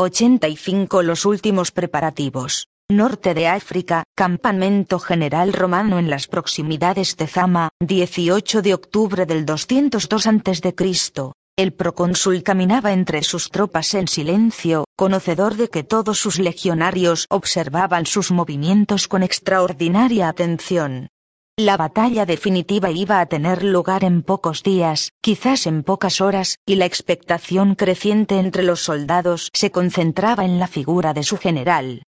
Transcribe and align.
85 0.00 1.02
Los 1.02 1.24
últimos 1.24 1.72
preparativos. 1.72 2.68
Norte 2.88 3.34
de 3.34 3.48
África, 3.48 4.04
campamento 4.14 5.00
general 5.00 5.52
romano 5.52 5.98
en 5.98 6.08
las 6.08 6.28
proximidades 6.28 7.16
de 7.16 7.26
Zama, 7.26 7.70
18 7.80 8.62
de 8.62 8.74
octubre 8.74 9.26
del 9.26 9.44
202 9.44 10.26
a.C. 10.28 10.74
El 11.56 11.72
procónsul 11.72 12.44
caminaba 12.44 12.92
entre 12.92 13.24
sus 13.24 13.50
tropas 13.50 13.92
en 13.94 14.06
silencio, 14.06 14.84
conocedor 14.96 15.56
de 15.56 15.68
que 15.68 15.82
todos 15.82 16.20
sus 16.20 16.38
legionarios 16.38 17.26
observaban 17.28 18.06
sus 18.06 18.30
movimientos 18.30 19.08
con 19.08 19.24
extraordinaria 19.24 20.28
atención. 20.28 21.08
La 21.60 21.76
batalla 21.76 22.24
definitiva 22.24 22.92
iba 22.92 23.18
a 23.18 23.26
tener 23.26 23.64
lugar 23.64 24.04
en 24.04 24.22
pocos 24.22 24.62
días, 24.62 25.10
quizás 25.20 25.66
en 25.66 25.82
pocas 25.82 26.20
horas, 26.20 26.54
y 26.64 26.76
la 26.76 26.84
expectación 26.84 27.74
creciente 27.74 28.38
entre 28.38 28.62
los 28.62 28.78
soldados 28.78 29.50
se 29.52 29.72
concentraba 29.72 30.44
en 30.44 30.60
la 30.60 30.68
figura 30.68 31.14
de 31.14 31.24
su 31.24 31.36
general. 31.36 32.04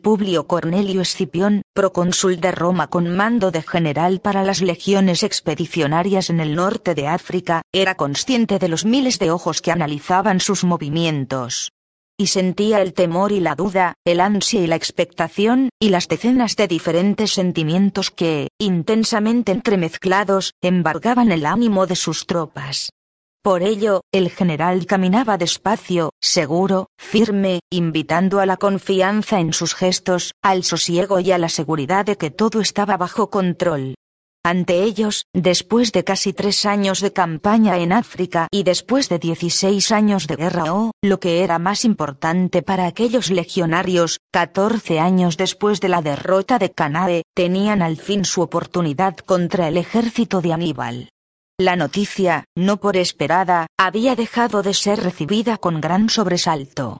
Publio 0.00 0.46
Cornelio 0.46 1.00
Escipión, 1.00 1.62
procónsul 1.74 2.38
de 2.38 2.52
Roma 2.52 2.86
con 2.86 3.12
mando 3.12 3.50
de 3.50 3.62
general 3.62 4.20
para 4.20 4.44
las 4.44 4.62
legiones 4.62 5.24
expedicionarias 5.24 6.30
en 6.30 6.38
el 6.38 6.54
norte 6.54 6.94
de 6.94 7.08
África, 7.08 7.62
era 7.72 7.96
consciente 7.96 8.60
de 8.60 8.68
los 8.68 8.84
miles 8.84 9.18
de 9.18 9.32
ojos 9.32 9.62
que 9.62 9.72
analizaban 9.72 10.38
sus 10.38 10.62
movimientos 10.62 11.72
y 12.22 12.28
sentía 12.28 12.80
el 12.80 12.94
temor 12.94 13.32
y 13.32 13.40
la 13.40 13.56
duda, 13.56 13.94
el 14.04 14.20
ansia 14.20 14.60
y 14.60 14.68
la 14.68 14.76
expectación, 14.76 15.70
y 15.80 15.88
las 15.88 16.06
decenas 16.06 16.54
de 16.54 16.68
diferentes 16.68 17.32
sentimientos 17.32 18.12
que, 18.12 18.46
intensamente 18.60 19.50
entremezclados, 19.50 20.52
embargaban 20.62 21.32
el 21.32 21.44
ánimo 21.44 21.88
de 21.88 21.96
sus 21.96 22.28
tropas. 22.28 22.90
Por 23.42 23.64
ello, 23.64 24.02
el 24.12 24.30
general 24.30 24.86
caminaba 24.86 25.36
despacio, 25.36 26.10
seguro, 26.20 26.86
firme, 26.96 27.58
invitando 27.72 28.38
a 28.38 28.46
la 28.46 28.56
confianza 28.56 29.40
en 29.40 29.52
sus 29.52 29.74
gestos, 29.74 30.30
al 30.44 30.62
sosiego 30.62 31.18
y 31.18 31.32
a 31.32 31.38
la 31.38 31.48
seguridad 31.48 32.06
de 32.06 32.16
que 32.16 32.30
todo 32.30 32.60
estaba 32.60 32.96
bajo 32.96 33.30
control. 33.30 33.96
Ante 34.44 34.82
ellos, 34.82 35.26
después 35.32 35.92
de 35.92 36.02
casi 36.02 36.32
tres 36.32 36.66
años 36.66 37.00
de 37.00 37.12
campaña 37.12 37.78
en 37.78 37.92
África 37.92 38.48
y 38.50 38.64
después 38.64 39.08
de 39.08 39.20
16 39.20 39.92
años 39.92 40.26
de 40.26 40.34
guerra 40.34 40.74
o, 40.74 40.90
lo 41.00 41.20
que 41.20 41.44
era 41.44 41.60
más 41.60 41.84
importante 41.84 42.60
para 42.60 42.86
aquellos 42.86 43.30
legionarios, 43.30 44.18
14 44.32 44.98
años 44.98 45.36
después 45.36 45.80
de 45.80 45.90
la 45.90 46.02
derrota 46.02 46.58
de 46.58 46.72
Canae, 46.72 47.22
tenían 47.36 47.82
al 47.82 47.96
fin 47.96 48.24
su 48.24 48.42
oportunidad 48.42 49.16
contra 49.16 49.68
el 49.68 49.76
ejército 49.76 50.40
de 50.40 50.52
Aníbal. 50.52 51.10
La 51.60 51.76
noticia, 51.76 52.44
no 52.56 52.78
por 52.78 52.96
esperada, 52.96 53.68
había 53.78 54.16
dejado 54.16 54.64
de 54.64 54.74
ser 54.74 54.98
recibida 55.04 55.56
con 55.56 55.80
gran 55.80 56.08
sobresalto. 56.08 56.98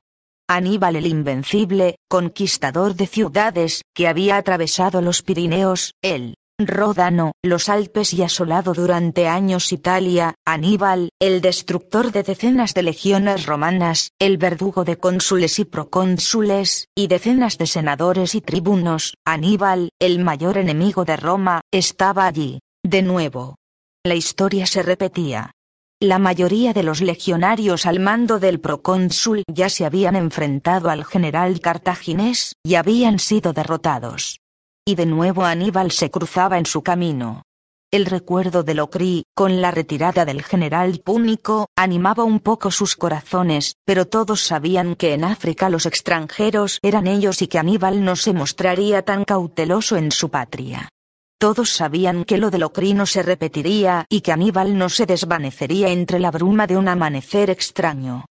Aníbal 0.49 0.95
el 0.95 1.07
Invencible, 1.07 1.97
conquistador 2.09 2.95
de 2.95 3.09
ciudades, 3.09 3.83
que 3.95 4.07
había 4.07 4.37
atravesado 4.37 5.01
los 5.01 5.23
Pirineos, 5.23 5.95
él, 6.03 6.35
Ródano, 6.67 7.33
los 7.43 7.69
Alpes 7.69 8.13
y 8.15 8.23
asolado 8.23 8.75
durante 8.75 9.29
años 9.29 9.73
Italia, 9.73 10.35
Aníbal, 10.45 11.11
el 11.21 11.41
destructor 11.41 12.13
de 12.13 12.23
decenas 12.23 12.75
de 12.75 12.83
legiones 12.83 13.47
romanas, 13.47 14.11
el 14.19 14.39
verdugo 14.39 14.85
de 14.85 14.97
cónsules 14.97 15.59
y 15.59 15.65
procónsules, 15.65 16.89
y 16.95 17.07
decenas 17.07 17.59
de 17.59 17.67
senadores 17.67 18.35
y 18.35 18.41
tribunos, 18.41 19.15
Aníbal, 19.25 19.91
el 19.99 20.19
mayor 20.19 20.59
enemigo 20.59 21.05
de 21.05 21.17
Roma, 21.17 21.61
estaba 21.71 22.27
allí. 22.27 22.61
De 22.85 23.03
nuevo. 23.03 23.57
La 24.05 24.15
historia 24.15 24.67
se 24.67 24.83
repetía. 24.83 25.53
La 26.01 26.19
mayoría 26.19 26.73
de 26.73 26.83
los 26.83 27.01
legionarios 27.01 27.87
al 27.87 28.01
mando 28.01 28.41
del 28.41 28.59
procónsul 28.59 29.45
ya 29.47 29.69
se 29.69 29.85
habían 29.85 30.17
enfrentado 30.17 30.91
al 30.91 31.05
general 31.05 31.61
cartaginés, 31.61 32.57
y 32.65 32.75
habían 32.75 33.21
sido 33.21 33.53
derrotados. 33.53 34.42
Y 34.85 34.97
de 34.97 35.07
nuevo 35.07 35.45
Aníbal 35.45 35.93
se 35.93 36.11
cruzaba 36.11 36.59
en 36.59 36.67
su 36.67 36.83
camino. 36.83 37.43
El 37.93 38.05
recuerdo 38.05 38.65
de 38.65 38.75
Locri, 38.75 39.23
con 39.33 39.61
la 39.61 39.71
retirada 39.71 40.25
del 40.25 40.43
general 40.43 41.01
púnico, 41.05 41.69
animaba 41.77 42.25
un 42.25 42.41
poco 42.41 42.73
sus 42.73 42.97
corazones, 42.97 43.77
pero 43.85 44.07
todos 44.07 44.41
sabían 44.41 44.97
que 44.97 45.15
en 45.15 45.23
África 45.23 45.71
los 45.71 45.87
extranjeros 45.87 46.81
eran 46.83 47.07
ellos 47.07 47.43
y 47.43 47.47
que 47.47 47.61
Aníbal 47.61 48.05
no 48.05 48.17
se 48.17 48.33
mostraría 48.33 49.03
tan 49.03 49.25
cauteloso 49.25 49.97
en 49.97 50.11
su 50.11 50.31
patria. 50.31 50.89
Todos 51.39 51.71
sabían 51.71 52.25
que 52.25 52.39
lo 52.39 52.51
de 52.51 52.59
Locri 52.59 52.93
no 52.93 53.07
se 53.07 53.23
repetiría 53.23 54.07
y 54.09 54.21
que 54.23 54.33
Aníbal 54.33 54.77
no 54.77 54.89
se 54.89 55.07
desvanecería 55.07 55.91
entre 55.91 56.19
la 56.19 56.33
bruma 56.33 56.67
de 56.67 56.77
un 56.77 56.89
amanecer 56.89 57.51
extraño. 57.51 58.25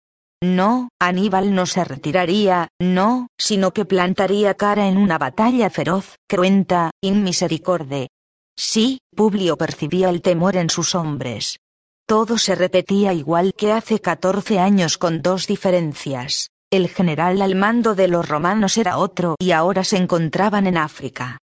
No, 0.43 0.91
Aníbal 1.01 1.55
no 1.55 1.67
se 1.67 1.85
retiraría, 1.85 2.69
no, 2.81 3.29
sino 3.39 3.73
que 3.73 3.85
plantaría 3.85 4.55
cara 4.55 4.87
en 4.87 4.97
una 4.97 5.19
batalla 5.19 5.69
feroz, 5.69 6.17
cruenta, 6.29 6.93
inmisericorde. 7.03 8.09
Sí, 8.57 9.01
Publio 9.15 9.57
percibía 9.57 10.11
el 10.11 10.23
temor 10.23 10.57
en 10.57 10.71
sus 10.71 10.95
hombres. 10.95 11.59
Todo 12.07 12.39
se 12.39 12.55
repetía 12.55 13.13
igual 13.13 13.53
que 13.55 13.73
hace 13.73 14.01
catorce 14.01 14.59
años 14.59 14.97
con 14.97 15.23
dos 15.23 15.47
diferencias. 15.47 16.51
El 16.71 16.89
general 16.89 17.43
al 17.43 17.55
mando 17.55 17.95
de 17.95 18.09
los 18.09 18.29
romanos 18.29 18.77
era 18.79 18.99
otro 18.99 19.37
y 19.39 19.51
ahora 19.51 19.85
se 19.85 19.97
encontraban 19.97 20.67
en 20.67 20.77
África. 20.77 21.39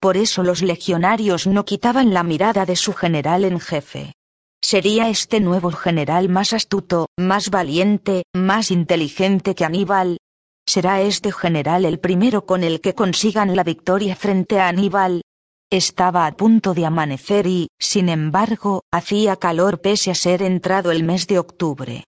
Por 0.00 0.16
eso 0.16 0.42
los 0.42 0.62
legionarios 0.62 1.46
no 1.46 1.64
quitaban 1.64 2.14
la 2.14 2.22
mirada 2.22 2.66
de 2.66 2.76
su 2.76 2.94
general 2.94 3.44
en 3.44 3.60
jefe. 3.60 4.14
Sería 4.72 5.08
este 5.08 5.40
nuevo 5.40 5.72
general 5.72 6.28
más 6.28 6.52
astuto, 6.52 7.08
más 7.18 7.50
valiente, 7.50 8.22
más 8.32 8.70
inteligente 8.70 9.56
que 9.56 9.64
Aníbal. 9.64 10.18
¿Será 10.64 11.02
este 11.02 11.32
general 11.32 11.84
el 11.84 11.98
primero 11.98 12.46
con 12.46 12.62
el 12.62 12.80
que 12.80 12.94
consigan 12.94 13.56
la 13.56 13.64
victoria 13.64 14.14
frente 14.14 14.60
a 14.60 14.68
Aníbal? 14.68 15.22
Estaba 15.72 16.24
a 16.24 16.36
punto 16.36 16.72
de 16.72 16.86
amanecer 16.86 17.48
y, 17.48 17.66
sin 17.80 18.08
embargo, 18.08 18.84
hacía 18.92 19.34
calor 19.34 19.80
pese 19.80 20.12
a 20.12 20.14
ser 20.14 20.40
entrado 20.40 20.92
el 20.92 21.02
mes 21.02 21.26
de 21.26 21.40
octubre. 21.40 22.04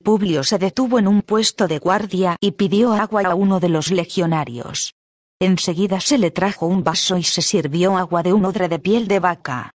Publio 0.00 0.44
se 0.44 0.58
detuvo 0.58 1.00
en 1.00 1.08
un 1.08 1.20
puesto 1.20 1.66
de 1.66 1.80
guardia 1.80 2.36
y 2.40 2.52
pidió 2.52 2.92
agua 2.92 3.22
a 3.22 3.34
uno 3.34 3.58
de 3.58 3.70
los 3.70 3.90
legionarios. 3.90 4.94
Enseguida 5.40 5.98
se 5.98 6.18
le 6.18 6.30
trajo 6.30 6.66
un 6.66 6.84
vaso 6.84 7.16
y 7.16 7.24
se 7.24 7.42
sirvió 7.42 7.96
agua 7.96 8.22
de 8.22 8.32
un 8.32 8.44
odre 8.44 8.68
de 8.68 8.78
piel 8.78 9.08
de 9.08 9.18
vaca. 9.18 9.73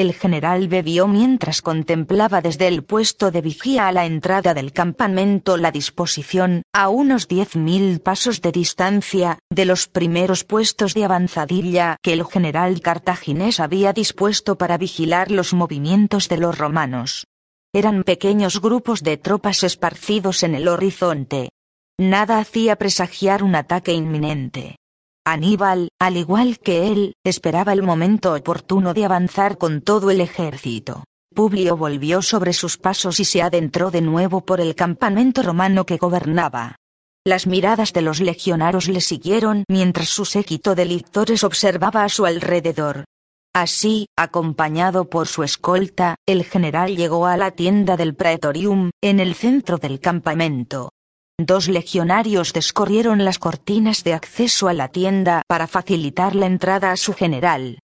El 0.00 0.14
general 0.14 0.66
bebió 0.66 1.06
mientras 1.06 1.60
contemplaba 1.60 2.40
desde 2.40 2.68
el 2.68 2.84
puesto 2.84 3.30
de 3.30 3.42
vigía 3.42 3.86
a 3.86 3.92
la 3.92 4.06
entrada 4.06 4.54
del 4.54 4.72
campamento 4.72 5.58
la 5.58 5.70
disposición, 5.70 6.62
a 6.72 6.88
unos 6.88 7.28
diez 7.28 7.54
mil 7.54 8.00
pasos 8.00 8.40
de 8.40 8.50
distancia, 8.50 9.38
de 9.50 9.66
los 9.66 9.88
primeros 9.88 10.44
puestos 10.44 10.94
de 10.94 11.04
avanzadilla 11.04 11.98
que 12.00 12.14
el 12.14 12.24
general 12.24 12.80
cartaginés 12.80 13.60
había 13.60 13.92
dispuesto 13.92 14.56
para 14.56 14.78
vigilar 14.78 15.30
los 15.30 15.52
movimientos 15.52 16.30
de 16.30 16.38
los 16.38 16.56
romanos. 16.56 17.26
Eran 17.74 18.02
pequeños 18.02 18.62
grupos 18.62 19.02
de 19.02 19.18
tropas 19.18 19.62
esparcidos 19.64 20.42
en 20.44 20.54
el 20.54 20.68
horizonte. 20.68 21.50
Nada 21.98 22.38
hacía 22.38 22.76
presagiar 22.76 23.42
un 23.42 23.54
ataque 23.54 23.92
inminente. 23.92 24.79
Aníbal, 25.26 25.88
al 26.00 26.16
igual 26.16 26.58
que 26.58 26.88
él, 26.88 27.14
esperaba 27.24 27.72
el 27.72 27.82
momento 27.82 28.34
oportuno 28.34 28.94
de 28.94 29.04
avanzar 29.04 29.58
con 29.58 29.82
todo 29.82 30.10
el 30.10 30.20
ejército. 30.20 31.04
Publio 31.34 31.76
volvió 31.76 32.22
sobre 32.22 32.52
sus 32.52 32.78
pasos 32.78 33.20
y 33.20 33.24
se 33.24 33.42
adentró 33.42 33.90
de 33.90 34.00
nuevo 34.00 34.44
por 34.44 34.60
el 34.60 34.74
campamento 34.74 35.42
romano 35.42 35.86
que 35.86 35.98
gobernaba. 35.98 36.76
Las 37.24 37.46
miradas 37.46 37.92
de 37.92 38.02
los 38.02 38.20
legionarios 38.20 38.88
le 38.88 39.00
siguieron 39.00 39.64
mientras 39.68 40.08
su 40.08 40.24
séquito 40.24 40.74
de 40.74 40.86
lictores 40.86 41.44
observaba 41.44 42.02
a 42.02 42.08
su 42.08 42.24
alrededor. 42.24 43.04
Así, 43.54 44.06
acompañado 44.16 45.10
por 45.10 45.28
su 45.28 45.42
escolta, 45.42 46.16
el 46.26 46.44
general 46.44 46.96
llegó 46.96 47.26
a 47.26 47.36
la 47.36 47.50
tienda 47.50 47.96
del 47.96 48.14
Praetorium, 48.14 48.90
en 49.02 49.20
el 49.20 49.34
centro 49.34 49.76
del 49.76 50.00
campamento. 50.00 50.90
Dos 51.42 51.68
legionarios 51.68 52.52
descorrieron 52.52 53.24
las 53.24 53.38
cortinas 53.38 54.04
de 54.04 54.12
acceso 54.12 54.68
a 54.68 54.74
la 54.74 54.88
tienda 54.88 55.40
para 55.48 55.66
facilitar 55.66 56.34
la 56.34 56.44
entrada 56.44 56.92
a 56.92 56.98
su 56.98 57.14
general. 57.14 57.78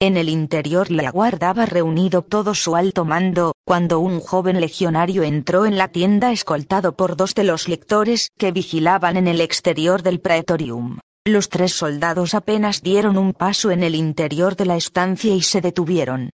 En 0.00 0.16
el 0.16 0.30
interior 0.30 0.90
le 0.90 1.06
aguardaba 1.06 1.66
reunido 1.66 2.22
todo 2.22 2.54
su 2.54 2.74
alto 2.74 3.04
mando, 3.04 3.52
cuando 3.66 4.00
un 4.00 4.18
joven 4.18 4.62
legionario 4.62 5.24
entró 5.24 5.66
en 5.66 5.76
la 5.76 5.88
tienda 5.88 6.32
escoltado 6.32 6.96
por 6.96 7.14
dos 7.14 7.34
de 7.34 7.44
los 7.44 7.68
lectores 7.68 8.30
que 8.38 8.50
vigilaban 8.50 9.18
en 9.18 9.28
el 9.28 9.42
exterior 9.42 10.02
del 10.02 10.18
praetorium. 10.18 10.98
Los 11.26 11.50
tres 11.50 11.72
soldados 11.74 12.32
apenas 12.32 12.80
dieron 12.80 13.18
un 13.18 13.34
paso 13.34 13.70
en 13.70 13.82
el 13.82 13.94
interior 13.94 14.56
de 14.56 14.64
la 14.64 14.76
estancia 14.76 15.34
y 15.34 15.42
se 15.42 15.60
detuvieron. 15.60 16.30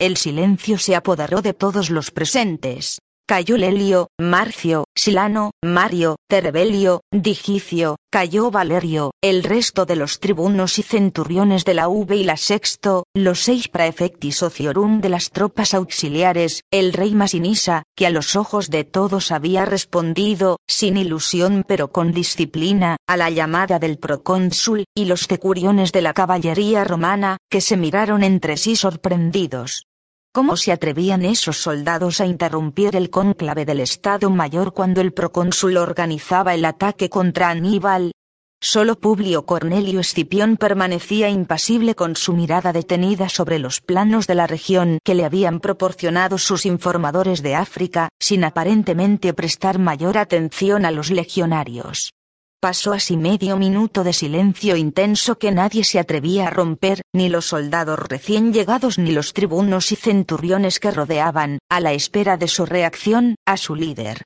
El 0.00 0.16
silencio 0.16 0.78
se 0.78 0.96
apoderó 0.96 1.42
de 1.42 1.52
todos 1.52 1.90
los 1.90 2.10
presentes. 2.10 3.00
Cayó 3.32 3.56
Lelio, 3.56 4.08
Marcio, 4.20 4.84
Silano, 4.94 5.52
Mario, 5.64 6.16
Terebelio, 6.28 7.00
Digicio, 7.10 7.96
cayó 8.12 8.50
Valerio, 8.50 9.12
el 9.22 9.42
resto 9.42 9.86
de 9.86 9.96
los 9.96 10.20
tribunos 10.20 10.78
y 10.78 10.82
centuriones 10.82 11.64
de 11.64 11.72
la 11.72 11.88
V 11.88 12.14
y 12.14 12.24
la 12.24 12.36
Sexto, 12.36 13.04
los 13.14 13.40
seis 13.40 13.68
praefecti 13.68 14.32
sociorum 14.32 15.00
de 15.00 15.08
las 15.08 15.30
tropas 15.30 15.72
auxiliares, 15.72 16.60
el 16.70 16.92
rey 16.92 17.14
Masinisa, 17.14 17.84
que 17.96 18.06
a 18.06 18.10
los 18.10 18.36
ojos 18.36 18.68
de 18.68 18.84
todos 18.84 19.32
había 19.32 19.64
respondido, 19.64 20.58
sin 20.68 20.98
ilusión 20.98 21.64
pero 21.66 21.90
con 21.90 22.12
disciplina, 22.12 22.98
a 23.08 23.16
la 23.16 23.30
llamada 23.30 23.78
del 23.78 23.96
procónsul, 23.96 24.84
y 24.94 25.06
los 25.06 25.26
decuriones 25.26 25.92
de 25.92 26.02
la 26.02 26.12
caballería 26.12 26.84
romana, 26.84 27.38
que 27.50 27.62
se 27.62 27.78
miraron 27.78 28.24
entre 28.24 28.58
sí 28.58 28.76
sorprendidos. 28.76 29.86
¿Cómo 30.34 30.56
se 30.56 30.72
atrevían 30.72 31.26
esos 31.26 31.58
soldados 31.58 32.22
a 32.22 32.24
interrumpir 32.24 32.96
el 32.96 33.10
cónclave 33.10 33.66
del 33.66 33.80
Estado 33.80 34.30
Mayor 34.30 34.72
cuando 34.72 35.02
el 35.02 35.12
procónsul 35.12 35.76
organizaba 35.76 36.54
el 36.54 36.64
ataque 36.64 37.10
contra 37.10 37.50
Aníbal? 37.50 38.12
Solo 38.58 38.98
Publio 38.98 39.44
Cornelio 39.44 40.00
Escipión 40.00 40.56
permanecía 40.56 41.28
impasible 41.28 41.94
con 41.94 42.16
su 42.16 42.32
mirada 42.32 42.72
detenida 42.72 43.28
sobre 43.28 43.58
los 43.58 43.82
planos 43.82 44.26
de 44.26 44.34
la 44.34 44.46
región 44.46 45.00
que 45.04 45.14
le 45.14 45.26
habían 45.26 45.60
proporcionado 45.60 46.38
sus 46.38 46.64
informadores 46.64 47.42
de 47.42 47.54
África, 47.54 48.08
sin 48.18 48.44
aparentemente 48.44 49.34
prestar 49.34 49.78
mayor 49.78 50.16
atención 50.16 50.86
a 50.86 50.90
los 50.92 51.10
legionarios. 51.10 52.14
Pasó 52.62 52.92
así 52.92 53.16
medio 53.16 53.56
minuto 53.56 54.04
de 54.04 54.12
silencio 54.12 54.76
intenso 54.76 55.36
que 55.36 55.50
nadie 55.50 55.82
se 55.82 55.98
atrevía 55.98 56.46
a 56.46 56.50
romper, 56.50 57.02
ni 57.12 57.28
los 57.28 57.46
soldados 57.46 57.98
recién 57.98 58.52
llegados 58.52 58.98
ni 58.98 59.10
los 59.10 59.32
tribunos 59.32 59.90
y 59.90 59.96
centuriones 59.96 60.78
que 60.78 60.92
rodeaban, 60.92 61.58
a 61.68 61.80
la 61.80 61.92
espera 61.92 62.36
de 62.36 62.46
su 62.46 62.64
reacción, 62.64 63.34
a 63.46 63.56
su 63.56 63.74
líder. 63.74 64.22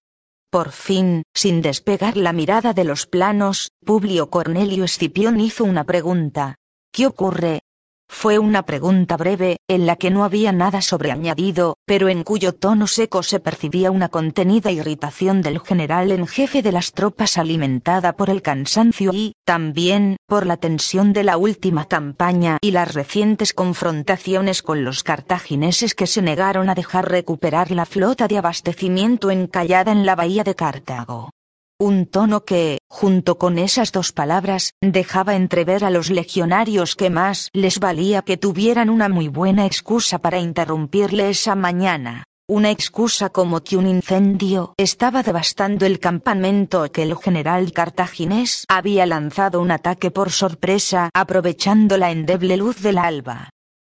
Por 0.50 0.72
fin, 0.72 1.22
sin 1.34 1.62
despegar 1.62 2.18
la 2.18 2.34
mirada 2.34 2.74
de 2.74 2.84
los 2.84 3.06
planos, 3.06 3.70
Publio 3.82 4.28
Cornelio 4.28 4.84
Escipión 4.84 5.40
hizo 5.40 5.64
una 5.64 5.84
pregunta. 5.84 6.56
¿Qué 6.92 7.06
ocurre? 7.06 7.60
Fue 8.08 8.38
una 8.38 8.62
pregunta 8.62 9.16
breve, 9.16 9.58
en 9.68 9.84
la 9.84 9.96
que 9.96 10.10
no 10.10 10.24
había 10.24 10.52
nada 10.52 10.80
sobreañadido, 10.80 11.76
pero 11.86 12.08
en 12.08 12.22
cuyo 12.22 12.54
tono 12.54 12.86
seco 12.86 13.22
se 13.22 13.40
percibía 13.40 13.90
una 13.90 14.08
contenida 14.08 14.70
irritación 14.70 15.42
del 15.42 15.60
general 15.60 16.12
en 16.12 16.26
jefe 16.26 16.62
de 16.62 16.72
las 16.72 16.92
tropas 16.92 17.36
alimentada 17.36 18.14
por 18.14 18.30
el 18.30 18.42
cansancio 18.42 19.10
y, 19.12 19.34
también, 19.44 20.16
por 20.26 20.46
la 20.46 20.56
tensión 20.56 21.12
de 21.12 21.24
la 21.24 21.36
última 21.36 21.86
campaña 21.86 22.58
y 22.60 22.70
las 22.70 22.94
recientes 22.94 23.52
confrontaciones 23.52 24.62
con 24.62 24.84
los 24.84 25.02
cartagineses 25.02 25.94
que 25.94 26.06
se 26.06 26.22
negaron 26.22 26.70
a 26.70 26.74
dejar 26.74 27.10
recuperar 27.10 27.70
la 27.70 27.86
flota 27.86 28.28
de 28.28 28.38
abastecimiento 28.38 29.30
encallada 29.30 29.92
en 29.92 30.06
la 30.06 30.14
bahía 30.14 30.44
de 30.44 30.54
Cartago. 30.54 31.30
Un 31.78 32.06
tono 32.06 32.46
que, 32.46 32.78
junto 32.88 33.36
con 33.36 33.58
esas 33.58 33.92
dos 33.92 34.12
palabras, 34.12 34.72
dejaba 34.80 35.34
entrever 35.34 35.84
a 35.84 35.90
los 35.90 36.08
legionarios 36.08 36.96
que 36.96 37.10
más 37.10 37.50
les 37.52 37.80
valía 37.80 38.22
que 38.22 38.38
tuvieran 38.38 38.88
una 38.88 39.10
muy 39.10 39.28
buena 39.28 39.66
excusa 39.66 40.18
para 40.18 40.38
interrumpirle 40.38 41.28
esa 41.28 41.54
mañana. 41.54 42.24
Una 42.48 42.70
excusa 42.70 43.28
como 43.28 43.62
que 43.62 43.76
un 43.76 43.86
incendio 43.86 44.72
estaba 44.78 45.22
devastando 45.22 45.84
el 45.84 46.00
campamento 46.00 46.90
que 46.90 47.02
el 47.02 47.14
general 47.14 47.70
cartaginés 47.72 48.64
había 48.68 49.04
lanzado 49.04 49.60
un 49.60 49.70
ataque 49.70 50.10
por 50.10 50.30
sorpresa 50.30 51.10
aprovechando 51.12 51.98
la 51.98 52.10
endeble 52.10 52.56
luz 52.56 52.80
del 52.80 52.96
alba. 52.96 53.50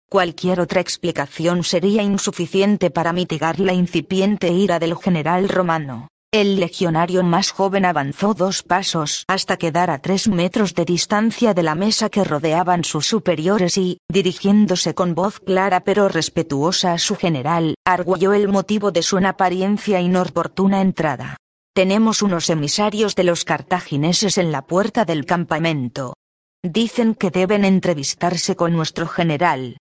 Cualquier 0.09 0.59
otra 0.59 0.81
explicación 0.81 1.63
sería 1.63 2.01
insuficiente 2.01 2.89
para 2.89 3.13
mitigar 3.13 3.59
la 3.59 3.73
incipiente 3.73 4.51
ira 4.51 4.79
del 4.79 4.95
general 4.95 5.49
romano. 5.49 6.07
El 6.35 6.59
legionario 6.59 7.23
más 7.23 7.51
joven 7.51 7.85
avanzó 7.85 8.33
dos 8.33 8.61
pasos 8.61 9.23
hasta 9.29 9.55
quedar 9.55 9.89
a 9.89 9.99
tres 9.99 10.27
metros 10.27 10.75
de 10.75 10.83
distancia 10.83 11.53
de 11.53 11.63
la 11.63 11.75
mesa 11.75 12.09
que 12.09 12.25
rodeaban 12.25 12.83
sus 12.83 13.05
superiores 13.05 13.77
y, 13.77 13.99
dirigiéndose 14.09 14.93
con 14.93 15.15
voz 15.15 15.39
clara 15.39 15.85
pero 15.85 16.09
respetuosa 16.09 16.91
a 16.91 16.97
su 16.97 17.15
general, 17.15 17.75
arguyó 17.85 18.33
el 18.33 18.49
motivo 18.49 18.91
de 18.91 19.01
su 19.01 19.17
apariencia 19.17 20.01
inoportuna 20.01 20.81
entrada. 20.81 21.37
Tenemos 21.73 22.21
unos 22.21 22.49
emisarios 22.49 23.15
de 23.15 23.23
los 23.23 23.45
cartagineses 23.45 24.38
en 24.38 24.51
la 24.51 24.61
puerta 24.63 25.05
del 25.05 25.25
campamento. 25.25 26.15
Dicen 26.61 27.15
que 27.15 27.31
deben 27.31 27.63
entrevistarse 27.63 28.57
con 28.57 28.73
nuestro 28.73 29.07
general. 29.07 29.77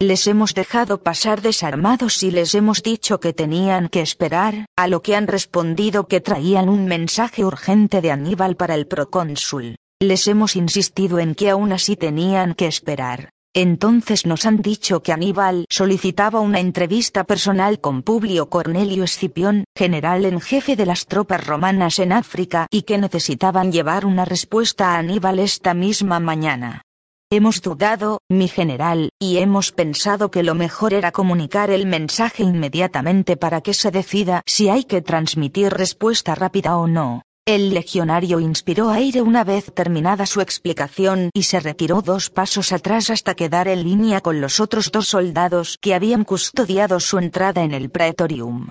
Les 0.00 0.28
hemos 0.28 0.54
dejado 0.54 1.02
pasar 1.02 1.42
desarmados 1.42 2.22
y 2.22 2.30
les 2.30 2.54
hemos 2.54 2.84
dicho 2.84 3.18
que 3.18 3.32
tenían 3.32 3.88
que 3.88 4.00
esperar, 4.00 4.66
a 4.76 4.86
lo 4.86 5.02
que 5.02 5.16
han 5.16 5.26
respondido 5.26 6.06
que 6.06 6.20
traían 6.20 6.68
un 6.68 6.84
mensaje 6.84 7.44
urgente 7.44 8.00
de 8.00 8.12
Aníbal 8.12 8.54
para 8.54 8.76
el 8.76 8.86
procónsul. 8.86 9.74
Les 10.00 10.28
hemos 10.28 10.54
insistido 10.54 11.18
en 11.18 11.34
que 11.34 11.50
aún 11.50 11.72
así 11.72 11.96
tenían 11.96 12.54
que 12.54 12.68
esperar. 12.68 13.30
Entonces 13.52 14.24
nos 14.24 14.46
han 14.46 14.62
dicho 14.62 15.02
que 15.02 15.12
Aníbal 15.12 15.64
solicitaba 15.68 16.38
una 16.38 16.60
entrevista 16.60 17.24
personal 17.24 17.80
con 17.80 18.04
Publio 18.04 18.48
Cornelio 18.48 19.02
Escipión, 19.02 19.64
general 19.76 20.24
en 20.26 20.40
jefe 20.40 20.76
de 20.76 20.86
las 20.86 21.06
tropas 21.06 21.44
romanas 21.44 21.98
en 21.98 22.12
África, 22.12 22.68
y 22.70 22.82
que 22.82 22.98
necesitaban 22.98 23.72
llevar 23.72 24.06
una 24.06 24.24
respuesta 24.24 24.94
a 24.94 24.98
Aníbal 24.98 25.40
esta 25.40 25.74
misma 25.74 26.20
mañana. 26.20 26.82
Hemos 27.30 27.60
dudado, 27.60 28.22
mi 28.30 28.48
general, 28.48 29.10
y 29.18 29.36
hemos 29.36 29.70
pensado 29.70 30.30
que 30.30 30.42
lo 30.42 30.54
mejor 30.54 30.94
era 30.94 31.12
comunicar 31.12 31.68
el 31.68 31.84
mensaje 31.84 32.42
inmediatamente 32.42 33.36
para 33.36 33.60
que 33.60 33.74
se 33.74 33.90
decida 33.90 34.40
si 34.46 34.70
hay 34.70 34.84
que 34.84 35.02
transmitir 35.02 35.74
respuesta 35.74 36.34
rápida 36.34 36.78
o 36.78 36.86
no. 36.86 37.20
El 37.44 37.74
legionario 37.74 38.40
inspiró 38.40 38.88
aire 38.88 39.20
una 39.20 39.44
vez 39.44 39.74
terminada 39.74 40.24
su 40.24 40.40
explicación 40.40 41.28
y 41.34 41.42
se 41.42 41.60
retiró 41.60 42.00
dos 42.00 42.30
pasos 42.30 42.72
atrás 42.72 43.10
hasta 43.10 43.34
quedar 43.34 43.68
en 43.68 43.84
línea 43.84 44.22
con 44.22 44.40
los 44.40 44.58
otros 44.58 44.90
dos 44.90 45.08
soldados 45.08 45.76
que 45.82 45.92
habían 45.92 46.24
custodiado 46.24 46.98
su 46.98 47.18
entrada 47.18 47.62
en 47.62 47.74
el 47.74 47.90
praetorium. 47.90 48.70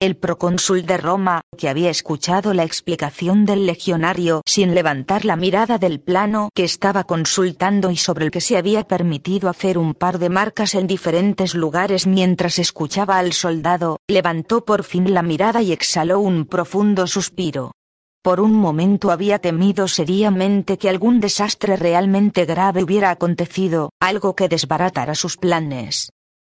El 0.00 0.16
procónsul 0.16 0.86
de 0.86 0.96
Roma, 0.96 1.40
que 1.56 1.68
había 1.68 1.90
escuchado 1.90 2.54
la 2.54 2.62
explicación 2.62 3.44
del 3.44 3.66
legionario 3.66 4.42
sin 4.46 4.72
levantar 4.72 5.24
la 5.24 5.34
mirada 5.34 5.78
del 5.78 5.98
plano 5.98 6.50
que 6.54 6.62
estaba 6.62 7.02
consultando 7.02 7.90
y 7.90 7.96
sobre 7.96 8.26
el 8.26 8.30
que 8.30 8.40
se 8.40 8.56
había 8.56 8.84
permitido 8.84 9.48
hacer 9.48 9.76
un 9.76 9.94
par 9.94 10.20
de 10.20 10.28
marcas 10.28 10.76
en 10.76 10.86
diferentes 10.86 11.56
lugares 11.56 12.06
mientras 12.06 12.60
escuchaba 12.60 13.18
al 13.18 13.32
soldado, 13.32 13.98
levantó 14.06 14.64
por 14.64 14.84
fin 14.84 15.12
la 15.12 15.22
mirada 15.22 15.62
y 15.62 15.72
exhaló 15.72 16.20
un 16.20 16.46
profundo 16.46 17.08
suspiro. 17.08 17.72
Por 18.22 18.40
un 18.40 18.52
momento 18.52 19.10
había 19.10 19.40
temido 19.40 19.88
seriamente 19.88 20.78
que 20.78 20.88
algún 20.88 21.18
desastre 21.18 21.74
realmente 21.74 22.44
grave 22.44 22.84
hubiera 22.84 23.10
acontecido, 23.10 23.90
algo 23.98 24.36
que 24.36 24.48
desbaratara 24.48 25.16
sus 25.16 25.36
planes. 25.36 26.10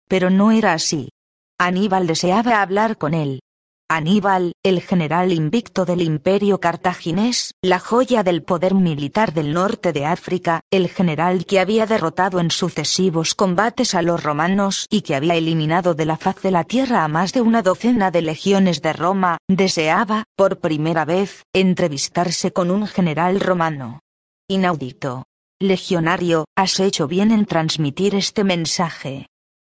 Pero 0.10 0.31
no 0.31 0.51
era 0.51 0.74
así. 0.74 1.10
Aníbal 1.58 2.05
deseaba 2.05 2.62
hablar 2.62 2.98
con 2.98 3.13
él. 3.13 3.39
Aníbal, 3.88 4.54
el 4.63 4.82
general 4.82 5.32
invicto 5.32 5.86
del 5.86 6.01
imperio 6.01 6.60
cartaginés, 6.60 7.54
la 7.62 7.77
joya 7.77 8.24
del 8.24 8.42
poder 8.42 8.74
militar 8.74 9.32
del 9.32 9.54
norte 9.54 9.94
de 9.94 10.08
África, 10.08 10.62
el 10.72 10.89
general 10.89 11.46
que 11.46 11.60
había 11.60 11.86
derrotado 11.86 12.39
en 12.39 12.50
sucesivos 12.50 13.36
combates 13.36 13.94
a 13.94 14.01
los 14.01 14.24
romanos 14.24 14.88
y 14.89 15.01
que 15.01 15.13
había 15.13 15.36
eliminado 15.36 15.94
de 15.94 16.06
la 16.06 16.18
faz 16.18 16.42
de 16.42 16.50
la 16.50 16.63
tierra 16.63 17.04
a 17.04 17.08
más 17.08 17.32
de 17.32 17.42
una 17.42 17.62
docena 17.62 18.10
de 18.10 18.24
legiones 18.24 18.82
de 18.82 18.92
Roma, 18.92 19.38
deseaba, 19.48 20.24
por 20.36 20.60
primera 20.60 21.06
vez, 21.06 21.44
entrevistarse 21.54 22.51
con 22.51 22.72
un 22.72 22.88
general 22.88 23.39
romano. 23.39 24.00
Inaudito. 24.48 25.25
Legionario, 25.62 26.46
has 26.58 26.80
hecho 26.80 27.08
bien 27.08 27.32
en 27.32 27.46
transmitir 27.46 28.15
este 28.15 28.44
mensaje. 28.44 29.27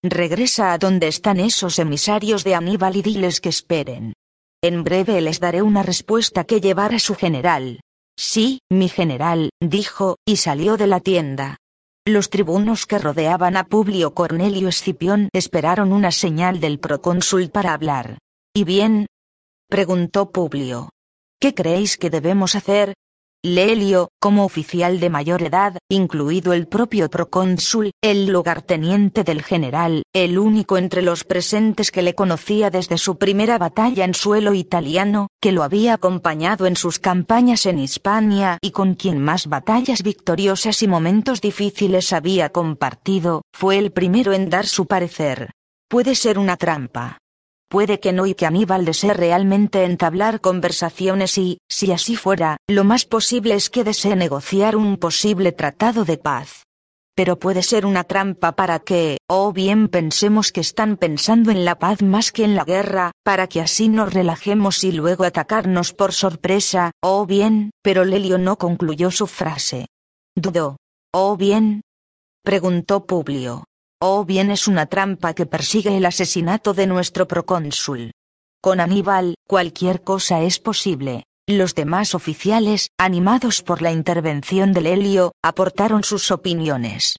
Regresa 0.05 0.73
a 0.73 0.79
donde 0.79 1.07
están 1.07 1.39
esos 1.39 1.79
emisarios 1.79 2.43
de 2.43 2.57
Aníbal 2.57 2.97
y 2.97 3.03
diles 3.03 3.41
que 3.41 3.49
esperen. 3.49 4.15
En 4.61 4.83
breve 4.83 5.21
les 5.21 5.39
daré 5.39 5.63
una 5.63 5.85
respuesta 5.85 6.43
que 6.43 6.61
llevar 6.61 6.93
a 6.93 6.99
su 6.99 7.15
general. 7.15 7.81
Sí, 8.19 8.59
mi 8.69 8.89
general, 8.89 9.51
dijo, 9.61 10.17
y 10.27 10.37
salió 10.37 10.77
de 10.77 10.89
la 10.89 10.99
tienda. 10.99 11.57
Los 12.05 12.31
tribunos 12.31 12.85
que 12.85 12.99
rodeaban 12.99 13.57
a 13.57 13.65
Publio 13.65 14.13
Cornelio 14.13 14.69
Escipión 14.69 15.29
esperaron 15.33 15.93
una 15.93 16.11
señal 16.11 16.59
del 16.59 16.81
procónsul 16.81 17.51
para 17.51 17.73
hablar. 17.73 18.19
¿Y 18.53 18.65
bien? 18.65 19.07
preguntó 19.69 20.33
Publio. 20.33 20.91
¿Qué 21.41 21.55
creéis 21.55 21.97
que 21.97 22.11
debemos 22.11 22.57
hacer? 22.57 22.95
Lelio, 23.45 24.11
como 24.21 24.45
oficial 24.45 25.01
de 25.01 25.11
mayor 25.11 25.43
edad, 25.43 25.77
incluido 25.91 26.53
el 26.53 26.69
propio 26.69 27.11
procónsul, 27.11 27.91
el 28.01 28.29
lugarteniente 28.29 29.25
del 29.25 29.43
general, 29.43 30.05
el 30.13 30.39
único 30.39 30.77
entre 30.77 31.03
los 31.03 31.25
presentes 31.25 31.91
que 31.91 32.03
le 32.03 32.15
conocía 32.15 32.71
desde 32.71 32.99
su 32.99 33.19
primera 33.19 33.59
batalla 33.59 34.05
en 34.05 34.15
suelo 34.15 34.55
italiano, 34.55 35.27
que 35.41 35.51
lo 35.51 35.65
había 35.65 35.95
acompañado 35.95 36.67
en 36.67 36.77
sus 36.77 37.01
campañas 37.01 37.67
en 37.67 37.81
Hispania 37.81 38.59
y 38.63 38.71
con 38.71 38.95
quien 38.95 39.21
más 39.21 39.49
batallas 39.49 40.05
victoriosas 40.05 40.81
y 40.85 40.87
momentos 40.87 41.41
difíciles 41.41 42.13
había 42.13 42.51
compartido, 42.51 43.43
fue 43.53 43.77
el 43.77 43.91
primero 43.91 44.33
en 44.33 44.51
dar 44.51 44.69
su 44.69 44.87
parecer. 44.87 45.51
Puede 45.89 46.15
ser 46.15 46.39
una 46.39 46.57
trampa, 46.57 47.19
Puede 47.73 48.01
que 48.01 48.13
no 48.13 48.27
y 48.27 48.35
que 48.35 48.45
Aníbal 48.45 48.85
desee 48.85 49.15
realmente 49.15 49.85
entablar 49.85 50.43
conversaciones 50.43 51.39
y, 51.39 51.57
si 51.71 51.91
así 51.91 52.17
fuera, 52.17 52.59
lo 52.69 52.85
más 52.85 53.07
posible 53.07 53.55
es 53.55 53.71
que 53.71 53.83
desee 53.83 54.15
negociar 54.15 54.77
un 54.77 54.99
posible 54.99 55.53
tratado 55.53 56.05
de 56.05 56.19
paz. 56.19 56.65
Pero 57.17 57.39
puede 57.39 57.63
ser 57.63 57.87
una 57.87 58.05
trampa 58.05 58.53
para 58.53 58.81
que, 58.81 59.17
o 59.27 59.55
bien 59.55 59.89
pensemos 59.89 60.53
que 60.53 60.61
están 60.61 60.99
pensando 60.99 61.51
en 61.51 61.65
la 61.65 61.79
paz 61.79 62.03
más 62.03 62.31
que 62.31 62.45
en 62.45 62.57
la 62.57 62.65
guerra, 62.65 63.13
para 63.25 63.47
que 63.47 63.63
así 63.63 63.89
nos 63.89 64.13
relajemos 64.13 64.85
y 64.85 64.93
luego 64.93 65.25
atacarnos 65.25 65.95
por 65.95 66.13
sorpresa, 66.13 66.91
o 67.03 67.25
bien, 67.25 67.71
pero 67.81 68.05
Lelio 68.05 68.37
no 68.37 68.59
concluyó 68.59 69.11
su 69.11 69.27
frase. 69.27 69.87
Dudó. 70.37 70.77
¿O 71.11 71.39
bien? 71.39 71.81
preguntó 72.45 73.07
Publio 73.07 73.65
o 74.05 74.25
bien 74.25 74.51
es 74.51 74.67
una 74.67 74.87
trampa 74.87 75.33
que 75.33 75.47
persigue 75.47 75.97
el 75.97 76.05
asesinato 76.05 76.75
de 76.75 76.89
nuestro 76.89 77.29
procónsul. 77.29 78.11
Con 78.61 78.81
Aníbal, 78.81 79.37
cualquier 79.47 80.03
cosa 80.03 80.41
es 80.43 80.59
posible. 80.59 81.23
Los 81.49 81.77
demás 81.77 82.17
oficiales, 82.17 82.89
animados 82.99 83.63
por 83.63 83.81
la 83.81 83.93
intervención 83.93 84.73
del 84.73 84.87
Helio, 84.87 85.31
aportaron 85.45 86.03
sus 86.03 86.33
opiniones. 86.33 87.17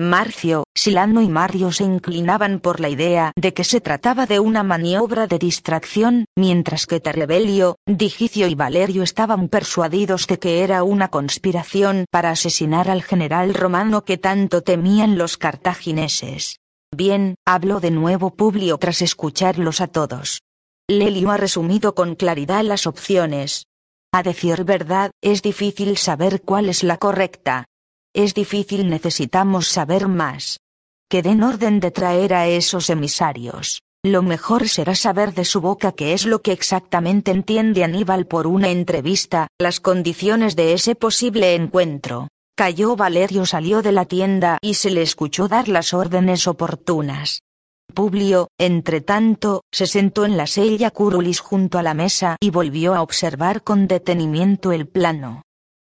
Marcio, 0.00 0.64
Silano 0.74 1.22
y 1.22 1.28
Mario 1.28 1.70
se 1.70 1.84
inclinaban 1.84 2.58
por 2.58 2.80
la 2.80 2.88
idea 2.88 3.30
de 3.36 3.54
que 3.54 3.62
se 3.62 3.80
trataba 3.80 4.26
de 4.26 4.40
una 4.40 4.64
maniobra 4.64 5.28
de 5.28 5.38
distracción, 5.38 6.24
mientras 6.36 6.86
que 6.86 6.98
Terrebelio, 6.98 7.76
Digicio 7.86 8.48
y 8.48 8.56
Valerio 8.56 9.04
estaban 9.04 9.48
persuadidos 9.48 10.26
de 10.26 10.40
que 10.40 10.64
era 10.64 10.82
una 10.82 11.12
conspiración 11.12 12.06
para 12.10 12.30
asesinar 12.30 12.90
al 12.90 13.04
general 13.04 13.54
romano 13.54 14.04
que 14.04 14.18
tanto 14.18 14.62
temían 14.62 15.16
los 15.16 15.36
cartagineses. 15.36 16.58
Bien, 16.92 17.36
habló 17.46 17.78
de 17.78 17.92
nuevo 17.92 18.34
Publio 18.34 18.78
tras 18.78 19.00
escucharlos 19.00 19.80
a 19.80 19.86
todos. 19.86 20.40
Lelio 20.88 21.30
ha 21.30 21.36
resumido 21.36 21.94
con 21.94 22.16
claridad 22.16 22.64
las 22.64 22.88
opciones. 22.88 23.66
A 24.12 24.24
decir 24.24 24.64
verdad, 24.64 25.12
es 25.22 25.40
difícil 25.42 25.96
saber 25.98 26.42
cuál 26.42 26.68
es 26.68 26.82
la 26.82 26.98
correcta, 26.98 27.66
es 28.14 28.32
difícil, 28.32 28.88
necesitamos 28.88 29.68
saber 29.68 30.08
más. 30.08 30.60
Que 31.10 31.22
den 31.22 31.42
orden 31.42 31.80
de 31.80 31.90
traer 31.90 32.32
a 32.32 32.46
esos 32.46 32.88
emisarios. 32.88 33.82
Lo 34.04 34.22
mejor 34.22 34.68
será 34.68 34.94
saber 34.94 35.32
de 35.34 35.44
su 35.44 35.60
boca 35.60 35.92
qué 35.92 36.12
es 36.12 36.26
lo 36.26 36.42
que 36.42 36.52
exactamente 36.52 37.30
entiende 37.30 37.84
Aníbal 37.84 38.26
por 38.26 38.46
una 38.46 38.68
entrevista, 38.68 39.48
las 39.58 39.80
condiciones 39.80 40.56
de 40.56 40.74
ese 40.74 40.94
posible 40.94 41.54
encuentro. 41.54 42.28
Cayó 42.56 42.96
Valerio 42.96 43.46
salió 43.46 43.82
de 43.82 43.92
la 43.92 44.04
tienda 44.04 44.58
y 44.60 44.74
se 44.74 44.90
le 44.90 45.02
escuchó 45.02 45.48
dar 45.48 45.68
las 45.68 45.94
órdenes 45.94 46.46
oportunas. 46.46 47.40
Publio, 47.94 48.48
entre 48.58 49.00
tanto, 49.00 49.62
se 49.72 49.86
sentó 49.86 50.24
en 50.24 50.36
la 50.36 50.46
sella 50.46 50.90
curulis 50.90 51.40
junto 51.40 51.78
a 51.78 51.82
la 51.82 51.94
mesa 51.94 52.36
y 52.40 52.50
volvió 52.50 52.94
a 52.94 53.02
observar 53.02 53.62
con 53.62 53.88
detenimiento 53.88 54.72
el 54.72 54.86
plano. 54.86 55.43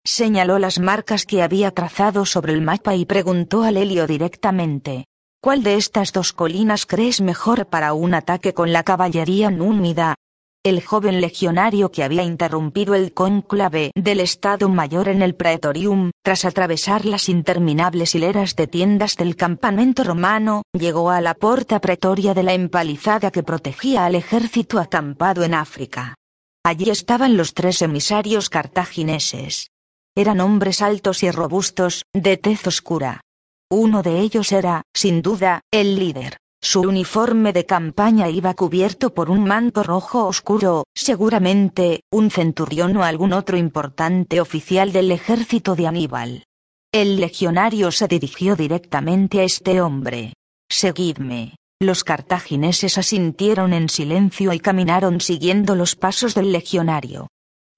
Señaló 0.10 0.58
las 0.58 0.80
marcas 0.80 1.26
que 1.26 1.44
había 1.44 1.72
trazado 1.72 2.26
sobre 2.26 2.54
el 2.54 2.62
mapa 2.62 2.96
y 2.96 3.04
preguntó 3.04 3.64
a 3.64 3.72
Lelio 3.72 4.08
directamente. 4.08 5.04
¿Cuál 5.44 5.64
de 5.64 5.76
estas 5.76 6.14
dos 6.14 6.32
colinas 6.32 6.86
crees 6.86 7.20
mejor 7.20 7.68
para 7.68 7.92
un 7.92 8.14
ataque 8.14 8.54
con 8.54 8.72
la 8.72 8.84
caballería 8.84 9.52
númida? 9.52 10.16
El 10.64 10.82
joven 10.82 11.20
legionario 11.20 11.92
que 11.92 12.06
había 12.06 12.24
interrumpido 12.24 12.96
el 12.96 13.14
cónclave 13.14 13.92
del 13.96 14.22
Estado 14.22 14.70
Mayor 14.70 15.10
en 15.10 15.22
el 15.22 15.36
Praetorium, 15.36 16.12
tras 16.24 16.46
atravesar 16.46 17.04
las 17.04 17.28
interminables 17.28 18.16
hileras 18.16 18.56
de 18.56 18.68
tiendas 18.68 19.18
del 19.18 19.36
campamento 19.36 20.06
romano, 20.06 20.62
llegó 20.72 21.10
a 21.10 21.20
la 21.20 21.34
puerta 21.34 21.82
pretoria 21.82 22.34
de 22.34 22.44
la 22.44 22.54
empalizada 22.54 23.30
que 23.30 23.44
protegía 23.44 24.06
al 24.06 24.16
ejército 24.16 24.80
acampado 24.80 25.44
en 25.44 25.54
África. 25.54 26.16
Allí 26.64 26.90
estaban 26.90 27.36
los 27.36 27.54
tres 27.54 27.82
emisarios 27.82 28.50
cartagineses. 28.50 29.68
Eran 30.18 30.40
hombres 30.40 30.82
altos 30.82 31.22
y 31.22 31.30
robustos, 31.30 32.04
de 32.12 32.38
tez 32.38 32.66
oscura. 32.66 33.22
Uno 33.70 34.02
de 34.02 34.20
ellos 34.20 34.52
era, 34.52 34.82
sin 34.92 35.22
duda, 35.22 35.62
el 35.72 35.96
líder. 35.96 36.38
Su 36.60 36.82
uniforme 36.82 37.54
de 37.54 37.68
campaña 37.68 38.28
iba 38.28 38.56
cubierto 38.56 39.14
por 39.14 39.30
un 39.30 39.44
manto 39.44 39.84
rojo 39.84 40.26
oscuro, 40.26 40.86
seguramente, 40.96 42.02
un 42.12 42.32
centurión 42.32 42.98
o 42.98 43.04
algún 43.04 43.32
otro 43.32 43.58
importante 43.58 44.42
oficial 44.42 44.92
del 44.92 45.12
ejército 45.12 45.76
de 45.76 45.86
Aníbal. 45.86 46.46
El 46.92 47.20
legionario 47.22 47.92
se 47.92 48.08
dirigió 48.08 48.56
directamente 48.56 49.42
a 49.42 49.44
este 49.44 49.82
hombre. 49.82 50.34
Seguidme. 50.68 51.58
Los 51.80 52.04
cartagineses 52.04 52.98
asintieron 52.98 53.72
en 53.72 53.88
silencio 53.88 54.52
y 54.52 54.60
caminaron 54.60 55.22
siguiendo 55.22 55.76
los 55.76 55.96
pasos 55.96 56.34
del 56.34 56.52
legionario. 56.52 57.28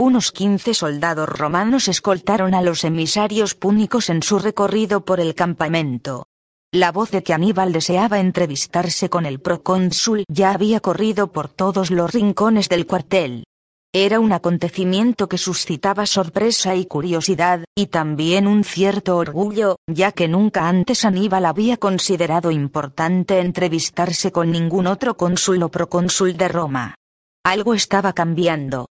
Unos 0.01 0.31
quince 0.31 0.73
soldados 0.73 1.27
romanos 1.27 1.89
escoltaron 1.89 2.53
a 2.53 2.61
los 2.61 2.85
emisarios 2.85 3.53
púnicos 3.53 4.09
en 4.09 4.23
su 4.23 4.39
recorrido 4.39 5.03
por 5.03 5.19
el 5.19 5.35
campamento. 5.35 6.25
La 6.71 6.93
voz 6.93 7.11
de 7.11 7.21
que 7.21 7.33
Aníbal 7.33 7.73
deseaba 7.73 8.21
entrevistarse 8.21 9.09
con 9.09 9.25
el 9.25 9.41
procónsul 9.41 10.23
ya 10.29 10.51
había 10.51 10.79
corrido 10.79 11.33
por 11.33 11.49
todos 11.49 11.91
los 11.91 12.13
rincones 12.13 12.69
del 12.69 12.87
cuartel. 12.87 13.43
Era 13.91 14.21
un 14.21 14.31
acontecimiento 14.31 15.27
que 15.27 15.37
suscitaba 15.37 16.05
sorpresa 16.05 16.75
y 16.75 16.85
curiosidad, 16.85 17.65
y 17.75 17.87
también 17.87 18.47
un 18.47 18.63
cierto 18.63 19.17
orgullo, 19.17 19.75
ya 19.85 20.13
que 20.13 20.29
nunca 20.29 20.69
antes 20.69 21.03
Aníbal 21.03 21.43
había 21.43 21.75
considerado 21.75 22.51
importante 22.51 23.39
entrevistarse 23.39 24.31
con 24.31 24.49
ningún 24.49 24.87
otro 24.87 25.17
cónsul 25.17 25.61
o 25.61 25.69
procónsul 25.69 26.37
de 26.37 26.47
Roma. 26.47 26.95
Algo 27.43 27.73
estaba 27.73 28.13
cambiando, 28.13 28.85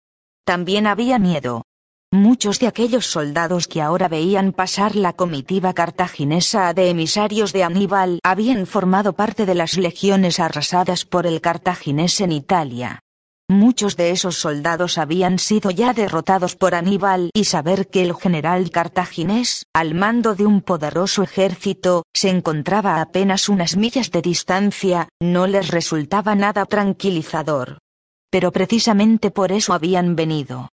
también 0.47 0.87
había 0.87 1.19
miedo. 1.19 1.63
Muchos 2.09 2.61
de 2.61 2.67
aquellos 2.67 3.05
soldados 3.05 3.67
que 3.67 3.81
ahora 3.81 4.07
veían 4.07 4.53
pasar 4.53 4.95
la 4.95 5.11
comitiva 5.11 5.73
cartaginesa 5.73 6.73
de 6.73 6.89
emisarios 6.89 7.51
de 7.51 7.65
Aníbal 7.65 8.19
habían 8.23 8.65
formado 8.65 9.11
parte 9.11 9.45
de 9.45 9.55
las 9.55 9.77
legiones 9.77 10.39
arrasadas 10.39 11.03
por 11.03 11.27
el 11.27 11.41
cartaginés 11.41 12.21
en 12.21 12.31
Italia. 12.31 13.01
Muchos 13.49 13.97
de 13.97 14.11
esos 14.11 14.37
soldados 14.37 14.97
habían 14.97 15.37
sido 15.37 15.69
ya 15.69 15.91
derrotados 15.93 16.55
por 16.55 16.75
Aníbal 16.75 17.29
y 17.33 17.43
saber 17.43 17.89
que 17.89 18.03
el 18.03 18.15
general 18.15 18.71
cartaginés, 18.71 19.65
al 19.73 19.95
mando 19.95 20.33
de 20.33 20.45
un 20.45 20.61
poderoso 20.61 21.23
ejército, 21.23 22.03
se 22.13 22.29
encontraba 22.29 22.95
a 22.95 23.01
apenas 23.01 23.49
unas 23.49 23.75
millas 23.75 24.11
de 24.11 24.21
distancia, 24.21 25.09
no 25.21 25.45
les 25.45 25.71
resultaba 25.71 26.35
nada 26.35 26.65
tranquilizador. 26.65 27.79
Pero 28.29 28.51
precisamente 28.51 29.31
por 29.31 29.51
eso 29.51 29.74
habían 29.74 30.15
venido. 30.15 30.69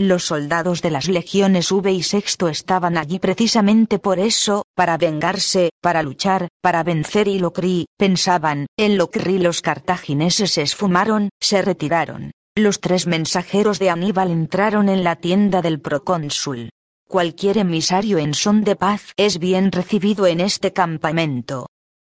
Los 0.00 0.26
soldados 0.26 0.80
de 0.80 0.92
las 0.92 1.08
legiones 1.08 1.72
V 1.72 1.90
y 1.90 2.04
Sexto 2.04 2.48
estaban 2.48 2.96
allí 2.96 3.18
precisamente 3.18 3.98
por 3.98 4.20
eso, 4.20 4.62
para 4.76 4.96
vengarse, 4.96 5.70
para 5.82 6.04
luchar, 6.04 6.46
para 6.62 6.84
vencer 6.84 7.26
y 7.26 7.40
Locri, 7.40 7.86
pensaban, 7.98 8.66
en 8.78 8.96
Locri 8.96 9.38
los 9.38 9.60
cartagineses 9.60 10.52
se 10.52 10.62
esfumaron, 10.62 11.30
se 11.40 11.62
retiraron. 11.62 12.30
Los 12.56 12.80
tres 12.80 13.08
mensajeros 13.08 13.80
de 13.80 13.90
Aníbal 13.90 14.30
entraron 14.30 14.88
en 14.88 15.02
la 15.02 15.16
tienda 15.16 15.62
del 15.62 15.80
procónsul. 15.80 16.70
Cualquier 17.08 17.58
emisario 17.58 18.18
en 18.18 18.34
son 18.34 18.62
de 18.62 18.76
paz 18.76 19.12
es 19.16 19.38
bien 19.38 19.72
recibido 19.72 20.26
en 20.26 20.40
este 20.40 20.72
campamento. 20.72 21.66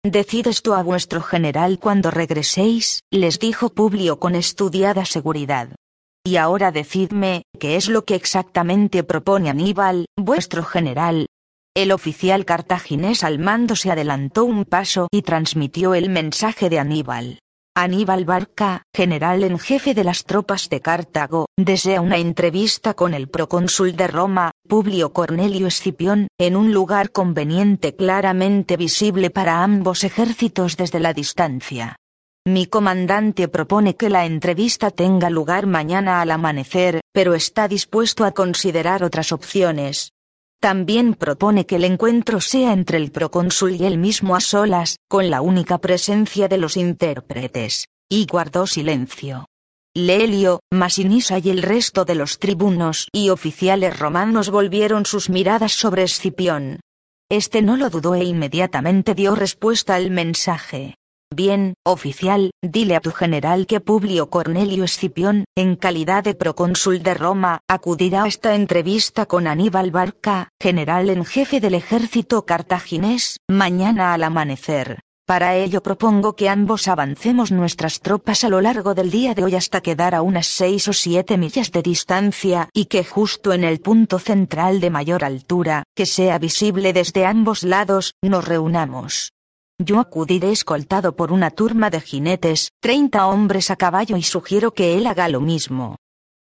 Decid 0.08 0.46
esto 0.46 0.76
a 0.76 0.84
vuestro 0.84 1.20
general 1.20 1.80
cuando 1.80 2.12
regreséis, 2.12 3.00
les 3.10 3.40
dijo 3.40 3.70
Publio 3.70 4.20
con 4.20 4.36
estudiada 4.36 5.04
seguridad. 5.04 5.70
Y 6.24 6.36
ahora 6.36 6.70
decidme, 6.70 7.42
¿qué 7.58 7.74
es 7.74 7.88
lo 7.88 8.04
que 8.04 8.14
exactamente 8.14 9.02
propone 9.02 9.50
Aníbal, 9.50 10.06
vuestro 10.16 10.62
general? 10.62 11.26
El 11.74 11.90
oficial 11.90 12.44
cartaginés 12.44 13.24
al 13.24 13.40
mando 13.40 13.74
se 13.74 13.90
adelantó 13.90 14.44
un 14.44 14.64
paso 14.64 15.08
y 15.10 15.22
transmitió 15.22 15.92
el 15.92 16.08
mensaje 16.08 16.70
de 16.70 16.78
Aníbal. 16.78 17.40
Aníbal 17.78 18.24
Barca, 18.24 18.84
general 18.94 19.44
en 19.44 19.58
jefe 19.58 19.92
de 19.92 20.02
las 20.02 20.24
tropas 20.24 20.70
de 20.70 20.80
Cartago, 20.80 21.44
desea 21.58 22.00
una 22.00 22.16
entrevista 22.16 22.94
con 22.94 23.12
el 23.12 23.28
procónsul 23.28 23.94
de 23.94 24.06
Roma, 24.06 24.52
Publio 24.66 25.12
Cornelio 25.12 25.66
Escipión, 25.66 26.28
en 26.38 26.56
un 26.56 26.72
lugar 26.72 27.12
conveniente 27.12 27.94
claramente 27.94 28.78
visible 28.78 29.28
para 29.28 29.62
ambos 29.62 30.04
ejércitos 30.04 30.78
desde 30.78 31.00
la 31.00 31.12
distancia. 31.12 31.96
Mi 32.46 32.64
comandante 32.64 33.46
propone 33.46 33.94
que 33.94 34.08
la 34.08 34.24
entrevista 34.24 34.90
tenga 34.90 35.28
lugar 35.28 35.66
mañana 35.66 36.22
al 36.22 36.30
amanecer, 36.30 37.02
pero 37.12 37.34
está 37.34 37.68
dispuesto 37.68 38.24
a 38.24 38.32
considerar 38.32 39.04
otras 39.04 39.32
opciones. 39.32 40.12
También 40.60 41.14
propone 41.14 41.66
que 41.66 41.76
el 41.76 41.84
encuentro 41.84 42.40
sea 42.40 42.72
entre 42.72 42.98
el 42.98 43.10
procónsul 43.10 43.72
y 43.76 43.84
él 43.84 43.98
mismo 43.98 44.34
a 44.34 44.40
solas, 44.40 44.96
con 45.08 45.30
la 45.30 45.40
única 45.40 45.78
presencia 45.78 46.48
de 46.48 46.58
los 46.58 46.76
intérpretes. 46.76 47.86
Y 48.08 48.26
guardó 48.26 48.66
silencio. 48.66 49.46
Lelio, 49.94 50.60
Masinisa 50.70 51.38
y 51.38 51.48
el 51.50 51.62
resto 51.62 52.04
de 52.04 52.14
los 52.14 52.38
tribunos 52.38 53.08
y 53.12 53.30
oficiales 53.30 53.98
romanos 53.98 54.50
volvieron 54.50 55.06
sus 55.06 55.30
miradas 55.30 55.72
sobre 55.72 56.02
Escipión. 56.02 56.80
Este 57.30 57.62
no 57.62 57.76
lo 57.76 57.90
dudó 57.90 58.14
e 58.14 58.22
inmediatamente 58.24 59.14
dio 59.14 59.34
respuesta 59.34 59.94
al 59.94 60.10
mensaje. 60.10 60.96
Bien, 61.34 61.74
oficial, 61.84 62.52
dile 62.62 62.94
a 62.94 63.00
tu 63.00 63.10
general 63.10 63.66
que 63.66 63.80
Publio 63.80 64.30
Cornelio 64.30 64.84
Escipión, 64.84 65.44
en 65.56 65.74
calidad 65.74 66.22
de 66.22 66.34
procónsul 66.34 67.02
de 67.02 67.14
Roma, 67.14 67.60
acudirá 67.68 68.22
a 68.22 68.28
esta 68.28 68.54
entrevista 68.54 69.26
con 69.26 69.48
Aníbal 69.48 69.90
Barca, 69.90 70.50
general 70.62 71.10
en 71.10 71.24
jefe 71.24 71.60
del 71.60 71.74
ejército 71.74 72.46
cartaginés, 72.46 73.38
mañana 73.48 74.14
al 74.14 74.22
amanecer. 74.22 75.00
Para 75.26 75.56
ello 75.56 75.82
propongo 75.82 76.36
que 76.36 76.48
ambos 76.48 76.86
avancemos 76.86 77.50
nuestras 77.50 77.98
tropas 77.98 78.44
a 78.44 78.48
lo 78.48 78.60
largo 78.60 78.94
del 78.94 79.10
día 79.10 79.34
de 79.34 79.42
hoy 79.42 79.56
hasta 79.56 79.80
quedar 79.80 80.14
a 80.14 80.22
unas 80.22 80.46
seis 80.46 80.86
o 80.86 80.92
siete 80.92 81.36
millas 81.36 81.72
de 81.72 81.82
distancia 81.82 82.68
y 82.72 82.84
que 82.84 83.04
justo 83.04 83.52
en 83.52 83.64
el 83.64 83.80
punto 83.80 84.20
central 84.20 84.78
de 84.78 84.90
mayor 84.90 85.24
altura, 85.24 85.82
que 85.96 86.06
sea 86.06 86.38
visible 86.38 86.92
desde 86.92 87.26
ambos 87.26 87.64
lados, 87.64 88.14
nos 88.22 88.46
reunamos. 88.46 89.32
Yo 89.78 90.00
acudiré 90.00 90.52
escoltado 90.52 91.16
por 91.16 91.32
una 91.32 91.50
turma 91.50 91.90
de 91.90 92.00
jinetes, 92.00 92.70
treinta 92.80 93.26
hombres 93.26 93.70
a 93.70 93.76
caballo 93.76 94.16
y 94.16 94.22
sugiero 94.22 94.72
que 94.72 94.96
él 94.96 95.06
haga 95.06 95.28
lo 95.28 95.40
mismo. 95.40 95.96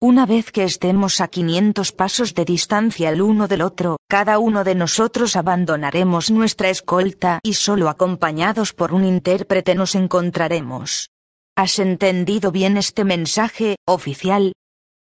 Una 0.02 0.26
vez 0.26 0.52
que 0.52 0.66
estemos 0.66 1.22
a 1.22 1.30
500 1.30 1.94
pasos 1.94 2.34
de 2.34 2.44
distancia 2.44 3.10
el 3.10 3.22
uno 3.22 3.48
del 3.48 3.62
otro, 3.62 3.98
cada 4.10 4.38
uno 4.38 4.66
de 4.66 4.76
nosotros 4.76 5.38
abandonaremos 5.38 6.30
nuestra 6.30 6.70
escolta 6.70 7.40
y 7.42 7.54
solo 7.54 7.88
acompañados 7.88 8.74
por 8.74 8.94
un 8.94 9.06
intérprete 9.06 9.76
nos 9.76 9.96
encontraremos. 9.96 11.10
¿Has 11.56 11.80
entendido 11.80 12.52
bien 12.52 12.76
este 12.76 13.06
mensaje, 13.06 13.78
oficial? 13.88 14.52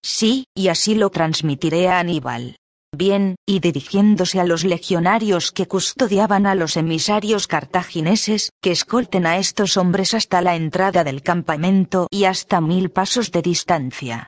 Sí, 0.04 0.44
y 0.54 0.68
así 0.68 0.94
lo 0.94 1.10
transmitiré 1.10 1.88
a 1.88 2.00
Aníbal. 2.00 2.56
Bien, 3.00 3.36
y 3.46 3.60
dirigiéndose 3.60 4.40
a 4.40 4.44
los 4.44 4.62
legionarios 4.62 5.52
que 5.52 5.66
custodiaban 5.66 6.44
a 6.44 6.54
los 6.54 6.76
emisarios 6.76 7.46
cartagineses, 7.46 8.50
que 8.60 8.72
escolten 8.72 9.24
a 9.24 9.38
estos 9.38 9.78
hombres 9.78 10.12
hasta 10.12 10.42
la 10.42 10.54
entrada 10.54 11.02
del 11.02 11.22
campamento 11.22 12.08
y 12.10 12.24
hasta 12.24 12.60
mil 12.60 12.90
pasos 12.90 13.32
de 13.32 13.40
distancia. 13.40 14.26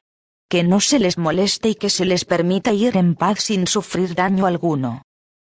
Que 0.48 0.64
no 0.64 0.80
se 0.80 0.98
les 0.98 1.18
moleste 1.18 1.68
y 1.68 1.74
que 1.74 1.90
se 1.90 2.06
les 2.06 2.24
permita 2.24 2.72
ir 2.72 2.96
en 2.96 3.14
paz 3.14 3.40
sin 3.40 3.66
sufrir 3.66 4.14
daño 4.14 4.46
alguno. 4.46 5.02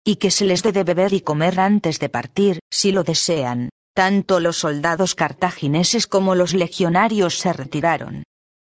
Y 0.06 0.18
que 0.18 0.30
se 0.30 0.46
les 0.46 0.62
dé 0.62 0.72
de 0.72 0.84
beber 0.84 1.12
y 1.14 1.22
comer 1.22 1.60
antes 1.60 2.00
de 2.00 2.10
partir, 2.10 2.60
si 2.70 2.92
lo 2.92 3.04
desean. 3.04 3.70
Tanto 3.96 4.40
los 4.40 4.58
soldados 4.58 5.16
cartagineses 5.16 6.06
como 6.06 6.36
los 6.36 6.54
legionarios 6.54 7.40
se 7.40 7.54
retiraron. 7.54 8.22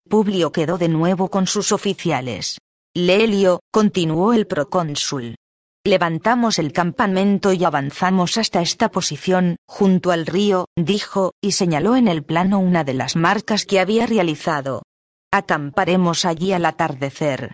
Publio 0.07 0.53
quedó 0.53 0.77
de 0.77 0.87
nuevo 0.87 1.29
con 1.29 1.45
sus 1.45 1.73
oficiales. 1.73 2.57
Lelio, 2.97 3.59
continuó 3.73 4.31
el 4.31 4.47
procónsul. 4.47 5.35
Levantamos 5.83 6.59
el 6.59 6.71
campamento 6.71 7.51
y 7.51 7.65
avanzamos 7.65 8.37
hasta 8.37 8.61
esta 8.61 8.89
posición, 8.89 9.57
junto 9.67 10.11
al 10.11 10.25
río, 10.25 10.67
dijo, 10.77 11.33
y 11.41 11.51
señaló 11.51 11.97
en 11.97 12.07
el 12.07 12.23
plano 12.23 12.59
una 12.59 12.85
de 12.85 12.93
las 12.93 13.17
marcas 13.17 13.65
que 13.65 13.81
había 13.81 14.05
realizado. 14.05 14.83
Acamparemos 15.29 16.23
allí 16.23 16.53
al 16.53 16.63
atardecer. 16.63 17.51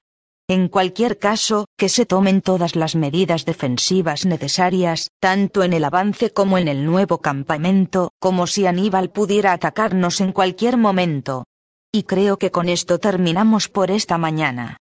En 0.47 0.67
cualquier 0.67 1.17
caso, 1.17 1.65
que 1.75 1.89
se 1.89 2.05
tomen 2.05 2.43
todas 2.43 2.75
las 2.75 2.95
medidas 2.95 3.43
defensivas 3.43 4.27
necesarias, 4.27 5.09
tanto 5.19 5.63
en 5.63 5.73
el 5.73 5.85
avance 5.85 6.29
como 6.29 6.59
en 6.59 6.67
el 6.67 6.85
nuevo 6.85 7.17
campamento, 7.17 8.11
como 8.19 8.45
si 8.45 8.67
Aníbal 8.67 9.09
pudiera 9.09 9.53
atacarnos 9.53 10.21
en 10.21 10.33
cualquier 10.33 10.77
momento. 10.77 11.45
Y 11.91 12.03
creo 12.03 12.37
que 12.37 12.51
con 12.51 12.69
esto 12.69 12.99
terminamos 12.99 13.69
por 13.69 13.89
esta 13.89 14.19
mañana 14.19 14.77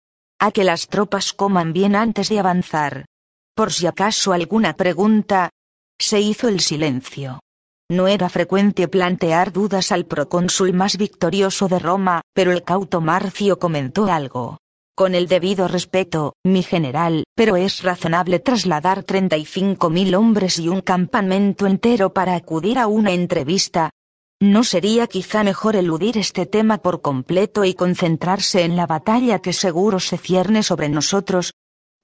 a 0.45 0.51
que 0.51 0.63
las 0.63 0.89
tropas 0.89 1.33
coman 1.33 1.73
bien 1.73 1.97
antes 1.97 2.29
de 2.29 2.39
avanzar. 2.39 3.07
Por 3.57 3.73
si 3.73 3.87
acaso 3.87 4.35
alguna 4.35 4.75
pregunta. 4.75 5.49
Se 5.99 6.21
hizo 6.21 6.49
el 6.49 6.61
silencio. 6.61 7.41
No 7.91 8.09
era 8.09 8.29
frecuente 8.29 8.87
plantear 8.89 9.53
dudas 9.53 9.91
al 9.91 10.05
procónsul 10.05 10.75
más 10.75 10.99
victorioso 10.99 11.67
de 11.69 11.79
Roma, 11.79 12.21
pero 12.35 12.53
el 12.53 12.63
cauto 12.63 13.01
Marcio 13.01 13.59
comentó 13.59 14.05
algo. 14.07 14.59
Con 14.95 15.15
el 15.15 15.29
debido 15.29 15.67
respeto, 15.67 16.35
mi 16.45 16.63
general, 16.63 17.25
pero 17.35 17.57
es 17.57 17.83
razonable 17.83 18.39
trasladar 18.39 19.03
35.000 19.03 20.15
hombres 20.15 20.59
y 20.59 20.69
un 20.69 20.83
campamento 20.83 21.67
entero 21.67 22.13
para 22.13 22.35
acudir 22.35 22.79
a 22.79 22.87
una 22.87 23.13
entrevista, 23.13 23.91
¿No 24.45 24.63
sería 24.63 25.07
quizá 25.07 25.43
mejor 25.43 25.75
eludir 25.75 26.19
este 26.19 26.45
tema 26.45 26.77
por 26.77 27.01
completo 27.01 27.65
y 27.65 27.73
concentrarse 27.73 28.63
en 28.63 28.77
la 28.77 28.87
batalla 28.87 29.39
que 29.39 29.55
seguro 29.55 30.01
se 30.01 30.19
cierne 30.19 30.63
sobre 30.63 30.91
nosotros? 30.91 31.55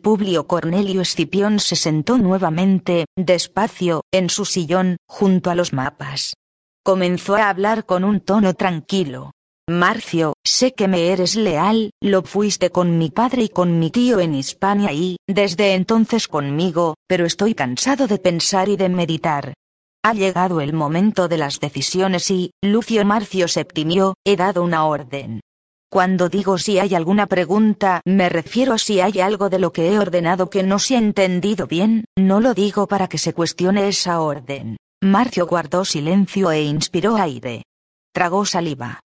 Publio 0.02 0.46
Cornelio 0.46 1.02
Escipión 1.02 1.58
se 1.60 1.76
sentó 1.76 2.16
nuevamente, 2.16 3.04
despacio, 3.14 4.04
en 4.10 4.30
su 4.30 4.46
sillón, 4.46 4.96
junto 5.06 5.50
a 5.50 5.54
los 5.54 5.74
mapas. 5.74 6.32
Comenzó 6.82 7.36
a 7.36 7.50
hablar 7.50 7.84
con 7.84 8.04
un 8.04 8.20
tono 8.20 8.54
tranquilo. 8.54 9.32
Marcio, 9.68 10.32
sé 10.42 10.72
que 10.72 10.88
me 10.88 11.12
eres 11.12 11.36
leal, 11.36 11.90
lo 12.00 12.22
fuiste 12.22 12.70
con 12.70 12.96
mi 12.96 13.10
padre 13.10 13.42
y 13.42 13.48
con 13.50 13.78
mi 13.78 13.90
tío 13.90 14.18
en 14.18 14.34
Hispania 14.34 14.94
y, 14.94 15.18
desde 15.28 15.74
entonces 15.74 16.26
conmigo, 16.26 16.94
pero 17.06 17.26
estoy 17.26 17.54
cansado 17.54 18.06
de 18.06 18.16
pensar 18.16 18.70
y 18.70 18.78
de 18.78 18.88
meditar. 18.88 19.52
Ha 20.02 20.14
llegado 20.14 20.62
el 20.62 20.72
momento 20.72 21.28
de 21.28 21.36
las 21.36 21.60
decisiones 21.60 22.30
y, 22.30 22.52
Lucio 22.62 23.04
Marcio 23.04 23.48
Septimio, 23.48 24.14
he 24.24 24.34
dado 24.34 24.62
una 24.62 24.86
orden. 24.86 25.40
Cuando 25.90 26.30
digo 26.30 26.56
si 26.56 26.78
hay 26.78 26.94
alguna 26.94 27.26
pregunta, 27.26 28.00
me 28.06 28.30
refiero 28.30 28.72
a 28.72 28.78
si 28.78 29.00
hay 29.00 29.20
algo 29.20 29.50
de 29.50 29.58
lo 29.58 29.72
que 29.72 29.92
he 29.92 29.98
ordenado 29.98 30.48
que 30.48 30.62
no 30.62 30.78
se 30.78 30.94
ha 30.94 30.98
entendido 30.98 31.66
bien, 31.66 32.06
no 32.16 32.40
lo 32.40 32.54
digo 32.54 32.86
para 32.86 33.08
que 33.08 33.18
se 33.18 33.34
cuestione 33.34 33.88
esa 33.88 34.20
orden. 34.22 34.78
Marcio 35.02 35.46
guardó 35.46 35.84
silencio 35.84 36.50
e 36.50 36.62
inspiró 36.62 37.16
aire. 37.16 37.64
Tragó 38.14 38.46
saliva. 38.46 39.00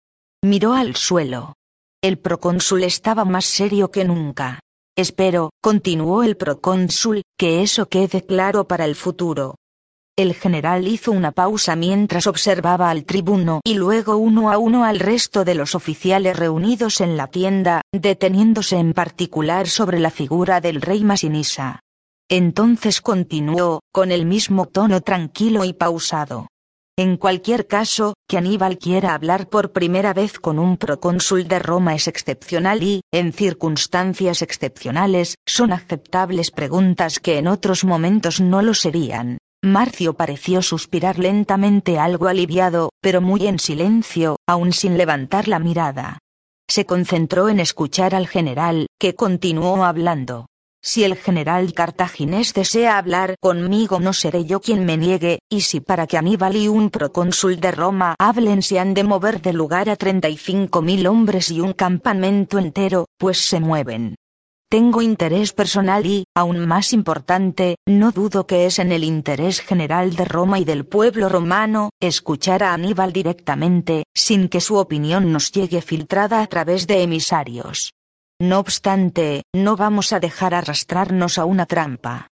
Miró 0.43 0.73
al 0.73 0.95
suelo. 0.95 1.55
El 2.03 2.19
procónsul 2.19 2.83
estaba 2.83 3.25
más 3.25 3.45
serio 3.45 3.89
que 3.89 4.05
nunca. 4.05 4.59
Espero, 4.95 5.49
continuó 5.59 6.21
el 6.21 6.37
procónsul, 6.37 7.23
que 7.35 7.63
eso 7.63 7.87
quede 7.87 8.23
claro 8.25 8.67
para 8.67 8.85
el 8.85 8.95
futuro. 8.95 9.55
El 10.15 10.35
general 10.35 10.87
hizo 10.87 11.11
una 11.11 11.31
pausa 11.31 11.75
mientras 11.75 12.27
observaba 12.27 12.91
al 12.91 13.03
tribuno 13.03 13.61
y 13.63 13.73
luego 13.73 14.17
uno 14.17 14.51
a 14.51 14.59
uno 14.59 14.85
al 14.85 14.99
resto 14.99 15.43
de 15.43 15.55
los 15.55 15.73
oficiales 15.73 16.37
reunidos 16.37 17.01
en 17.01 17.17
la 17.17 17.25
tienda, 17.25 17.81
deteniéndose 17.91 18.77
en 18.77 18.93
particular 18.93 19.67
sobre 19.67 19.99
la 19.99 20.11
figura 20.11 20.61
del 20.61 20.81
rey 20.81 21.03
Masinisa. 21.03 21.79
Entonces 22.29 23.01
continuó, 23.01 23.79
con 23.91 24.11
el 24.11 24.27
mismo 24.27 24.67
tono 24.67 25.01
tranquilo 25.01 25.65
y 25.65 25.73
pausado. 25.73 26.47
En 26.95 27.17
cualquier 27.17 27.65
caso, 27.65 28.13
que 28.29 28.37
Aníbal 28.37 28.77
quiera 28.77 29.15
hablar 29.15 29.49
por 29.49 29.71
primera 29.71 30.13
vez 30.13 30.39
con 30.39 30.59
un 30.59 30.77
procónsul 30.77 31.47
de 31.47 31.57
Roma 31.57 31.95
es 31.95 32.07
excepcional 32.07 32.83
y, 32.83 33.01
en 33.11 33.33
circunstancias 33.33 34.43
excepcionales, 34.43 35.37
son 35.47 35.73
aceptables 35.73 36.51
preguntas 36.51 37.19
que 37.19 37.39
en 37.39 37.47
otros 37.47 37.83
momentos 37.83 38.39
no 38.39 38.61
lo 38.61 38.75
serían. 38.75 39.39
Marcio 39.65 40.13
pareció 40.15 40.61
suspirar 40.61 41.17
lentamente 41.19 41.97
algo 41.97 42.27
aliviado, 42.27 42.89
pero 43.01 43.21
muy 43.21 43.47
en 43.47 43.59
silencio, 43.59 44.35
aún 44.45 44.73
sin 44.73 44.97
levantar 44.97 45.47
la 45.47 45.57
mirada. 45.57 46.19
Se 46.69 46.85
concentró 46.85 47.47
en 47.47 47.61
escuchar 47.61 48.13
al 48.13 48.27
general, 48.27 48.87
que 48.99 49.15
continuó 49.15 49.85
hablando. 49.85 50.47
Si 50.81 51.05
el 51.05 51.15
general 51.15 51.73
cartaginés 51.73 52.53
desea 52.53 52.97
hablar 52.97 53.35
conmigo 53.39 54.01
no 54.01 54.11
seré 54.11 54.43
yo 54.43 54.59
quien 54.59 54.83
me 54.83 54.97
niegue, 54.97 55.39
y 55.49 55.61
si 55.61 55.79
para 55.79 56.07
que 56.07 56.17
Aníbal 56.17 56.57
y 56.57 56.67
un 56.67 56.89
procónsul 56.89 57.61
de 57.61 57.71
Roma 57.71 58.15
hablen 58.19 58.63
se 58.63 58.79
han 58.79 58.93
de 58.93 59.05
mover 59.05 59.41
de 59.41 59.53
lugar 59.53 59.89
a 59.89 59.95
treinta 59.95 60.27
y 60.27 60.35
cinco 60.35 60.81
mil 60.81 61.07
hombres 61.07 61.49
y 61.51 61.61
un 61.61 61.71
campamento 61.71 62.59
entero, 62.59 63.05
pues 63.17 63.37
se 63.37 63.61
mueven. 63.61 64.15
Tengo 64.73 65.03
interés 65.03 65.53
personal 65.53 66.03
y, 66.07 66.25
aún 66.33 66.65
más 66.65 66.93
importante, 66.93 67.75
no 67.85 68.11
dudo 68.11 68.47
que 68.47 68.65
es 68.65 68.79
en 68.79 68.91
el 68.91 69.03
interés 69.03 69.59
general 69.59 70.15
de 70.15 70.25
Roma 70.25 70.57
y 70.57 70.65
del 70.65 70.83
pueblo 70.83 71.29
romano, 71.29 71.91
escuchar 72.01 72.63
a 72.63 72.73
Aníbal 72.73 73.13
directamente, 73.13 74.05
sin 74.15 74.49
que 74.49 74.61
su 74.61 74.77
opinión 74.77 75.31
nos 75.31 75.51
llegue 75.51 75.83
filtrada 75.83 76.41
a 76.41 76.47
través 76.47 76.87
de 76.87 77.03
emisarios. 77.03 77.91
No 78.41 78.57
obstante, 78.57 79.43
no 79.53 79.75
vamos 79.75 80.11
a 80.11 80.19
dejar 80.19 80.55
arrastrarnos 80.55 81.37
a 81.37 81.45
una 81.45 81.67
trampa. 81.67 82.29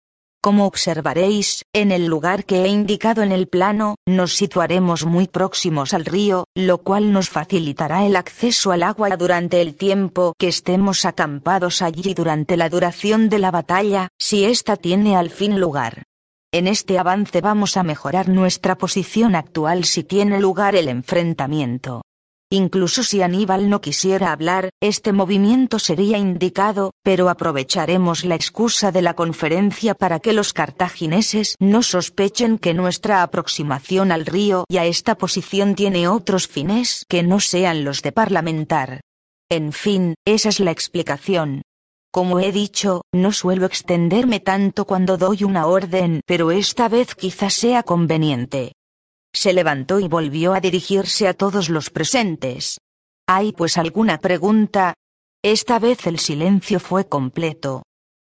Como 0.48 0.66
observaréis, 0.66 1.66
en 1.74 1.92
el 1.92 2.06
lugar 2.06 2.46
que 2.46 2.64
he 2.64 2.70
indicado 2.70 3.22
en 3.22 3.34
el 3.34 3.50
plano, 3.50 3.96
nos 4.06 4.34
situaremos 4.34 5.06
muy 5.06 5.28
próximos 5.28 5.94
al 5.94 6.06
río, 6.06 6.46
lo 6.56 6.78
cual 6.78 7.12
nos 7.12 7.28
facilitará 7.28 8.06
el 8.06 8.16
acceso 8.16 8.72
al 8.72 8.84
agua 8.84 9.18
durante 9.18 9.60
el 9.60 9.76
tiempo 9.76 10.36
que 10.40 10.48
estemos 10.48 11.04
acampados 11.04 11.82
allí 11.82 12.14
durante 12.14 12.56
la 12.56 12.70
duración 12.70 13.28
de 13.28 13.40
la 13.40 13.52
batalla, 13.52 14.08
si 14.18 14.46
ésta 14.46 14.78
tiene 14.78 15.18
al 15.18 15.32
fin 15.32 15.60
lugar. 15.60 16.04
En 16.54 16.68
este 16.68 16.98
avance 16.98 17.42
vamos 17.42 17.76
a 17.76 17.84
mejorar 17.84 18.30
nuestra 18.30 18.78
posición 18.78 19.36
actual 19.36 19.84
si 19.84 20.06
tiene 20.06 20.40
lugar 20.40 20.78
el 20.78 20.88
enfrentamiento. 20.88 22.04
Incluso 22.50 23.04
si 23.04 23.22
Aníbal 23.22 23.70
no 23.70 23.82
quisiera 23.82 24.32
hablar, 24.32 24.70
este 24.82 25.12
movimiento 25.12 25.80
sería 25.80 26.18
indicado, 26.18 26.92
pero 27.04 27.28
aprovecharemos 27.28 28.24
la 28.24 28.36
excusa 28.36 28.94
de 28.94 29.02
la 29.02 29.16
conferencia 29.16 29.96
para 29.96 30.22
que 30.22 30.32
los 30.32 30.54
cartagineses 30.54 31.56
no 31.60 31.84
sospechen 31.84 32.58
que 32.58 32.74
nuestra 32.74 33.22
aproximación 33.22 34.14
al 34.14 34.26
río 34.26 34.64
y 34.70 34.78
a 34.78 34.86
esta 34.86 35.18
posición 35.18 35.76
tiene 35.76 36.08
otros 36.08 36.48
fines 36.48 37.04
que 37.10 37.22
no 37.22 37.42
sean 37.42 37.84
los 37.84 38.02
de 38.02 38.14
parlamentar. 38.14 39.02
En 39.50 39.74
fin, 39.74 40.16
esa 40.26 40.48
es 40.48 40.62
la 40.62 40.72
explicación. 40.72 41.64
Como 42.14 42.40
he 42.40 42.54
dicho, 42.54 43.02
no 43.14 43.34
suelo 43.34 43.66
extenderme 43.66 44.40
tanto 44.40 44.86
cuando 44.86 45.18
doy 45.18 45.44
una 45.44 45.68
orden, 45.68 46.22
pero 46.26 46.52
esta 46.52 46.88
vez 46.88 47.14
quizás 47.14 47.54
sea 47.54 47.84
conveniente 47.84 48.77
se 49.38 49.54
levantó 49.54 50.00
y 50.00 50.08
volvió 50.08 50.54
a 50.54 50.60
dirigirse 50.60 51.28
a 51.28 51.34
todos 51.36 51.70
los 51.70 51.92
presentes. 51.92 52.80
¿Hay 53.28 53.52
pues 53.52 53.78
alguna 53.78 54.18
pregunta? 54.18 54.96
Esta 55.44 55.78
vez 55.78 56.08
el 56.08 56.18
silencio 56.18 56.80
fue 56.80 57.08
completo. 57.08 57.84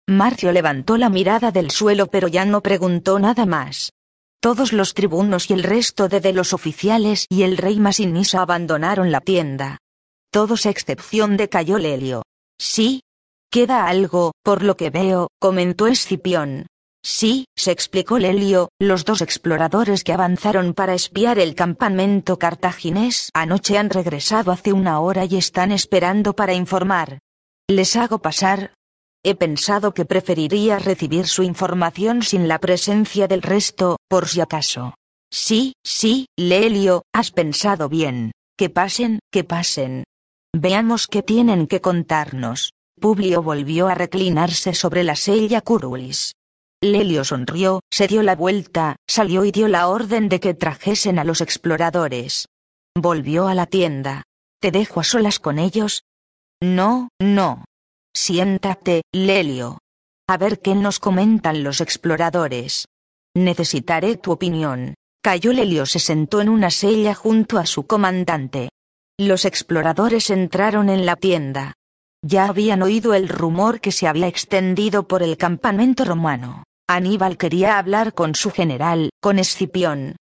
Marcio 0.08 0.52
levantó 0.52 0.96
la 0.96 1.10
mirada 1.10 1.50
del 1.50 1.70
suelo 1.70 2.06
pero 2.06 2.28
ya 2.28 2.46
no 2.46 2.62
preguntó 2.62 3.18
nada 3.18 3.44
más. 3.44 3.92
Todos 4.40 4.72
los 4.72 4.94
tribunos 4.94 5.50
y 5.50 5.52
el 5.52 5.62
resto 5.62 6.08
de, 6.08 6.32
los 6.32 6.54
oficiales 6.54 7.26
y 7.28 7.42
el 7.42 7.58
rey 7.58 7.78
Masinisa 7.78 8.40
abandonaron 8.40 9.12
la 9.12 9.20
tienda. 9.20 9.78
Todos 10.30 10.64
a 10.64 10.70
excepción 10.70 11.36
de 11.36 11.48
Cayo 11.48 11.78
Lelio. 11.78 12.22
Sí. 12.58 13.02
Queda 13.50 13.86
algo, 13.86 14.32
por 14.42 14.62
lo 14.62 14.78
que 14.78 14.88
veo, 14.88 15.28
comentó 15.38 15.86
Escipión. 15.86 16.66
Sí, 17.04 17.46
se 17.56 17.72
explicó 17.72 18.18
Lelio, 18.18 18.68
los 18.80 19.04
dos 19.04 19.22
exploradores 19.22 20.04
que 20.04 20.12
avanzaron 20.12 20.72
para 20.72 20.94
espiar 20.94 21.40
el 21.40 21.56
campamento 21.56 22.38
cartaginés 22.38 23.30
anoche 23.34 23.76
han 23.76 23.90
regresado 23.90 24.52
hace 24.52 24.72
una 24.72 25.00
hora 25.00 25.24
y 25.24 25.36
están 25.36 25.72
esperando 25.72 26.34
para 26.34 26.54
informar. 26.54 27.18
¿Les 27.68 27.96
hago 27.96 28.20
pasar? 28.20 28.74
He 29.24 29.34
pensado 29.34 29.94
que 29.94 30.04
preferiría 30.04 30.78
recibir 30.78 31.26
su 31.26 31.42
información 31.42 32.22
sin 32.22 32.46
la 32.46 32.58
presencia 32.58 33.26
del 33.26 33.42
resto, 33.42 33.96
por 34.08 34.28
si 34.28 34.40
acaso. 34.40 34.94
Sí, 35.32 35.74
sí, 35.84 36.26
Lelio, 36.36 37.02
has 37.12 37.30
pensado 37.30 37.88
bien. 37.88 38.32
Que 38.56 38.68
pasen, 38.68 39.18
que 39.32 39.44
pasen. 39.44 40.04
Veamos 40.54 41.06
qué 41.08 41.22
tienen 41.22 41.66
que 41.66 41.80
contarnos. 41.80 42.72
Publio 43.00 43.42
volvió 43.42 43.88
a 43.88 43.94
reclinarse 43.94 44.74
sobre 44.74 45.02
la 45.02 45.16
sella 45.16 45.62
curulis. 45.62 46.34
Lelio 46.82 47.22
sonrió, 47.22 47.80
se 47.92 48.08
dio 48.08 48.24
la 48.24 48.34
vuelta, 48.34 48.96
salió 49.08 49.44
y 49.44 49.52
dio 49.52 49.68
la 49.68 49.86
orden 49.86 50.28
de 50.28 50.40
que 50.40 50.52
trajesen 50.52 51.20
a 51.20 51.24
los 51.24 51.40
exploradores. 51.40 52.48
Volvió 52.98 53.46
a 53.46 53.54
la 53.54 53.66
tienda. 53.66 54.24
¿Te 54.60 54.72
dejo 54.72 54.98
a 54.98 55.04
solas 55.04 55.38
con 55.38 55.60
ellos? 55.60 56.02
No, 56.60 57.08
no. 57.20 57.64
Siéntate, 58.12 59.02
Lelio. 59.12 59.78
A 60.28 60.36
ver 60.36 60.60
qué 60.60 60.74
nos 60.74 60.98
comentan 60.98 61.62
los 61.62 61.80
exploradores. 61.80 62.86
Necesitaré 63.36 64.16
tu 64.16 64.32
opinión. 64.32 64.94
Cayó 65.22 65.52
Lelio 65.52 65.86
se 65.86 66.00
sentó 66.00 66.40
en 66.40 66.48
una 66.48 66.70
silla 66.70 67.14
junto 67.14 67.58
a 67.58 67.66
su 67.66 67.86
comandante. 67.86 68.70
Los 69.18 69.44
exploradores 69.44 70.30
entraron 70.30 70.88
en 70.88 71.06
la 71.06 71.14
tienda. 71.14 71.74
Ya 72.24 72.46
habían 72.46 72.82
oído 72.82 73.14
el 73.14 73.28
rumor 73.28 73.80
que 73.80 73.92
se 73.92 74.08
había 74.08 74.26
extendido 74.26 75.06
por 75.06 75.22
el 75.22 75.36
campamento 75.36 76.04
romano. 76.04 76.64
Aníbal 76.94 77.38
quería 77.38 77.78
hablar 77.78 78.12
con 78.12 78.34
su 78.34 78.50
general, 78.50 79.08
con 79.18 79.38
Escipión. 79.38 80.16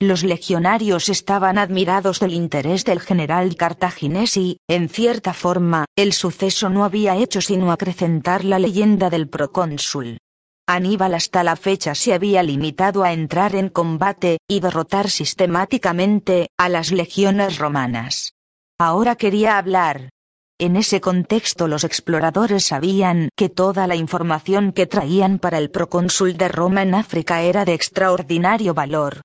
Los 0.00 0.24
legionarios 0.24 1.08
estaban 1.08 1.56
admirados 1.56 2.18
del 2.18 2.32
interés 2.32 2.84
del 2.84 2.98
general 2.98 3.54
cartaginés 3.54 4.36
y, 4.36 4.58
en 4.68 4.88
cierta 4.88 5.32
forma, 5.32 5.84
el 5.96 6.12
suceso 6.12 6.68
no 6.68 6.84
había 6.84 7.14
hecho 7.14 7.40
sino 7.40 7.70
acrecentar 7.70 8.44
la 8.44 8.58
leyenda 8.58 9.08
del 9.08 9.28
procónsul. 9.28 10.18
Aníbal 10.66 11.14
hasta 11.14 11.44
la 11.44 11.54
fecha 11.54 11.94
se 11.94 12.12
había 12.12 12.42
limitado 12.42 13.04
a 13.04 13.12
entrar 13.12 13.54
en 13.54 13.68
combate 13.68 14.38
y 14.48 14.58
derrotar 14.58 15.10
sistemáticamente 15.10 16.48
a 16.58 16.68
las 16.68 16.90
legiones 16.90 17.58
romanas. 17.58 18.32
Ahora 18.80 19.14
quería 19.14 19.58
hablar, 19.58 20.08
en 20.58 20.76
ese 20.76 21.02
contexto 21.02 21.68
los 21.68 21.84
exploradores 21.84 22.64
sabían 22.64 23.28
que 23.36 23.48
toda 23.50 23.86
la 23.86 23.94
información 23.94 24.72
que 24.72 24.86
traían 24.86 25.38
para 25.38 25.58
el 25.58 25.70
procónsul 25.70 26.36
de 26.36 26.48
Roma 26.48 26.82
en 26.82 26.94
África 26.94 27.42
era 27.42 27.64
de 27.66 27.74
extraordinario 27.74 28.72
valor. 28.72 29.20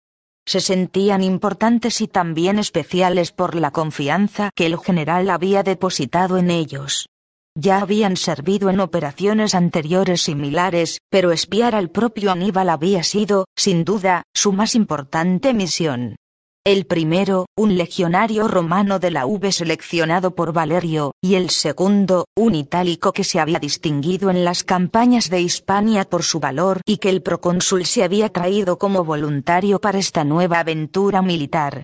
Se 0.45 0.59
sentían 0.59 1.23
importantes 1.23 2.01
y 2.01 2.07
también 2.07 2.59
especiales 2.59 3.31
por 3.31 3.55
la 3.55 3.71
confianza 3.71 4.49
que 4.55 4.65
el 4.65 4.77
general 4.77 5.29
había 5.29 5.63
depositado 5.63 6.37
en 6.37 6.51
ellos. 6.51 7.07
Ya 7.55 7.79
habían 7.79 8.17
servido 8.17 8.69
en 8.69 8.79
operaciones 8.79 9.55
anteriores 9.55 10.21
similares, 10.21 10.99
pero 11.09 11.31
espiar 11.31 11.75
al 11.75 11.89
propio 11.89 12.31
Aníbal 12.31 12.69
había 12.69 13.03
sido, 13.03 13.45
sin 13.55 13.83
duda, 13.85 14.23
su 14.33 14.51
más 14.51 14.75
importante 14.75 15.53
misión. 15.53 16.15
El 16.63 16.85
primero, 16.85 17.47
un 17.57 17.75
legionario 17.75 18.47
romano 18.47 18.99
de 18.99 19.09
la 19.09 19.25
V 19.25 19.51
seleccionado 19.51 20.35
por 20.35 20.53
Valerio, 20.53 21.13
y 21.19 21.33
el 21.33 21.49
segundo, 21.49 22.25
un 22.37 22.53
itálico 22.53 23.13
que 23.13 23.23
se 23.23 23.39
había 23.39 23.57
distinguido 23.57 24.29
en 24.29 24.45
las 24.45 24.63
campañas 24.63 25.31
de 25.31 25.41
Hispania 25.41 26.05
por 26.05 26.21
su 26.21 26.39
valor 26.39 26.81
y 26.85 26.97
que 26.97 27.09
el 27.09 27.23
procónsul 27.23 27.87
se 27.87 28.03
había 28.03 28.29
traído 28.29 28.77
como 28.77 29.03
voluntario 29.03 29.81
para 29.81 29.97
esta 29.97 30.23
nueva 30.23 30.59
aventura 30.59 31.23
militar. 31.23 31.81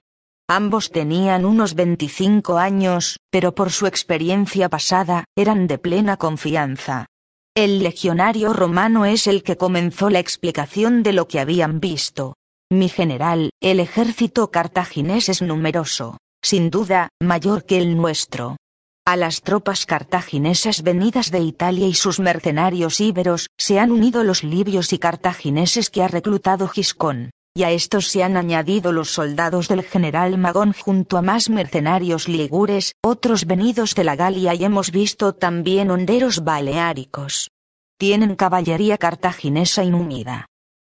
Ambos 0.48 0.92
tenían 0.92 1.46
unos 1.46 1.74
25 1.74 2.60
años, 2.60 3.18
pero 3.32 3.56
por 3.56 3.72
su 3.72 3.88
experiencia 3.88 4.70
pasada, 4.70 5.26
eran 5.36 5.66
de 5.66 5.80
plena 5.80 6.18
confianza. 6.18 7.08
El 7.56 7.80
legionario 7.82 8.54
romano 8.54 9.06
es 9.06 9.26
el 9.26 9.42
que 9.42 9.58
comenzó 9.58 10.12
la 10.12 10.20
explicación 10.20 11.02
de 11.02 11.14
lo 11.14 11.28
que 11.28 11.40
habían 11.40 11.80
visto. 11.80 12.36
Mi 12.70 12.90
general, 12.90 13.52
el 13.62 13.80
ejército 13.80 14.52
cartaginés 14.52 15.30
es 15.30 15.42
numeroso, 15.42 16.18
sin 16.44 16.70
duda, 16.70 17.08
mayor 17.22 17.66
que 17.66 17.78
el 17.78 17.96
nuestro. 17.96 18.58
A 19.06 19.16
las 19.16 19.42
tropas 19.42 19.86
cartaginesas 19.86 20.84
venidas 20.84 21.32
de 21.32 21.40
Italia 21.40 21.88
y 21.88 21.94
sus 21.94 22.20
mercenarios 22.20 23.00
íberos 23.00 23.48
se 23.58 23.80
han 23.80 23.94
unido 23.94 24.26
los 24.26 24.44
libios 24.44 24.92
y 24.92 25.00
cartagineses 25.00 25.90
que 25.90 26.04
ha 26.04 26.10
reclutado 26.10 26.68
Giscón, 26.68 27.32
y 27.56 27.64
a 27.64 27.72
estos 27.72 28.08
se 28.08 28.22
han 28.22 28.36
añadido 28.36 28.92
los 28.92 29.12
soldados 29.12 29.70
del 29.70 29.84
general 29.84 30.38
Magón 30.38 30.74
junto 30.74 31.18
a 31.18 31.22
más 31.22 31.50
mercenarios 31.50 32.28
ligures, 32.28 32.96
otros 33.02 33.46
venidos 33.46 33.96
de 33.96 34.04
la 34.04 34.18
Galia 34.18 34.54
y 34.54 34.66
hemos 34.66 34.92
visto 34.92 35.32
también 35.32 35.90
honderos 35.90 36.44
baleáricos. 36.44 37.50
Tienen 37.98 38.36
caballería 38.36 38.98
cartaginesa 38.98 39.86
inhumida 39.86 40.48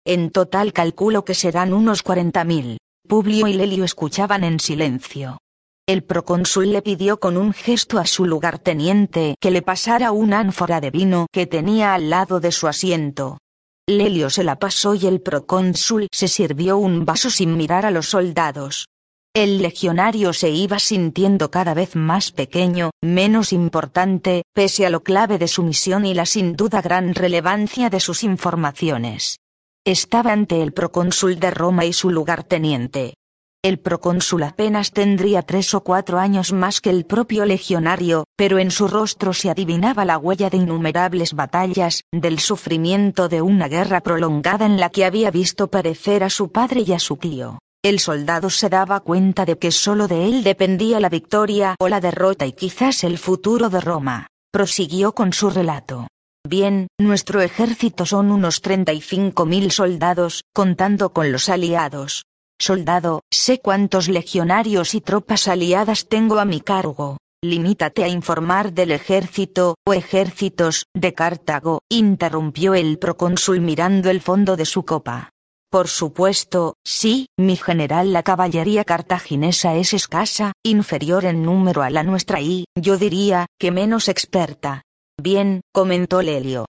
en 0.08 0.32
total 0.32 0.72
calculo 0.72 1.26
que 1.26 1.34
serán 1.34 1.74
unos 1.74 2.04
40.000. 2.04 2.78
Publio 3.10 3.48
y 3.48 3.54
Lelio 3.54 3.84
escuchaban 3.84 4.46
en 4.46 4.62
silencio. 4.62 5.40
El 5.86 6.06
procónsul 6.06 6.72
le 6.72 6.82
pidió 6.82 7.20
con 7.20 7.36
un 7.36 7.52
gesto 7.52 8.00
a 8.00 8.06
su 8.06 8.26
lugarteniente 8.26 9.36
que 9.42 9.52
le 9.52 9.62
pasara 9.62 10.14
una 10.14 10.40
ánfora 10.40 10.80
de 10.80 10.92
vino 10.92 11.28
que 11.32 11.46
tenía 11.46 11.94
al 11.94 12.10
lado 12.10 12.40
de 12.40 12.54
su 12.54 12.68
asiento. 12.68 13.38
Lelio 13.86 14.30
se 14.30 14.46
la 14.46 14.60
pasó 14.60 14.96
y 14.96 15.08
el 15.08 15.20
procónsul 15.20 16.08
se 16.10 16.30
sirvió 16.30 16.78
un 16.78 17.04
vaso 17.04 17.30
sin 17.30 17.58
mirar 17.58 17.86
a 17.86 17.92
los 17.92 18.08
soldados. 18.08 18.88
El 19.34 19.62
legionario 19.62 20.32
se 20.32 20.50
iba 20.50 20.80
sintiendo 20.80 21.52
cada 21.52 21.74
vez 21.74 21.98
más 21.98 22.32
pequeño, 22.32 22.92
menos 23.04 23.52
importante, 23.52 24.44
pese 24.54 24.86
a 24.86 24.90
lo 24.90 25.04
clave 25.04 25.38
de 25.38 25.50
su 25.50 25.64
misión 25.64 26.06
y 26.06 26.14
la 26.14 26.26
sin 26.26 26.56
duda 26.56 26.82
gran 26.82 27.14
relevancia 27.14 27.90
de 27.90 28.00
sus 28.00 28.24
informaciones. 28.24 29.38
Estaba 29.88 30.34
ante 30.34 30.62
el 30.62 30.74
procónsul 30.74 31.40
de 31.40 31.50
Roma 31.50 31.86
y 31.86 31.94
su 31.94 32.10
lugarteniente. 32.10 33.14
El 33.64 33.80
procónsul 33.80 34.44
apenas 34.44 34.92
tendría 34.92 35.44
tres 35.44 35.74
o 35.74 35.80
cuatro 35.80 36.20
años 36.20 36.52
más 36.52 36.82
que 36.82 36.90
el 36.90 37.06
propio 37.06 37.46
legionario, 37.46 38.26
pero 38.36 38.60
en 38.60 38.70
su 38.70 38.90
rostro 38.90 39.32
se 39.32 39.50
adivinaba 39.50 40.04
la 40.04 40.18
huella 40.18 40.50
de 40.50 40.58
innumerables 40.58 41.36
batallas, 41.36 42.04
del 42.12 42.40
sufrimiento 42.40 43.30
de 43.30 43.42
una 43.42 43.70
guerra 43.70 44.02
prolongada 44.02 44.66
en 44.66 44.78
la 44.78 44.90
que 44.90 45.06
había 45.06 45.32
visto 45.32 45.70
parecer 45.70 46.26
a 46.26 46.30
su 46.30 46.52
padre 46.52 46.84
y 46.86 46.92
a 46.92 47.00
su 47.00 47.16
tío. 47.16 47.60
El 47.82 48.00
soldado 48.00 48.50
se 48.50 48.68
daba 48.68 49.00
cuenta 49.00 49.46
de 49.46 49.58
que 49.58 49.72
solo 49.72 50.10
de 50.10 50.26
él 50.26 50.44
dependía 50.44 51.00
la 51.00 51.08
victoria 51.08 51.76
o 51.80 51.88
la 51.88 52.02
derrota 52.02 52.46
y 52.46 52.52
quizás 52.52 53.06
el 53.06 53.18
futuro 53.18 53.70
de 53.70 53.80
Roma. 53.80 54.28
Prosiguió 54.52 55.14
con 55.14 55.32
su 55.32 55.50
relato. 55.50 56.08
Bien, 56.48 56.88
nuestro 56.98 57.42
ejército 57.42 58.06
son 58.06 58.32
unos 58.32 58.64
35.000 58.64 59.70
soldados, 59.70 60.44
contando 60.54 61.12
con 61.12 61.34
los 61.34 61.50
aliados. 61.50 62.24
Soldado, 62.58 63.24
sé 63.30 63.60
cuántos 63.60 64.08
legionarios 64.08 64.96
y 64.96 65.02
tropas 65.02 65.50
aliadas 65.50 66.08
tengo 66.08 66.40
a 66.40 66.46
mi 66.46 66.62
cargo. 66.62 67.18
Limítate 67.44 68.06
a 68.06 68.08
informar 68.08 68.72
del 68.72 68.92
ejército, 68.92 69.76
o 69.86 69.94
ejércitos, 69.94 70.86
de 70.96 71.14
Cartago, 71.14 71.82
interrumpió 71.90 72.76
el 72.76 72.98
procónsul 72.98 73.60
mirando 73.60 74.10
el 74.10 74.22
fondo 74.22 74.56
de 74.56 74.66
su 74.66 74.86
copa. 74.86 75.32
Por 75.70 75.90
supuesto, 75.90 76.76
sí, 76.86 77.28
mi 77.38 77.58
general, 77.58 78.14
la 78.14 78.24
caballería 78.24 78.86
cartaginesa 78.86 79.76
es 79.76 79.94
escasa, 79.94 80.54
inferior 80.64 81.26
en 81.26 81.44
número 81.44 81.84
a 81.84 81.90
la 81.90 82.04
nuestra 82.04 82.40
y, 82.40 82.64
yo 82.74 82.98
diría, 82.98 83.48
que 83.60 83.72
menos 83.72 84.08
experta. 84.08 84.84
Bien, 85.22 85.62
comentó 85.74 86.22
Lelio. 86.22 86.66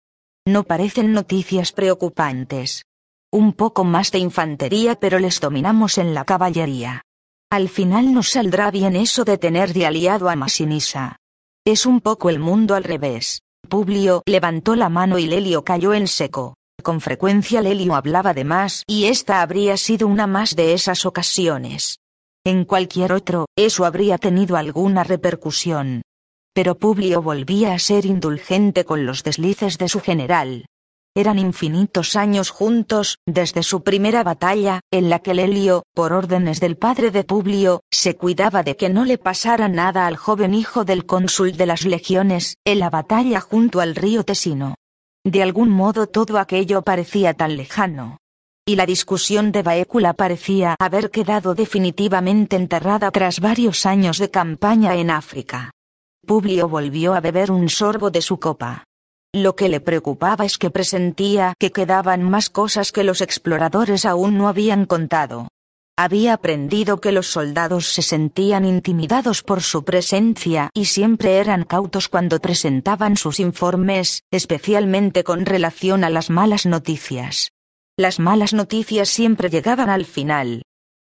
No 0.47 0.65
parecen 0.65 1.13
noticias 1.13 1.73
preocupantes. 1.73 2.85
Un 3.31 3.53
poco 3.53 3.85
más 3.85 4.11
de 4.11 4.19
infantería 4.19 4.95
pero 4.95 5.19
les 5.19 5.41
dominamos 5.41 5.99
en 5.99 6.15
la 6.15 6.25
caballería. 6.25 7.03
Al 7.51 7.69
final 7.69 8.15
nos 8.15 8.31
saldrá 8.31 8.71
bien 8.71 8.97
eso 8.97 9.25
de 9.25 9.37
tener 9.37 9.75
de 9.75 9.85
aliado 9.85 10.31
a 10.31 10.37
Masinisa. 10.37 11.17
Es 11.67 11.85
un 11.85 12.01
poco 12.01 12.31
el 12.31 12.39
mundo 12.39 12.75
al 12.75 12.85
revés. 12.85 13.43
Publio 13.69 14.23
levantó 14.25 14.77
la 14.77 14.89
mano 14.89 15.19
y 15.19 15.27
Lelio 15.27 15.63
cayó 15.63 15.93
en 15.93 16.09
seco. 16.09 16.55
Con 16.83 17.03
frecuencia 17.03 17.61
Lelio 17.61 17.95
hablaba 17.95 18.33
de 18.33 18.45
más 18.45 18.83
y 18.87 19.05
esta 19.07 19.43
habría 19.43 19.77
sido 19.77 20.07
una 20.07 20.27
más 20.27 20.57
de 20.57 20.73
esas 20.73 21.05
ocasiones. 21.05 21.99
En 22.47 22.65
cualquier 22.65 23.13
otro, 23.13 23.47
eso 23.57 23.85
habría 23.85 24.17
tenido 24.17 24.57
alguna 24.57 25.05
repercusión. 25.05 26.01
Pero 26.59 26.77
Publio 26.77 27.23
volvía 27.23 27.73
a 27.73 27.79
ser 27.79 28.05
indulgente 28.05 28.85
con 28.85 29.07
los 29.07 29.23
deslices 29.23 29.79
de 29.79 29.89
su 29.89 30.01
general. 30.01 30.67
Eran 31.15 31.39
infinitos 31.39 32.17
años 32.17 32.51
juntos, 32.51 33.19
desde 33.29 33.63
su 33.63 33.85
primera 33.85 34.25
batalla, 34.25 34.81
en 34.91 35.09
la 35.09 35.21
que 35.21 35.35
Lelio, 35.35 35.85
por 35.95 36.13
órdenes 36.13 36.59
del 36.59 36.77
padre 36.77 37.13
de 37.13 37.23
Publio, 37.23 37.83
se 37.93 38.17
cuidaba 38.17 38.65
de 38.65 38.75
que 38.75 38.89
no 38.89 39.05
le 39.05 39.19
pasara 39.19 39.69
nada 39.69 40.09
al 40.09 40.17
joven 40.17 40.53
hijo 40.53 40.85
del 40.85 41.07
cónsul 41.07 41.57
de 41.57 41.67
las 41.67 41.85
legiones, 41.85 42.57
en 42.65 42.81
la 42.81 42.91
batalla 42.91 43.39
junto 43.41 43.79
al 43.81 43.95
río 43.95 44.25
Tesino. 44.25 44.75
De 45.25 45.45
algún 45.45 45.71
modo 45.71 46.09
todo 46.09 46.41
aquello 46.41 46.83
parecía 46.83 47.35
tan 47.35 47.57
lejano. 47.57 48.17
Y 48.67 48.75
la 48.75 48.85
discusión 48.85 49.53
de 49.53 49.63
Baécula 49.63 50.13
parecía 50.13 50.75
haber 50.81 51.13
quedado 51.13 51.55
definitivamente 51.55 52.57
enterrada 52.57 53.13
tras 53.13 53.39
varios 53.39 53.87
años 53.87 54.19
de 54.19 54.33
campaña 54.33 54.97
en 54.97 55.13
África. 55.13 55.71
Publio 56.29 56.69
volvió 56.69 57.15
a 57.15 57.21
beber 57.23 57.51
un 57.51 57.71
sorbo 57.71 58.11
de 58.11 58.21
su 58.21 58.39
copa. 58.39 58.85
Lo 59.35 59.57
que 59.57 59.71
le 59.71 59.81
preocupaba 59.81 60.45
es 60.45 60.59
que 60.59 60.69
presentía 60.69 61.55
que 61.59 61.73
quedaban 61.73 62.23
más 62.23 62.51
cosas 62.51 62.93
que 62.93 63.03
los 63.03 63.23
exploradores 63.23 64.05
aún 64.05 64.37
no 64.37 64.47
habían 64.47 64.85
contado. 64.85 65.49
Había 65.97 66.35
aprendido 66.35 67.01
que 67.01 67.13
los 67.13 67.29
soldados 67.29 67.87
se 67.87 68.03
sentían 68.03 68.67
intimidados 68.67 69.43
por 69.43 69.63
su 69.63 69.85
presencia 69.85 70.69
y 70.75 70.85
siempre 70.85 71.39
eran 71.39 71.65
cautos 71.65 72.11
cuando 72.11 72.41
presentaban 72.41 73.17
sus 73.17 73.41
informes, 73.41 74.23
especialmente 74.31 75.25
con 75.25 75.47
relación 75.47 76.05
a 76.05 76.11
las 76.11 76.29
malas 76.29 76.67
noticias. 76.67 77.53
Las 77.97 78.19
malas 78.19 78.53
noticias 78.53 79.09
siempre 79.09 79.49
llegaban 79.49 79.89
al 79.89 80.05
final. 80.05 80.61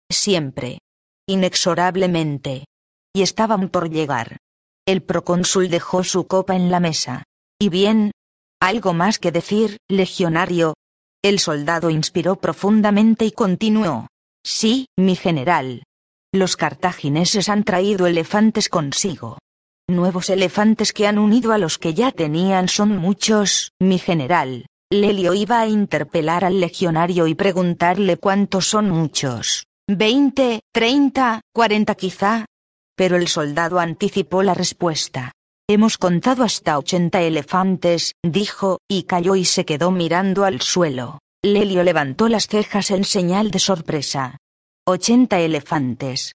Siempre. 0.08 0.78
Inexorablemente. 1.26 2.66
Y 3.12 3.22
estaban 3.22 3.70
por 3.70 3.90
llegar. 3.90 4.36
El 4.86 5.02
procónsul 5.02 5.68
dejó 5.68 6.04
su 6.04 6.28
copa 6.28 6.54
en 6.54 6.70
la 6.70 6.78
mesa. 6.78 7.24
Y 7.58 7.70
bien, 7.70 8.12
¿algo 8.60 8.92
más 8.92 9.18
que 9.18 9.32
decir, 9.32 9.78
legionario? 9.88 10.74
El 11.24 11.40
soldado 11.40 11.90
inspiró 11.90 12.36
profundamente 12.36 13.24
y 13.24 13.32
continuó. 13.32 14.06
Sí, 14.44 14.86
mi 14.96 15.16
general. 15.16 15.82
Los 16.32 16.56
cartagineses 16.56 17.48
han 17.48 17.64
traído 17.64 18.06
elefantes 18.06 18.68
consigo. 18.68 19.38
Nuevos 19.88 20.30
elefantes 20.30 20.92
que 20.92 21.08
han 21.08 21.18
unido 21.18 21.52
a 21.52 21.58
los 21.58 21.78
que 21.78 21.94
ya 21.94 22.12
tenían 22.12 22.68
son 22.68 22.96
muchos, 22.96 23.72
mi 23.80 23.98
general. 23.98 24.66
Lelio 24.92 25.34
iba 25.34 25.60
a 25.60 25.66
interpelar 25.66 26.44
al 26.44 26.60
legionario 26.60 27.26
y 27.26 27.34
preguntarle 27.34 28.18
cuántos 28.18 28.68
son 28.68 28.90
muchos. 28.90 29.66
¿Veinte, 29.88 30.60
treinta, 30.72 31.40
cuarenta 31.52 31.96
quizá? 31.96 32.46
Pero 32.96 33.16
el 33.16 33.28
soldado 33.28 33.78
anticipó 33.78 34.42
la 34.42 34.54
respuesta. 34.54 35.32
Hemos 35.68 35.98
contado 35.98 36.42
hasta 36.42 36.78
ochenta 36.78 37.22
elefantes, 37.22 38.14
dijo, 38.22 38.78
y 38.88 39.02
cayó 39.02 39.36
y 39.36 39.44
se 39.44 39.64
quedó 39.64 39.90
mirando 39.90 40.44
al 40.44 40.60
suelo. 40.62 41.18
Lelio 41.44 41.82
levantó 41.82 42.28
las 42.28 42.46
cejas 42.46 42.90
en 42.90 43.04
señal 43.04 43.50
de 43.50 43.58
sorpresa. 43.58 44.38
Ochenta 44.86 45.40
elefantes. 45.40 46.32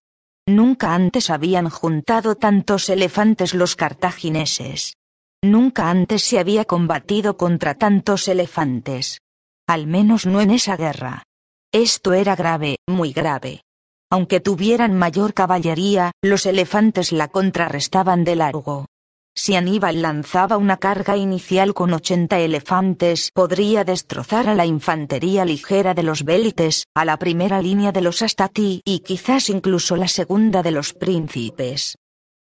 Nunca 0.47 0.93
antes 0.93 1.29
habían 1.29 1.69
juntado 1.69 2.35
tantos 2.35 2.89
elefantes 2.89 3.53
los 3.53 3.75
cartagineses. 3.75 4.95
Nunca 5.41 5.89
antes 5.89 6.23
se 6.23 6.39
había 6.39 6.65
combatido 6.65 7.37
contra 7.37 7.75
tantos 7.75 8.27
elefantes. 8.27 9.21
Al 9.67 9.87
menos 9.87 10.25
no 10.25 10.41
en 10.41 10.51
esa 10.51 10.77
guerra. 10.77 11.23
Esto 11.71 12.13
era 12.13 12.35
grave, 12.35 12.75
muy 12.87 13.13
grave. 13.13 13.63
Aunque 14.11 14.41
tuvieran 14.41 14.93
mayor 14.93 15.33
caballería, 15.33 16.11
los 16.21 16.45
elefantes 16.45 17.13
la 17.13 17.29
contrarrestaban 17.29 18.25
de 18.25 18.35
largo. 18.35 18.85
Si 19.33 19.55
Aníbal 19.55 20.01
lanzaba 20.01 20.57
una 20.57 20.75
carga 20.75 21.15
inicial 21.15 21.73
con 21.73 21.93
80 21.93 22.37
elefantes, 22.39 23.31
podría 23.33 23.85
destrozar 23.85 24.49
a 24.49 24.55
la 24.55 24.65
infantería 24.65 25.45
ligera 25.45 25.93
de 25.93 26.03
los 26.03 26.25
bélites, 26.25 26.87
a 26.93 27.05
la 27.05 27.15
primera 27.17 27.61
línea 27.61 27.93
de 27.93 28.01
los 28.01 28.21
Astati 28.21 28.81
y 28.83 28.99
quizás 28.99 29.49
incluso 29.49 29.95
la 29.95 30.09
segunda 30.09 30.61
de 30.61 30.71
los 30.71 30.91
príncipes. 30.91 31.95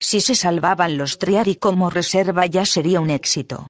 Si 0.01 0.21
se 0.21 0.37
salvaban 0.37 0.97
los 0.97 1.19
Triari 1.19 1.57
como 1.57 1.91
reserva 1.91 2.47
ya 2.47 2.65
sería 2.65 3.01
un 3.01 3.11
éxito. 3.11 3.67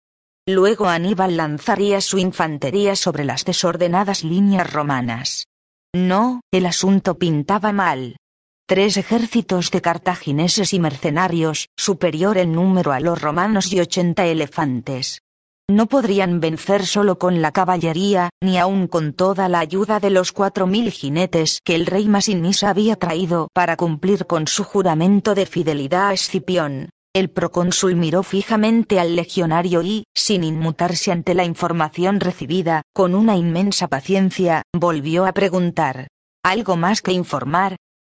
Luego 0.47 0.87
Aníbal 0.87 1.39
lanzaría 1.39 2.03
su 2.03 2.19
infantería 2.19 2.95
sobre 2.95 3.25
las 3.25 3.47
desordenadas 3.47 4.23
líneas 4.23 4.71
romanas. 4.71 5.47
No, 5.95 6.41
el 6.53 6.67
asunto 6.67 7.19
pintaba 7.19 7.73
mal 7.73 8.17
tres 8.69 8.97
ejércitos 8.97 9.71
de 9.71 9.81
cartagineses 9.81 10.75
y 10.75 10.81
mercenarios, 10.81 11.69
superior 11.77 12.37
en 12.37 12.53
número 12.53 12.93
a 12.93 12.99
los 12.99 13.23
romanos 13.23 13.73
y 13.73 13.79
ochenta 13.79 14.27
elefantes. 14.27 15.23
No 15.69 15.87
podrían 15.87 16.41
vencer 16.41 16.85
solo 16.85 17.19
con 17.19 17.43
la 17.43 17.53
caballería, 17.53 18.31
ni 18.43 18.59
aun 18.59 18.89
con 18.89 19.13
toda 19.13 19.49
la 19.49 19.61
ayuda 19.61 20.01
de 20.01 20.11
los 20.11 20.33
cuatro 20.33 20.67
mil 20.67 20.91
jinetes 20.91 21.61
que 21.65 21.77
el 21.77 21.87
rey 21.87 22.09
Masinisa 22.09 22.71
había 22.71 22.97
traído 22.97 23.49
para 23.53 23.77
cumplir 23.77 24.27
con 24.27 24.49
su 24.49 24.65
juramento 24.65 25.35
de 25.35 25.47
fidelidad 25.47 26.09
a 26.09 26.13
Escipión. 26.13 26.91
El 27.17 27.31
procónsul 27.31 27.97
miró 27.97 28.23
fijamente 28.23 29.01
al 29.01 29.17
legionario 29.17 29.81
y, 29.83 30.05
sin 30.15 30.45
inmutarse 30.45 31.13
ante 31.13 31.33
la 31.33 31.47
información 31.47 32.21
recibida, 32.21 32.83
con 32.95 33.15
una 33.15 33.39
inmensa 33.39 33.89
paciencia, 33.89 34.61
volvió 34.75 35.25
a 35.25 35.33
preguntar. 35.33 36.09
¿Algo 36.45 36.77
más 36.77 37.01
que 37.01 37.13
informar? 37.13 37.77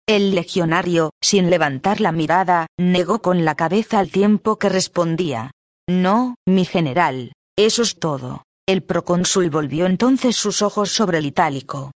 El 0.08 0.34
legionario, 0.34 1.10
sin 1.22 1.48
levantar 1.48 2.00
la 2.00 2.10
mirada, 2.10 2.66
negó 2.76 3.22
con 3.22 3.44
la 3.44 3.54
cabeza 3.54 4.00
al 4.00 4.10
tiempo 4.10 4.56
que 4.56 4.68
respondía. 4.68 5.52
No, 5.88 6.34
mi 6.44 6.64
general, 6.64 7.34
eso 7.56 7.82
es 7.82 8.00
todo. 8.00 8.42
El 8.66 8.82
procónsul 8.82 9.48
volvió 9.48 9.86
entonces 9.86 10.34
sus 10.34 10.60
ojos 10.60 10.90
sobre 10.90 11.18
el 11.18 11.26
itálico. 11.26 11.92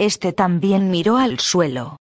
Este 0.00 0.32
también 0.32 0.88
miró 0.88 1.18
al 1.18 1.38
suelo. 1.38 1.98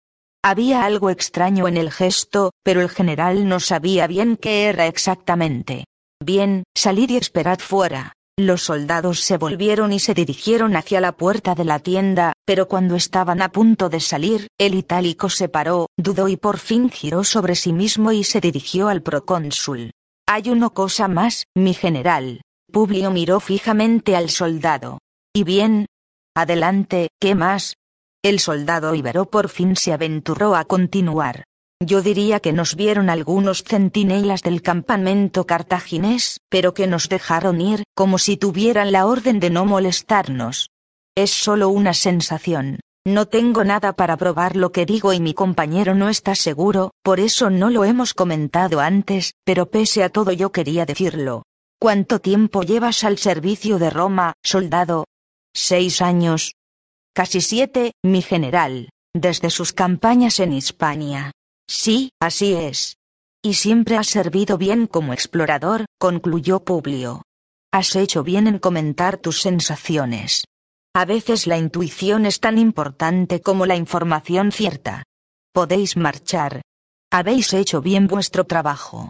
Había 0.46 0.84
algo 0.84 1.10
extraño 1.10 1.70
en 1.70 1.78
el 1.78 1.90
gesto, 1.90 2.52
pero 2.64 2.82
el 2.82 2.90
general 2.90 3.48
no 3.48 3.62
sabía 3.62 4.08
bien 4.08 4.36
qué 4.36 4.66
era 4.66 4.88
exactamente. 4.88 5.86
Bien, 6.22 6.64
salid 6.76 7.12
y 7.12 7.18
esperad 7.18 7.60
fuera. 7.60 8.12
Los 8.38 8.64
soldados 8.64 9.22
se 9.22 9.38
volvieron 9.38 9.94
y 9.94 10.00
se 10.00 10.14
dirigieron 10.14 10.76
hacia 10.76 11.00
la 11.00 11.14
puerta 11.14 11.56
de 11.56 11.64
la 11.64 11.80
tienda, 11.80 12.34
pero 12.46 12.68
cuando 12.68 12.96
estaban 12.96 13.42
a 13.42 13.54
punto 13.54 13.88
de 13.88 14.02
salir, 14.02 14.48
el 14.58 14.76
itálico 14.76 15.30
se 15.30 15.48
paró, 15.48 15.88
dudó 15.98 16.28
y 16.28 16.36
por 16.36 16.58
fin 16.58 16.90
giró 16.90 17.24
sobre 17.24 17.56
sí 17.56 17.72
mismo 17.72 18.12
y 18.12 18.26
se 18.26 18.42
dirigió 18.42 18.90
al 18.90 19.02
procónsul. 19.02 19.92
Hay 20.28 20.50
una 20.50 20.72
cosa 20.72 21.08
más, 21.08 21.46
mi 21.56 21.74
general. 21.74 22.42
Publio 22.70 23.12
miró 23.12 23.40
fijamente 23.40 24.16
al 24.16 24.30
soldado. 24.30 24.98
¿Y 25.32 25.44
bien? 25.44 25.86
Adelante, 26.36 27.10
¿qué 27.22 27.36
más? 27.36 27.76
El 28.24 28.40
soldado 28.40 28.96
ibero 28.96 29.26
por 29.26 29.50
fin 29.50 29.76
se 29.76 29.92
aventuró 29.92 30.56
a 30.56 30.64
continuar. 30.64 31.44
Yo 31.86 32.02
diría 32.02 32.40
que 32.40 32.54
nos 32.54 32.78
vieron 32.78 33.10
algunos 33.10 33.64
centinelas 33.64 34.42
del 34.44 34.62
campamento 34.62 35.46
cartaginés, 35.46 36.40
pero 36.48 36.74
que 36.74 36.88
nos 36.88 37.10
dejaron 37.10 37.60
ir, 37.60 37.84
como 37.94 38.18
si 38.18 38.38
tuvieran 38.38 38.94
la 38.94 39.08
orden 39.08 39.42
de 39.42 39.50
no 39.50 39.66
molestarnos. 39.66 40.70
Es 41.16 41.32
solo 41.32 41.68
una 41.68 41.94
sensación. 41.94 42.80
No 43.06 43.26
tengo 43.26 43.66
nada 43.66 43.92
para 43.92 44.16
probar 44.16 44.56
lo 44.56 44.72
que 44.72 44.86
digo 44.86 45.12
y 45.12 45.20
mi 45.20 45.34
compañero 45.34 45.94
no 45.94 46.08
está 46.08 46.34
seguro, 46.34 46.92
por 47.04 47.20
eso 47.20 47.50
no 47.50 47.70
lo 47.70 47.84
hemos 47.84 48.14
comentado 48.14 48.80
antes, 48.80 49.34
pero 49.44 49.70
pese 49.70 50.02
a 50.02 50.08
todo 50.08 50.32
yo 50.32 50.54
quería 50.54 50.86
decirlo. 50.86 51.44
¿Cuánto 51.78 52.20
tiempo 52.20 52.64
llevas 52.64 53.04
al 53.04 53.18
servicio 53.18 53.80
de 53.80 53.90
Roma, 53.90 54.32
soldado? 54.42 55.08
Seis 55.54 56.02
años. 56.02 56.54
Casi 57.16 57.42
siete, 57.42 57.94
mi 58.04 58.24
general, 58.24 58.90
desde 59.14 59.52
sus 59.52 59.72
campañas 59.72 60.40
en 60.40 60.52
Hispania. 60.52 61.32
Sí, 61.68 62.10
así 62.20 62.54
es. 62.54 62.98
Y 63.44 63.54
siempre 63.54 63.98
has 63.98 64.08
servido 64.08 64.58
bien 64.58 64.88
como 64.88 65.14
explorador, 65.14 65.86
concluyó 66.00 66.64
Publio. 66.64 67.22
Has 67.72 67.96
hecho 67.96 68.24
bien 68.24 68.48
en 68.48 68.58
comentar 68.58 69.18
tus 69.18 69.42
sensaciones. 69.42 70.46
A 70.96 71.06
veces 71.06 71.46
la 71.46 71.58
intuición 71.58 72.26
es 72.26 72.40
tan 72.40 72.58
importante 72.58 73.42
como 73.42 73.68
la 73.68 73.76
información 73.76 74.52
cierta. 74.52 75.04
Podéis 75.54 75.98
marchar. 75.98 76.62
Habéis 77.12 77.54
hecho 77.54 77.82
bien 77.82 78.08
vuestro 78.08 78.46
trabajo. 78.46 79.10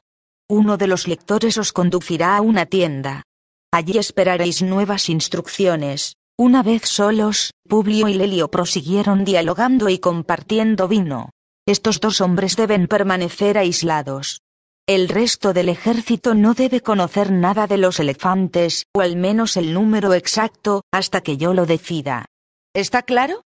Uno 0.50 0.76
de 0.76 0.88
los 0.88 1.08
lectores 1.08 1.58
os 1.58 1.72
conducirá 1.72 2.36
a 2.36 2.42
una 2.42 2.66
tienda. 2.66 3.24
Allí 3.72 3.98
esperaréis 3.98 4.62
nuevas 4.62 5.08
instrucciones. 5.08 6.16
Una 6.38 6.64
vez 6.64 6.88
solos, 6.88 7.52
Publio 7.70 8.08
y 8.08 8.16
Lelio 8.16 8.50
prosiguieron 8.50 9.24
dialogando 9.24 9.88
y 9.90 10.00
compartiendo 10.00 10.88
vino. 10.88 11.30
Estos 11.68 12.00
dos 12.00 12.22
hombres 12.22 12.56
deben 12.56 12.88
permanecer 12.88 13.60
aislados. 13.60 14.42
El 14.88 15.10
resto 15.10 15.54
del 15.54 15.70
ejército 15.70 16.34
no 16.34 16.56
debe 16.56 16.82
conocer 16.82 17.32
nada 17.32 17.68
de 17.68 17.78
los 17.78 18.00
elefantes, 18.00 18.88
o 18.96 19.02
al 19.02 19.16
menos 19.16 19.58
el 19.58 19.76
número 19.76 20.16
exacto, 20.16 20.82
hasta 20.92 21.22
que 21.22 21.38
yo 21.38 21.54
lo 21.54 21.68
decida. 21.68 22.26
¿Está 22.74 23.04
claro? 23.04 23.44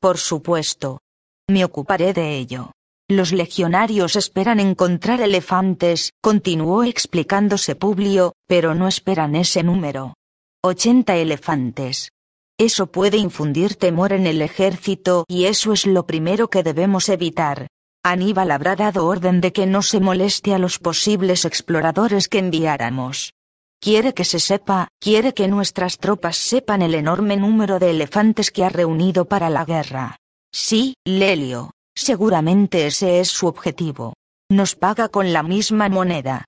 Por 0.00 0.18
supuesto. 0.18 1.00
Me 1.48 1.64
ocuparé 1.64 2.12
de 2.12 2.36
ello. 2.36 2.72
Los 3.08 3.30
legionarios 3.30 4.16
esperan 4.16 4.58
encontrar 4.58 5.20
elefantes, 5.20 6.10
continuó 6.20 6.82
explicándose 6.82 7.76
Publio, 7.76 8.32
pero 8.48 8.74
no 8.74 8.88
esperan 8.88 9.36
ese 9.36 9.62
número. 9.62 10.14
Ochenta 10.60 11.16
elefantes. 11.16 12.10
Eso 12.58 12.86
puede 12.86 13.18
infundir 13.18 13.76
temor 13.76 14.14
en 14.14 14.26
el 14.26 14.40
ejército 14.40 15.26
y 15.28 15.44
eso 15.44 15.74
es 15.74 15.84
lo 15.84 16.06
primero 16.06 16.48
que 16.48 16.62
debemos 16.62 17.10
evitar. 17.10 17.66
Aníbal 18.02 18.50
habrá 18.50 18.76
dado 18.76 19.06
orden 19.06 19.42
de 19.42 19.52
que 19.52 19.66
no 19.66 19.82
se 19.82 20.00
moleste 20.00 20.54
a 20.54 20.58
los 20.58 20.78
posibles 20.78 21.44
exploradores 21.44 22.28
que 22.28 22.38
enviáramos. 22.38 23.34
Quiere 23.78 24.14
que 24.14 24.24
se 24.24 24.40
sepa, 24.40 24.88
quiere 25.00 25.34
que 25.34 25.48
nuestras 25.48 25.98
tropas 25.98 26.36
sepan 26.36 26.80
el 26.80 26.94
enorme 26.94 27.36
número 27.36 27.78
de 27.78 27.90
elefantes 27.90 28.50
que 28.50 28.64
ha 28.64 28.70
reunido 28.70 29.26
para 29.26 29.50
la 29.50 29.66
guerra. 29.66 30.16
Sí, 30.50 30.94
Lelio, 31.04 31.72
seguramente 31.94 32.86
ese 32.86 33.20
es 33.20 33.28
su 33.28 33.48
objetivo. 33.48 34.14
Nos 34.50 34.76
paga 34.76 35.10
con 35.10 35.34
la 35.34 35.42
misma 35.42 35.90
moneda. 35.90 36.46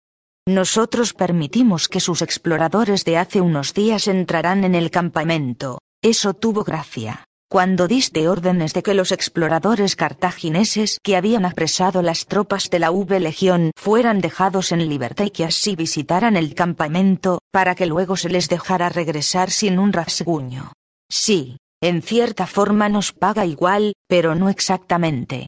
Nosotros 0.48 1.12
permitimos 1.12 1.88
que 1.88 2.00
sus 2.00 2.22
exploradores 2.22 3.04
de 3.04 3.18
hace 3.18 3.42
unos 3.42 3.74
días 3.74 4.08
entrarán 4.08 4.64
en 4.64 4.74
el 4.74 4.90
campamento. 4.90 5.80
Eso 6.02 6.32
tuvo 6.32 6.62
gracia 6.62 7.24
cuando 7.50 7.88
diste 7.88 8.28
órdenes 8.28 8.74
de 8.74 8.82
que 8.82 8.92
los 8.92 9.10
exploradores 9.10 9.96
cartagineses 9.96 10.98
que 11.02 11.16
habían 11.16 11.46
apresado 11.46 12.02
las 12.02 12.26
tropas 12.26 12.68
de 12.68 12.78
la 12.78 12.90
V 12.90 13.18
Legión 13.20 13.70
fueran 13.74 14.20
dejados 14.20 14.70
en 14.70 14.86
libertad 14.86 15.24
y 15.24 15.30
que 15.30 15.46
así 15.46 15.74
visitaran 15.74 16.36
el 16.36 16.54
campamento, 16.54 17.40
para 17.50 17.74
que 17.74 17.86
luego 17.86 18.16
se 18.18 18.28
les 18.28 18.50
dejara 18.50 18.90
regresar 18.90 19.50
sin 19.50 19.78
un 19.78 19.94
rasguño. 19.94 20.72
Sí, 21.10 21.56
en 21.82 22.02
cierta 22.02 22.46
forma 22.46 22.90
nos 22.90 23.12
paga 23.12 23.46
igual, 23.46 23.94
pero 24.08 24.34
no 24.34 24.50
exactamente. 24.50 25.46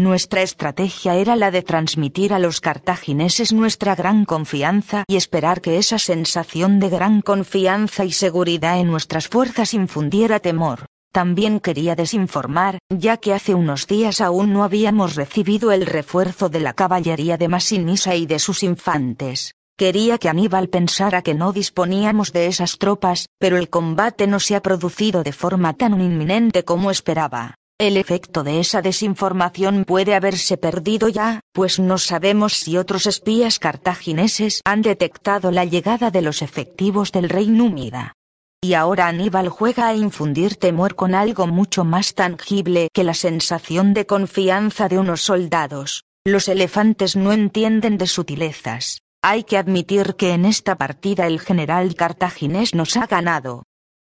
Nuestra 0.00 0.40
estrategia 0.40 1.16
era 1.16 1.36
la 1.36 1.50
de 1.50 1.60
transmitir 1.60 2.32
a 2.32 2.38
los 2.38 2.62
cartagineses 2.62 3.52
nuestra 3.52 3.94
gran 3.94 4.24
confianza 4.24 5.04
y 5.06 5.16
esperar 5.16 5.60
que 5.60 5.76
esa 5.76 5.98
sensación 5.98 6.80
de 6.80 6.88
gran 6.88 7.20
confianza 7.20 8.06
y 8.06 8.12
seguridad 8.12 8.80
en 8.80 8.86
nuestras 8.86 9.28
fuerzas 9.28 9.74
infundiera 9.74 10.40
temor. 10.40 10.86
También 11.12 11.60
quería 11.60 11.96
desinformar, 11.96 12.78
ya 12.88 13.18
que 13.18 13.34
hace 13.34 13.54
unos 13.54 13.86
días 13.86 14.22
aún 14.22 14.54
no 14.54 14.64
habíamos 14.64 15.16
recibido 15.16 15.70
el 15.70 15.84
refuerzo 15.84 16.48
de 16.48 16.60
la 16.60 16.72
caballería 16.72 17.36
de 17.36 17.48
Masinisa 17.48 18.14
y 18.14 18.24
de 18.24 18.38
sus 18.38 18.62
infantes. 18.62 19.52
Quería 19.76 20.16
que 20.16 20.30
Aníbal 20.30 20.70
pensara 20.70 21.20
que 21.20 21.34
no 21.34 21.52
disponíamos 21.52 22.32
de 22.32 22.46
esas 22.46 22.78
tropas, 22.78 23.26
pero 23.38 23.58
el 23.58 23.68
combate 23.68 24.26
no 24.26 24.40
se 24.40 24.56
ha 24.56 24.62
producido 24.62 25.22
de 25.22 25.32
forma 25.34 25.74
tan 25.74 26.00
inminente 26.00 26.64
como 26.64 26.90
esperaba. 26.90 27.59
El 27.80 27.96
efecto 27.96 28.44
de 28.44 28.60
esa 28.60 28.82
desinformación 28.82 29.86
puede 29.86 30.14
haberse 30.14 30.58
perdido 30.58 31.08
ya, 31.08 31.40
pues 31.54 31.78
no 31.78 31.96
sabemos 31.96 32.52
si 32.52 32.76
otros 32.76 33.06
espías 33.06 33.58
cartagineses 33.58 34.60
han 34.66 34.82
detectado 34.82 35.50
la 35.50 35.64
llegada 35.64 36.10
de 36.10 36.20
los 36.20 36.42
efectivos 36.42 37.10
del 37.10 37.30
rey 37.30 37.46
Númida. 37.46 38.12
Y 38.60 38.74
ahora 38.74 39.06
Aníbal 39.06 39.48
juega 39.48 39.88
a 39.88 39.94
infundir 39.94 40.56
temor 40.56 40.94
con 40.94 41.14
algo 41.14 41.46
mucho 41.46 41.84
más 41.84 42.12
tangible 42.12 42.90
que 42.92 43.02
la 43.02 43.14
sensación 43.14 43.94
de 43.94 44.04
confianza 44.04 44.90
de 44.90 44.98
unos 44.98 45.22
soldados. 45.22 46.04
Los 46.26 46.48
elefantes 46.48 47.16
no 47.16 47.32
entienden 47.32 47.96
de 47.96 48.08
sutilezas. 48.08 49.00
Hay 49.22 49.44
que 49.44 49.56
admitir 49.56 50.16
que 50.16 50.34
en 50.34 50.44
esta 50.44 50.76
partida 50.76 51.26
el 51.26 51.40
general 51.40 51.94
cartaginés 51.94 52.74
nos 52.74 52.98
ha 52.98 53.06
ganado. 53.06 53.62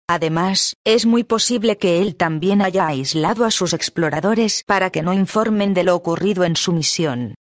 Además, 0.09 0.75
es 0.85 1.05
muy 1.05 1.25
posible 1.25 1.79
que 1.79 2.01
él 2.01 2.14
también 2.14 2.62
haya 2.62 2.87
aislado 2.87 3.45
a 3.45 3.51
sus 3.51 3.73
exploradores 3.73 4.62
para 4.64 4.90
que 4.90 5.03
no 5.03 5.12
informen 5.12 5.75
de 5.75 5.83
lo 5.83 5.97
ocurrido 5.97 6.45
en 6.45 6.55
su 6.55 6.73
misión. 6.73 7.35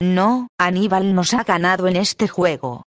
No, 0.00 0.48
Aníbal 0.58 1.14
nos 1.14 1.34
ha 1.34 1.42
ganado 1.42 1.88
en 1.88 1.96
este 1.96 2.28
juego. 2.28 2.84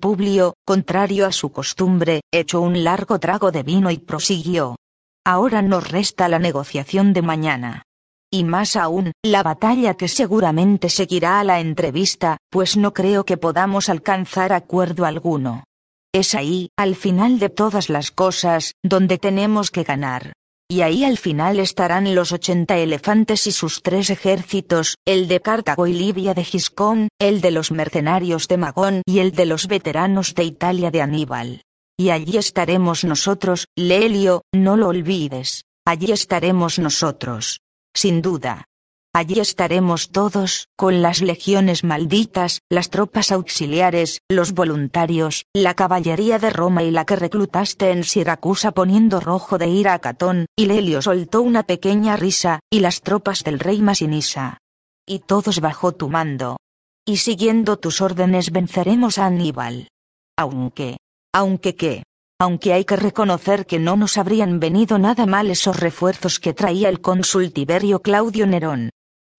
Publio, 0.00 0.54
contrario 0.66 1.26
a 1.26 1.32
su 1.32 1.52
costumbre, 1.52 2.22
echó 2.32 2.60
un 2.60 2.82
largo 2.82 3.18
trago 3.18 3.52
de 3.52 3.62
vino 3.62 3.90
y 3.90 3.98
prosiguió. 3.98 4.76
Ahora 5.24 5.62
nos 5.62 5.90
resta 5.90 6.28
la 6.28 6.38
negociación 6.38 7.12
de 7.12 7.22
mañana. 7.22 7.82
Y 8.30 8.44
más 8.44 8.76
aún, 8.76 9.12
la 9.22 9.42
batalla 9.42 9.94
que 9.94 10.08
seguramente 10.08 10.88
seguirá 10.88 11.40
a 11.40 11.44
la 11.44 11.60
entrevista, 11.60 12.38
pues 12.50 12.78
no 12.78 12.94
creo 12.94 13.24
que 13.24 13.36
podamos 13.36 13.90
alcanzar 13.90 14.54
acuerdo 14.54 15.04
alguno. 15.04 15.64
Es 16.14 16.34
ahí, 16.34 16.68
al 16.76 16.94
final 16.94 17.38
de 17.38 17.48
todas 17.48 17.88
las 17.88 18.10
cosas, 18.10 18.74
donde 18.82 19.18
tenemos 19.18 19.70
que 19.70 19.82
ganar 19.82 20.32
y 20.72 20.80
ahí 20.80 21.04
al 21.04 21.18
final 21.18 21.60
estarán 21.60 22.14
los 22.14 22.32
ochenta 22.32 22.78
elefantes 22.78 23.46
y 23.46 23.52
sus 23.52 23.82
tres 23.82 24.08
ejércitos, 24.08 24.96
el 25.04 25.28
de 25.28 25.40
Cartago 25.40 25.86
y 25.86 25.92
Libia 25.92 26.32
de 26.32 26.44
Giscón, 26.44 27.08
el 27.18 27.42
de 27.42 27.50
los 27.50 27.72
mercenarios 27.72 28.48
de 28.48 28.56
Magón 28.56 29.02
y 29.04 29.18
el 29.18 29.32
de 29.32 29.44
los 29.44 29.68
veteranos 29.68 30.34
de 30.34 30.44
Italia 30.44 30.90
de 30.90 31.02
Aníbal. 31.02 31.62
Y 31.98 32.08
allí 32.08 32.38
estaremos 32.38 33.04
nosotros, 33.04 33.66
Lelio, 33.76 34.44
no 34.54 34.78
lo 34.78 34.88
olvides, 34.88 35.66
allí 35.84 36.10
estaremos 36.10 36.78
nosotros. 36.78 37.60
Sin 37.94 38.22
duda. 38.22 38.64
Allí 39.14 39.40
estaremos 39.40 40.08
todos, 40.08 40.68
con 40.74 41.02
las 41.02 41.20
legiones 41.20 41.84
malditas, 41.84 42.62
las 42.70 42.88
tropas 42.88 43.30
auxiliares, 43.30 44.22
los 44.30 44.52
voluntarios, 44.52 45.44
la 45.52 45.74
caballería 45.74 46.38
de 46.38 46.48
Roma 46.48 46.82
y 46.82 46.90
la 46.90 47.04
que 47.04 47.16
reclutaste 47.16 47.90
en 47.90 48.04
Siracusa 48.04 48.72
poniendo 48.72 49.20
rojo 49.20 49.58
de 49.58 49.68
ira 49.68 49.92
a 49.92 49.98
Catón, 49.98 50.46
y 50.56 50.64
Lelio 50.64 51.02
soltó 51.02 51.42
una 51.42 51.64
pequeña 51.64 52.16
risa, 52.16 52.60
y 52.70 52.80
las 52.80 53.02
tropas 53.02 53.44
del 53.44 53.58
rey 53.58 53.82
Masinisa. 53.82 54.56
Y 55.06 55.18
todos 55.18 55.60
bajo 55.60 55.92
tu 55.92 56.08
mando. 56.08 56.56
Y 57.04 57.18
siguiendo 57.18 57.76
tus 57.76 58.00
órdenes 58.00 58.50
venceremos 58.50 59.18
a 59.18 59.26
Aníbal. 59.26 59.88
Aunque. 60.38 60.96
Aunque 61.34 61.76
qué. 61.76 62.02
Aunque 62.40 62.72
hay 62.72 62.86
que 62.86 62.96
reconocer 62.96 63.66
que 63.66 63.78
no 63.78 63.96
nos 63.96 64.16
habrían 64.16 64.58
venido 64.58 64.98
nada 64.98 65.26
mal 65.26 65.50
esos 65.50 65.78
refuerzos 65.78 66.40
que 66.40 66.54
traía 66.54 66.88
el 66.88 67.02
cónsul 67.02 67.52
Tiberio 67.52 68.00
Claudio 68.00 68.46
Nerón. 68.46 68.90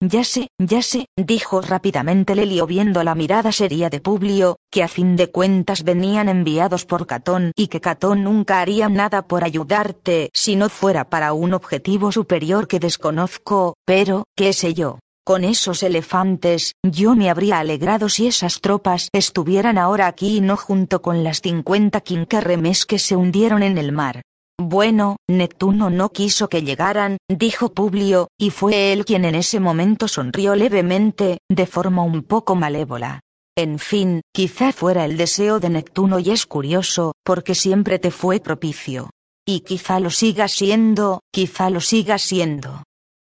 Ya 0.06 0.26
sé, 0.26 0.50
ya 0.60 0.82
sé, 0.82 1.06
dijo 1.16 1.62
rápidamente 1.62 2.36
Lelio 2.36 2.68
viendo 2.68 3.06
la 3.06 3.16
mirada 3.16 3.54
seria 3.54 3.89
de 3.89 4.02
Publio, 4.02 4.58
que 4.70 4.84
a 4.84 4.89
fin 4.89 5.16
de 5.16 5.32
cuentas 5.32 5.84
venían 5.84 6.28
enviados 6.28 6.86
por 6.86 7.08
Catón 7.08 7.54
y 7.56 7.68
que 7.68 7.80
Catón 7.80 8.22
nunca 8.22 8.60
haría 8.60 8.89
nada 8.89 9.28
por 9.28 9.46
ayudarte 9.46 10.30
si 10.34 10.58
no 10.58 10.68
fuera 10.68 11.10
para 11.10 11.32
un 11.32 11.54
objetivo 11.54 12.12
superior 12.12 12.68
que 12.68 12.80
desconozco, 12.80 13.76
pero, 13.86 14.26
qué 14.36 14.52
sé 14.52 14.74
yo. 14.74 15.00
Con 15.26 15.46
esos 15.46 15.84
elefantes, 15.84 16.74
yo 16.84 17.16
me 17.16 17.30
habría 17.30 17.60
alegrado 17.60 18.10
si 18.10 18.28
esas 18.28 18.60
tropas 18.60 19.08
estuvieran 19.13 19.78
ahora 19.78 20.08
aquí 20.08 20.36
y 20.36 20.42
no 20.42 20.58
junto 20.58 21.02
con 21.02 21.24
las 21.24 21.39
cincuenta 21.39 22.02
quinquerremes 22.02 22.86
que 22.86 23.00
se 23.00 23.16
hundieron 23.16 23.63
en 23.63 23.78
el 23.78 23.94
mar. 23.94 24.22
Bueno, 24.65 25.17
Neptuno 25.28 25.89
no 25.89 26.13
quiso 26.13 26.47
que 26.47 26.63
llegaran, 26.63 27.17
dijo 27.28 27.73
Publio, 27.73 28.30
y 28.39 28.49
fue 28.49 28.93
él 28.93 29.04
quien 29.04 29.26
en 29.26 29.36
ese 29.36 29.60
momento 29.60 30.08
sonrió 30.08 30.56
levemente, 30.56 31.39
de 31.52 31.65
forma 31.65 32.04
un 32.04 32.23
poco 32.23 32.56
malévola. 32.56 33.19
En 33.58 33.77
fin, 33.77 34.21
quizá 34.33 34.71
fuera 34.71 35.04
el 35.04 35.17
deseo 35.17 35.60
de 35.60 35.69
Neptuno 35.69 36.17
y 36.17 36.29
es 36.29 36.46
curioso, 36.46 37.12
porque 37.25 37.56
siempre 37.56 38.00
te 38.00 38.10
fue 38.10 38.40
propicio. 38.40 39.10
Y 39.46 39.60
quizá 39.60 40.00
lo 40.00 40.10
siga 40.10 40.48
siendo, 40.48 41.19
quizá 41.29 41.69
lo 41.69 41.81
siga 41.81 42.17
siendo. 42.17 42.83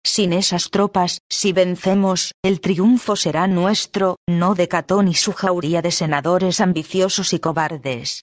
sin 0.07 0.35
esas 0.35 0.71
tropas, 0.71 1.19
si 1.29 1.53
vencemos, 1.53 2.33
el 2.45 2.61
triunfo 2.61 3.17
será 3.17 3.49
nuestro, 3.49 4.19
no 4.29 4.55
de 4.55 4.69
Catón 4.69 5.09
y 5.09 5.15
su 5.15 5.33
jauría 5.33 5.83
de 5.83 5.91
senadores 5.91 6.61
ambiciosos 6.61 7.33
y 7.33 7.41
cobardes. 7.41 8.23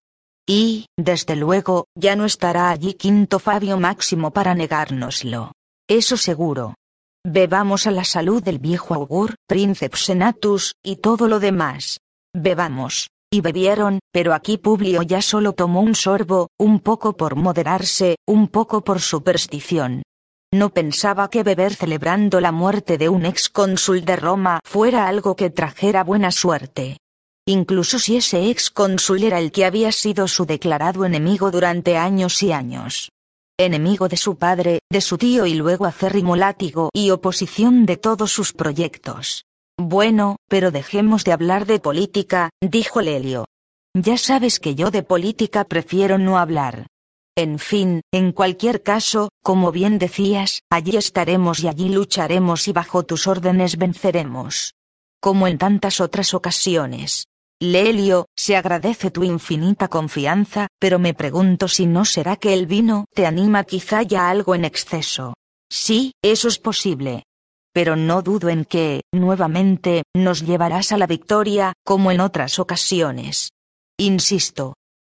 Y, 0.53 0.87
desde 0.99 1.37
luego, 1.37 1.85
ya 1.97 2.17
no 2.17 2.25
estará 2.25 2.71
allí 2.71 2.95
Quinto 2.95 3.39
Fabio 3.39 3.77
Máximo 3.77 4.31
para 4.31 4.53
negárnoslo. 4.53 5.53
Eso 5.87 6.17
seguro. 6.17 6.75
Bebamos 7.25 7.87
a 7.87 7.91
la 7.91 8.03
salud 8.03 8.43
del 8.43 8.59
viejo 8.59 8.93
augur, 8.93 9.35
Princeps 9.47 10.03
Senatus, 10.07 10.73
y 10.83 10.97
todo 10.97 11.29
lo 11.29 11.39
demás. 11.39 11.99
Bebamos. 12.35 13.07
Y 13.31 13.39
bebieron, 13.39 13.99
pero 14.11 14.33
aquí 14.33 14.57
Publio 14.57 15.03
ya 15.03 15.21
solo 15.21 15.53
tomó 15.53 15.79
un 15.79 15.95
sorbo, 15.95 16.49
un 16.59 16.81
poco 16.81 17.15
por 17.15 17.37
moderarse, 17.37 18.17
un 18.27 18.49
poco 18.49 18.83
por 18.83 18.99
superstición. 18.99 20.03
No 20.53 20.71
pensaba 20.73 21.29
que 21.29 21.43
beber 21.43 21.75
celebrando 21.75 22.41
la 22.41 22.51
muerte 22.51 22.97
de 22.97 23.07
un 23.07 23.25
ex 23.25 23.47
cónsul 23.47 24.03
de 24.03 24.17
Roma 24.17 24.59
fuera 24.65 25.07
algo 25.07 25.37
que 25.37 25.49
trajera 25.49 26.03
buena 26.03 26.29
suerte. 26.29 26.97
Incluso 27.51 27.99
si 27.99 28.15
ese 28.15 28.49
ex 28.49 28.69
cónsul 28.69 29.23
era 29.23 29.37
el 29.37 29.51
que 29.51 29.65
había 29.65 29.91
sido 29.91 30.29
su 30.29 30.45
declarado 30.45 31.03
enemigo 31.03 31.51
durante 31.51 31.97
años 31.97 32.41
y 32.43 32.53
años 32.53 33.11
enemigo 33.65 34.07
de 34.07 34.17
su 34.17 34.37
padre, 34.37 34.79
de 34.89 35.01
su 35.01 35.17
tío 35.17 35.45
y 35.45 35.53
luego 35.53 35.85
acérrimo 35.85 36.35
látigo 36.35 36.89
y 36.93 37.11
oposición 37.11 37.85
de 37.85 37.97
todos 37.97 38.31
sus 38.31 38.53
proyectos. 38.53 39.45
Bueno, 39.77 40.37
pero 40.47 40.71
dejemos 40.71 41.23
de 41.23 41.33
hablar 41.33 41.65
de 41.65 41.79
política, 41.79 42.49
dijo 42.59 43.01
Lelio. 43.01 43.45
Ya 43.93 44.17
sabes 44.17 44.59
que 44.59 44.73
yo 44.73 44.89
de 44.89 45.03
política 45.03 45.65
prefiero 45.65 46.17
no 46.17 46.37
hablar. 46.37 46.87
En 47.37 47.59
fin, 47.59 48.01
en 48.11 48.31
cualquier 48.31 48.83
caso, 48.83 49.29
como 49.43 49.71
bien 49.71 49.99
decías, 49.99 50.61
allí 50.71 50.97
estaremos 50.97 51.59
y 51.59 51.67
allí 51.67 51.89
lucharemos 51.89 52.67
y 52.67 52.73
bajo 52.73 53.03
tus 53.03 53.27
órdenes 53.27 53.77
venceremos. 53.77 54.73
Como 55.21 55.47
en 55.47 55.57
tantas 55.57 56.01
otras 56.01 56.33
ocasiones. 56.33 57.25
Lelio, 57.61 58.25
se 58.35 58.55
agradece 58.55 59.11
tu 59.11 59.23
infinita 59.23 59.87
confianza, 59.87 60.67
pero 60.79 60.97
me 60.97 61.13
pregunto 61.13 61.67
si 61.67 61.85
no 61.85 62.05
será 62.05 62.35
que 62.35 62.55
el 62.55 62.65
vino 62.65 63.05
te 63.13 63.27
anima 63.27 63.65
quizá 63.65 64.01
ya 64.01 64.31
algo 64.31 64.55
en 64.55 64.65
exceso. 64.65 65.35
Sí, 65.71 66.13
eso 66.23 66.47
es 66.47 66.57
posible. 66.57 67.23
Pero 67.71 67.95
no 67.95 68.23
dudo 68.23 68.49
en 68.49 68.65
que, 68.65 69.01
nuevamente, 69.13 70.01
nos 70.15 70.41
llevarás 70.41 70.91
a 70.91 70.97
la 70.97 71.05
victoria, 71.05 71.73
como 71.85 72.09
en 72.11 72.19
otras 72.19 72.57
ocasiones. 72.57 73.51
Insisto, 73.95 74.73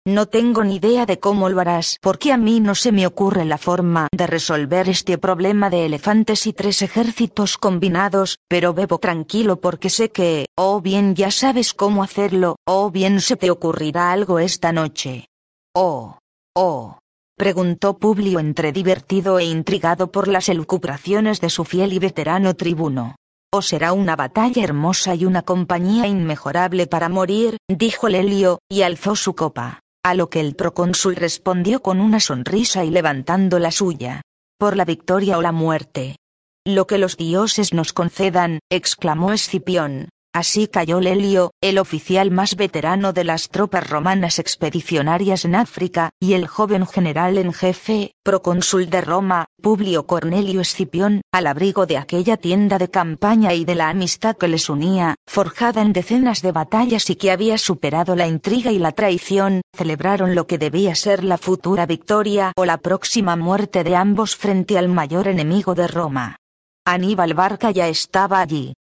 no 0.05 0.25
tengo 0.25 0.63
ni 0.63 0.75
idea 0.75 1.05
de 1.05 1.19
cómo 1.19 1.49
lo 1.49 1.61
harás 1.61 1.97
porque 2.01 2.33
a 2.33 2.37
mí 2.37 2.59
no 2.59 2.75
se 2.75 2.91
me 2.91 3.07
ocurre 3.07 3.45
la 3.45 3.57
forma 3.57 4.07
de 4.11 4.27
resolver 4.27 4.89
este 4.89 5.17
problema 5.17 5.69
de 5.69 5.85
elefantes 5.85 6.45
y 6.45 6.53
tres 6.53 6.81
ejércitos 6.81 7.57
combinados, 7.57 8.37
pero 8.49 8.73
bebo 8.73 8.97
tranquilo 8.97 9.61
porque 9.61 9.89
sé 9.89 10.11
que, 10.11 10.47
o 10.57 10.81
bien 10.81 11.15
ya 11.15 11.31
sabes 11.31 11.73
cómo 11.73 12.03
hacerlo, 12.03 12.57
o 12.67 12.91
bien 12.91 13.21
se 13.21 13.37
te 13.37 13.49
ocurrirá 13.49 14.11
algo 14.11 14.39
esta 14.39 14.71
noche. 14.71 15.27
Oh. 15.73 16.17
Oh. 16.55 16.99
Preguntó 17.37 17.97
Publio 17.97 18.39
entre 18.39 18.71
divertido 18.71 19.39
e 19.39 19.45
intrigado 19.45 20.11
por 20.11 20.27
las 20.27 20.49
elucubraciones 20.49 21.41
de 21.41 21.49
su 21.49 21.65
fiel 21.65 21.93
y 21.93 21.99
veterano 21.99 22.53
tribuno. 22.55 23.15
O 23.51 23.61
será 23.61 23.93
una 23.93 24.15
batalla 24.15 24.63
hermosa 24.63 25.15
y 25.15 25.25
una 25.25 25.43
compañía 25.43 26.07
inmejorable 26.07 26.87
para 26.87 27.07
morir, 27.09 27.57
dijo 27.69 28.09
Lelio, 28.09 28.59
y 28.69 28.81
alzó 28.81 29.15
su 29.15 29.35
copa. 29.35 29.82
A 30.05 30.15
lo 30.15 30.29
que 30.29 30.41
el 30.41 30.55
procónsul 30.55 31.15
respondió 31.15 31.81
con 31.81 32.01
una 32.01 32.19
sonrisa 32.19 32.83
y 32.83 32.89
levantando 32.89 33.57
la 33.57 33.71
suya. 33.71 34.21
Por 34.59 34.75
la 34.75 34.83
victoria 34.83 35.37
o 35.37 35.41
la 35.41 35.53
muerte. 35.53 36.17
Lo 36.65 36.87
que 36.87 36.97
los 36.97 37.15
dioses 37.15 37.73
nos 37.73 37.93
concedan, 37.93 38.59
exclamó 38.69 39.31
Escipión, 39.31 40.09
Así 40.35 40.67
cayó 40.67 40.99
Lelio, 40.99 41.51
el 41.61 41.77
oficial 41.77 42.31
más 42.31 42.55
veterano 42.55 43.13
de 43.13 43.23
las 43.23 43.49
tropas 43.49 43.87
romanas 43.87 44.39
expedicionarias 44.39 45.45
en 45.45 45.53
África, 45.53 46.09
y 46.19 46.33
el 46.33 46.47
joven 46.47 46.87
general 46.87 47.37
en 47.37 47.53
jefe, 47.53 48.15
procónsul 48.23 48.89
de 48.89 49.01
Roma, 49.01 49.45
Publio 49.61 50.07
Cornelio 50.07 50.59
Escipión, 50.61 51.21
al 51.31 51.45
abrigo 51.45 51.85
de 51.85 51.99
aquella 51.99 52.37
tienda 52.37 52.79
de 52.79 52.89
campaña 52.89 53.53
y 53.53 53.63
de 53.63 53.75
la 53.75 53.89
amistad 53.89 54.35
que 54.35 54.47
les 54.47 54.71
unía, 54.71 55.13
forjada 55.27 55.83
en 55.83 55.93
decenas 55.93 56.41
de 56.41 56.51
batallas 56.51 57.11
y 57.11 57.15
que 57.15 57.29
había 57.29 57.59
superado 57.59 58.15
la 58.15 58.25
intriga 58.25 58.71
y 58.71 58.79
la 58.79 58.91
traición, 58.91 59.61
celebraron 59.71 60.33
lo 60.33 60.47
que 60.47 60.57
debía 60.57 60.95
ser 60.95 61.23
la 61.23 61.37
futura 61.37 61.85
victoria 61.85 62.53
o 62.57 62.65
la 62.65 62.79
próxima 62.79 63.35
muerte 63.35 63.83
de 63.83 63.95
ambos 63.95 64.35
frente 64.35 64.79
al 64.79 64.89
mayor 64.89 65.27
enemigo 65.27 65.75
de 65.75 65.87
Roma. 65.87 66.37
Aníbal 66.85 67.35
Barca 67.35 67.69
ya 67.69 67.87
estaba 67.87 68.41
allí, 68.41 68.73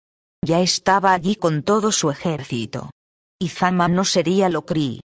ya 0.45 0.61
estaba 0.61 1.13
allí 1.13 1.37
con 1.37 1.63
todo 1.63 1.93
su 1.93 2.11
ejército. 2.11 2.91
Y 3.41 3.49
Zama 3.49 3.89
no 3.89 4.05
sería 4.05 4.49
Locri. 4.49 5.01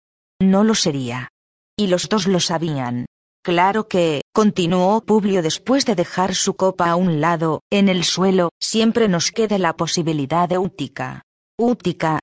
No 0.41 0.65
lo 0.65 0.75
sería. 0.75 1.29
Y 1.77 1.87
los 1.87 2.09
dos 2.09 2.27
lo 2.27 2.41
sabían. 2.41 3.07
Claro 3.45 3.89
que, 3.89 4.23
continuó 4.33 5.01
Publio 5.01 5.43
después 5.43 5.85
de 5.85 5.97
dejar 5.97 6.35
su 6.35 6.55
copa 6.55 6.91
a 6.91 6.97
un 6.97 7.21
lado, 7.21 7.61
en 7.71 7.89
el 7.89 8.05
suelo, 8.05 8.51
siempre 8.61 9.09
nos 9.09 9.33
queda 9.33 9.59
la 9.59 9.75
posibilidad 9.75 10.49
de 10.49 10.59
Útica. 10.59 11.23
Útica. 11.59 12.21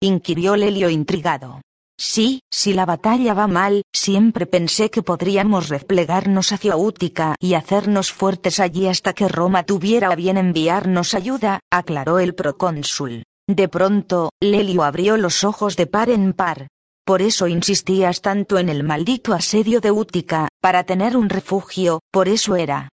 inquirió 0.00 0.56
Lelio 0.56 0.88
intrigado. 0.88 1.60
Sí, 1.98 2.40
si 2.50 2.72
la 2.72 2.86
batalla 2.86 3.34
va 3.34 3.46
mal, 3.46 3.82
siempre 3.92 4.46
pensé 4.46 4.90
que 4.90 5.02
podríamos 5.02 5.68
replegarnos 5.68 6.52
hacia 6.52 6.76
Útica 6.76 7.36
y 7.38 7.54
hacernos 7.54 8.12
fuertes 8.12 8.60
allí 8.60 8.88
hasta 8.88 9.12
que 9.12 9.28
Roma 9.28 9.62
tuviera 9.62 10.08
a 10.10 10.16
bien 10.16 10.36
enviarnos 10.36 11.14
ayuda, 11.14 11.60
aclaró 11.70 12.18
el 12.18 12.34
procónsul. 12.34 13.24
De 13.48 13.68
pronto, 13.68 14.30
Lelio 14.40 14.82
abrió 14.82 15.16
los 15.16 15.44
ojos 15.44 15.76
de 15.76 15.86
par 15.86 16.10
en 16.10 16.32
par. 16.32 16.68
Por 17.04 17.20
eso 17.20 17.48
insistías 17.48 18.20
tanto 18.20 18.58
en 18.58 18.68
el 18.68 18.84
maldito 18.84 19.32
asedio 19.32 19.80
de 19.80 19.90
Útica, 19.90 20.48
para 20.60 20.84
tener 20.84 21.16
un 21.16 21.28
refugio, 21.28 22.00
por 22.12 22.28
eso 22.28 22.54
era. 22.54 22.88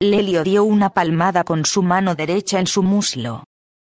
Lelio 0.00 0.42
dio 0.42 0.64
una 0.64 0.90
palmada 0.90 1.44
con 1.44 1.64
su 1.64 1.82
mano 1.82 2.14
derecha 2.14 2.58
en 2.58 2.66
su 2.66 2.82
muslo. 2.82 3.44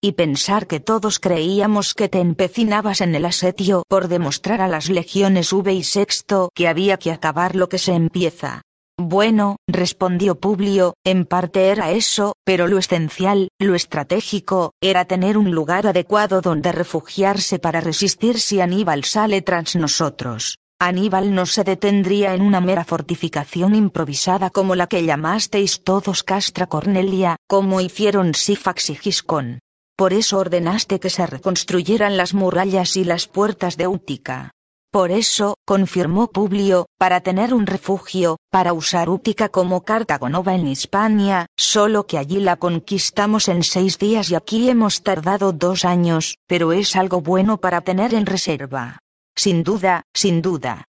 Y 0.02 0.12
pensar 0.12 0.66
que 0.66 0.80
todos 0.80 1.18
creíamos 1.18 1.92
que 1.92 2.08
te 2.08 2.20
empecinabas 2.20 3.02
en 3.02 3.14
el 3.14 3.26
asedio 3.26 3.82
por 3.86 4.08
demostrar 4.08 4.62
a 4.62 4.68
las 4.68 4.88
legiones 4.88 5.52
V 5.52 5.74
y 5.74 5.82
Sexto 5.82 6.48
que 6.54 6.68
había 6.68 6.96
que 6.96 7.12
acabar 7.12 7.54
lo 7.54 7.68
que 7.68 7.76
se 7.76 7.92
empieza. 7.92 8.62
Bueno, 8.98 9.56
respondió 9.68 10.40
Publio, 10.40 10.94
en 11.04 11.26
parte 11.26 11.68
era 11.68 11.90
eso, 11.90 12.32
pero 12.44 12.66
lo 12.66 12.78
esencial, 12.78 13.48
lo 13.58 13.74
estratégico, 13.74 14.72
era 14.80 15.04
tener 15.04 15.36
un 15.36 15.50
lugar 15.50 15.86
adecuado 15.86 16.40
donde 16.40 16.72
refugiarse 16.72 17.58
para 17.58 17.82
resistir 17.82 18.40
si 18.40 18.62
Aníbal 18.62 19.04
sale 19.04 19.42
tras 19.42 19.76
nosotros. 19.76 20.56
Aníbal 20.80 21.34
no 21.34 21.44
se 21.44 21.62
detendría 21.62 22.34
en 22.34 22.40
una 22.40 22.62
mera 22.62 22.84
fortificación 22.84 23.74
improvisada 23.74 24.48
como 24.48 24.74
la 24.74 24.86
que 24.86 25.04
llamasteis 25.04 25.84
todos 25.84 26.22
Castra 26.22 26.68
Cornelia, 26.68 27.36
como 27.46 27.82
hicieron 27.82 28.32
Sifax 28.32 28.88
y 28.88 28.94
Giscón. 28.94 29.60
Por 30.00 30.14
eso 30.14 30.38
ordenaste 30.38 30.98
que 30.98 31.10
se 31.10 31.26
reconstruyeran 31.26 32.16
las 32.16 32.32
murallas 32.32 32.96
y 32.96 33.04
las 33.04 33.26
puertas 33.26 33.76
de 33.76 33.86
Útica. 33.86 34.50
Por 34.90 35.10
eso, 35.10 35.56
confirmó 35.66 36.28
Publio, 36.28 36.86
para 36.98 37.20
tener 37.20 37.52
un 37.52 37.66
refugio, 37.66 38.38
para 38.50 38.72
usar 38.72 39.10
Útica 39.10 39.50
como 39.50 39.82
Cartagonova 39.82 40.54
en 40.54 40.68
Hispania, 40.68 41.48
solo 41.54 42.06
que 42.06 42.16
allí 42.16 42.40
la 42.40 42.56
conquistamos 42.56 43.48
en 43.48 43.62
seis 43.62 43.98
días 43.98 44.30
y 44.30 44.36
aquí 44.36 44.70
hemos 44.70 45.02
tardado 45.02 45.52
dos 45.52 45.84
años, 45.84 46.38
pero 46.46 46.72
es 46.72 46.96
algo 46.96 47.20
bueno 47.20 47.58
para 47.58 47.82
tener 47.82 48.14
en 48.14 48.24
reserva. 48.24 49.00
Sin 49.36 49.64
duda, 49.64 50.04
sin 50.14 50.40
duda. 50.40 50.86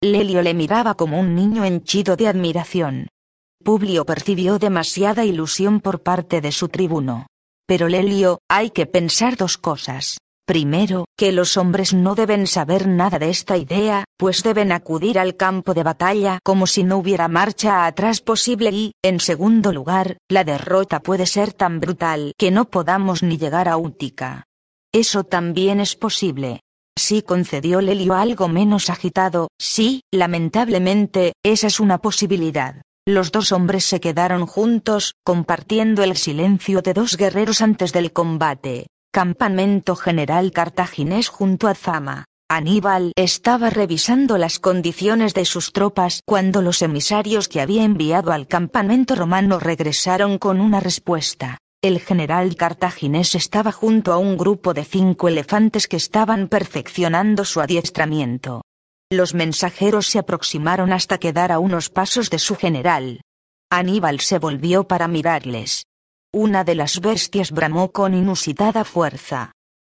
Lelio 0.00 0.40
le 0.40 0.54
miraba 0.54 0.94
como 0.94 1.20
un 1.20 1.34
niño 1.34 1.62
henchido 1.66 2.16
de 2.16 2.28
admiración. 2.28 3.08
Publio 3.62 4.06
percibió 4.06 4.58
demasiada 4.58 5.26
ilusión 5.26 5.80
por 5.80 6.02
parte 6.02 6.40
de 6.40 6.52
su 6.52 6.68
tribuno. 6.68 7.26
Pero 7.66 7.88
Lelio, 7.88 8.38
hay 8.48 8.70
que 8.70 8.86
pensar 8.86 9.36
dos 9.36 9.58
cosas. 9.58 10.18
Primero, 10.46 11.06
que 11.18 11.32
los 11.32 11.56
hombres 11.56 11.92
no 11.92 12.14
deben 12.14 12.46
saber 12.46 12.86
nada 12.86 13.18
de 13.18 13.30
esta 13.30 13.56
idea, 13.56 14.04
pues 14.16 14.44
deben 14.44 14.70
acudir 14.70 15.18
al 15.18 15.36
campo 15.36 15.74
de 15.74 15.82
batalla 15.82 16.38
como 16.44 16.68
si 16.68 16.84
no 16.84 16.98
hubiera 16.98 17.26
marcha 17.26 17.84
atrás 17.84 18.20
posible 18.20 18.70
y, 18.70 18.92
en 19.02 19.18
segundo 19.18 19.72
lugar, 19.72 20.18
la 20.28 20.44
derrota 20.44 21.00
puede 21.00 21.26
ser 21.26 21.52
tan 21.52 21.80
brutal 21.80 22.32
que 22.38 22.52
no 22.52 22.66
podamos 22.66 23.24
ni 23.24 23.38
llegar 23.38 23.68
a 23.68 23.76
Útica. 23.76 24.44
Eso 24.94 25.24
también 25.24 25.80
es 25.80 25.96
posible. 25.96 26.60
Sí 26.96 27.22
concedió 27.22 27.80
Lelio 27.80 28.14
algo 28.14 28.46
menos 28.46 28.88
agitado, 28.88 29.48
sí, 29.60 30.02
lamentablemente, 30.12 31.32
esa 31.44 31.66
es 31.66 31.80
una 31.80 31.98
posibilidad. 31.98 32.82
Los 33.08 33.30
dos 33.30 33.52
hombres 33.52 33.84
se 33.84 34.00
quedaron 34.00 34.46
juntos, 34.46 35.14
compartiendo 35.24 36.02
el 36.02 36.16
silencio 36.16 36.82
de 36.82 36.92
dos 36.92 37.16
guerreros 37.16 37.62
antes 37.62 37.92
del 37.92 38.12
combate. 38.12 38.88
Campamento 39.12 39.94
General 39.94 40.50
Cartaginés 40.50 41.28
junto 41.28 41.68
a 41.68 41.76
Zama. 41.76 42.24
Aníbal 42.50 43.12
estaba 43.14 43.70
revisando 43.70 44.38
las 44.38 44.58
condiciones 44.58 45.34
de 45.34 45.44
sus 45.44 45.72
tropas 45.72 46.20
cuando 46.26 46.62
los 46.62 46.82
emisarios 46.82 47.46
que 47.46 47.60
había 47.60 47.84
enviado 47.84 48.32
al 48.32 48.48
campamento 48.48 49.14
romano 49.14 49.60
regresaron 49.60 50.38
con 50.38 50.60
una 50.60 50.80
respuesta. 50.80 51.58
El 51.84 52.00
general 52.00 52.56
cartaginés 52.56 53.36
estaba 53.36 53.70
junto 53.70 54.12
a 54.12 54.18
un 54.18 54.36
grupo 54.36 54.74
de 54.74 54.84
cinco 54.84 55.28
elefantes 55.28 55.86
que 55.86 55.96
estaban 55.96 56.48
perfeccionando 56.48 57.44
su 57.44 57.60
adiestramiento. 57.60 58.62
Los 59.12 59.34
mensajeros 59.34 60.08
se 60.08 60.18
aproximaron 60.18 60.92
hasta 60.92 61.18
quedar 61.18 61.52
a 61.52 61.60
unos 61.60 61.90
pasos 61.90 62.28
de 62.28 62.40
su 62.40 62.56
general. 62.56 63.20
Aníbal 63.70 64.18
se 64.18 64.40
volvió 64.40 64.88
para 64.88 65.06
mirarles. 65.06 65.84
Una 66.32 66.64
de 66.64 66.74
las 66.74 67.00
bestias 67.00 67.52
bramó 67.52 67.92
con 67.92 68.14
inusitada 68.14 68.82
fuerza. 68.84 69.52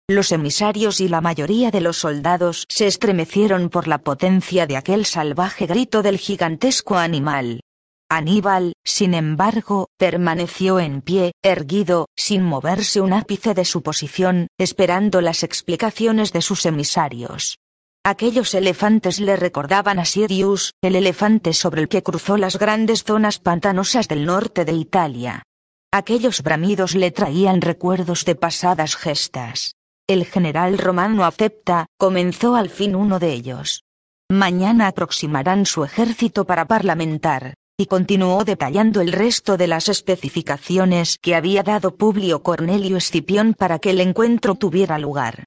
Los 0.09 0.31
emisarios 0.31 0.99
y 0.99 1.09
la 1.09 1.21
mayoría 1.21 1.69
de 1.69 1.81
los 1.81 1.97
soldados 1.97 2.65
se 2.69 2.87
estremecieron 2.87 3.69
por 3.69 3.87
la 3.87 3.99
potencia 3.99 4.65
de 4.65 4.77
aquel 4.77 5.05
salvaje 5.05 5.67
grito 5.67 6.01
del 6.01 6.17
gigantesco 6.17 6.97
animal. 6.97 7.61
Aníbal, 8.09 8.73
sin 8.83 9.13
embargo, 9.13 9.89
permaneció 9.97 10.79
en 10.79 11.01
pie, 11.01 11.33
erguido, 11.43 12.07
sin 12.17 12.43
moverse 12.43 12.99
un 12.99 13.13
ápice 13.13 13.53
de 13.53 13.63
su 13.63 13.83
posición, 13.83 14.47
esperando 14.57 15.21
las 15.21 15.43
explicaciones 15.43 16.33
de 16.33 16.41
sus 16.41 16.65
emisarios. 16.65 17.59
Aquellos 18.05 18.53
elefantes 18.53 19.21
le 19.21 19.37
recordaban 19.37 19.97
a 19.97 20.03
Sirius, 20.03 20.73
el 20.81 20.97
elefante 20.97 21.53
sobre 21.53 21.81
el 21.81 21.87
que 21.87 22.03
cruzó 22.03 22.35
las 22.35 22.59
grandes 22.59 23.05
zonas 23.05 23.39
pantanosas 23.39 24.09
del 24.09 24.25
norte 24.25 24.65
de 24.65 24.73
Italia. 24.73 25.43
Aquellos 25.89 26.43
bramidos 26.43 26.95
le 26.95 27.11
traían 27.11 27.61
recuerdos 27.61 28.25
de 28.25 28.35
pasadas 28.35 28.97
gestas. 28.97 29.75
El 30.05 30.25
general 30.25 30.79
romano 30.79 31.23
acepta, 31.23 31.85
comenzó 31.97 32.55
al 32.55 32.69
fin 32.69 32.93
uno 32.93 33.19
de 33.19 33.31
ellos. 33.31 33.85
Mañana 34.29 34.87
aproximarán 34.87 35.65
su 35.65 35.85
ejército 35.85 36.43
para 36.43 36.65
parlamentar, 36.65 37.53
y 37.77 37.85
continuó 37.85 38.43
detallando 38.43 38.99
el 38.99 39.13
resto 39.13 39.55
de 39.55 39.67
las 39.67 39.87
especificaciones 39.87 41.17
que 41.21 41.35
había 41.35 41.63
dado 41.63 41.95
Publio 41.95 42.43
Cornelio 42.43 42.97
Escipión 42.97 43.53
para 43.53 43.79
que 43.79 43.91
el 43.91 44.01
encuentro 44.01 44.55
tuviera 44.55 44.99
lugar. 44.99 45.45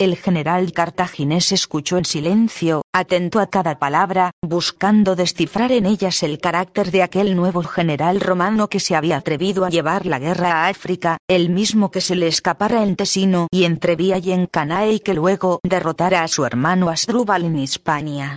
El 0.00 0.14
general 0.14 0.70
cartaginés 0.70 1.50
escuchó 1.50 1.98
en 1.98 2.04
silencio, 2.04 2.82
atento 2.94 3.40
a 3.40 3.48
cada 3.48 3.80
palabra, 3.80 4.30
buscando 4.46 5.16
descifrar 5.16 5.72
en 5.72 5.86
ellas 5.86 6.22
el 6.22 6.38
carácter 6.38 6.92
de 6.92 7.02
aquel 7.02 7.34
nuevo 7.34 7.64
general 7.64 8.20
romano 8.20 8.68
que 8.68 8.78
se 8.78 8.94
había 8.94 9.16
atrevido 9.16 9.64
a 9.64 9.70
llevar 9.70 10.06
la 10.06 10.20
guerra 10.20 10.52
a 10.52 10.68
África, 10.68 11.18
el 11.28 11.50
mismo 11.50 11.90
que 11.90 12.00
se 12.00 12.14
le 12.14 12.28
escapara 12.28 12.84
en 12.84 12.94
Tesino 12.94 13.48
y 13.50 13.64
entre 13.64 13.96
Vía 13.96 14.18
y 14.18 14.30
en 14.30 14.46
Canae 14.46 14.92
y 14.92 15.00
que 15.00 15.14
luego 15.14 15.58
derrotara 15.64 16.22
a 16.22 16.28
su 16.28 16.44
hermano 16.44 16.90
Asdrúbal 16.90 17.44
en 17.44 17.58
Hispania. 17.58 18.36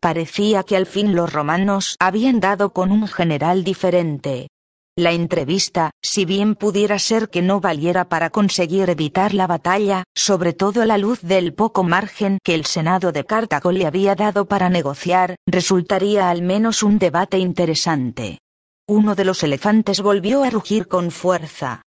Parecía 0.00 0.62
que 0.62 0.76
al 0.76 0.86
fin 0.86 1.16
los 1.16 1.32
romanos 1.32 1.96
habían 1.98 2.38
dado 2.38 2.72
con 2.72 2.92
un 2.92 3.08
general 3.08 3.64
diferente, 3.64 4.46
la 5.00 5.12
entrevista, 5.12 5.90
si 6.02 6.24
bien 6.24 6.54
pudiera 6.54 6.98
ser 6.98 7.28
que 7.28 7.42
no 7.42 7.60
valiera 7.60 8.08
para 8.08 8.30
conseguir 8.30 8.88
evitar 8.88 9.34
la 9.34 9.46
batalla, 9.46 10.04
sobre 10.14 10.52
todo 10.52 10.82
a 10.82 10.86
la 10.86 10.98
luz 10.98 11.20
del 11.22 11.54
poco 11.54 11.82
margen 11.82 12.38
que 12.44 12.54
el 12.54 12.64
Senado 12.66 13.10
de 13.10 13.24
Cartago 13.24 13.72
le 13.72 13.86
había 13.86 14.14
dado 14.14 14.46
para 14.46 14.68
negociar, 14.68 15.36
resultaría 15.46 16.30
al 16.30 16.42
menos 16.42 16.82
un 16.82 16.98
debate 16.98 17.38
interesante. 17.38 18.38
Uno 18.88 19.14
de 19.14 19.24
los 19.24 19.42
elefantes 19.42 20.00
volvió 20.00 20.44
a 20.44 20.50
rugir 20.50 20.86
con 20.86 21.10
fuerza. 21.10 21.82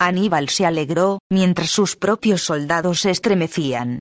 Aníbal 0.00 0.48
se 0.48 0.66
alegró, 0.66 1.18
mientras 1.30 1.70
sus 1.70 1.96
propios 1.96 2.42
soldados 2.42 3.00
se 3.00 3.10
estremecían. 3.10 3.98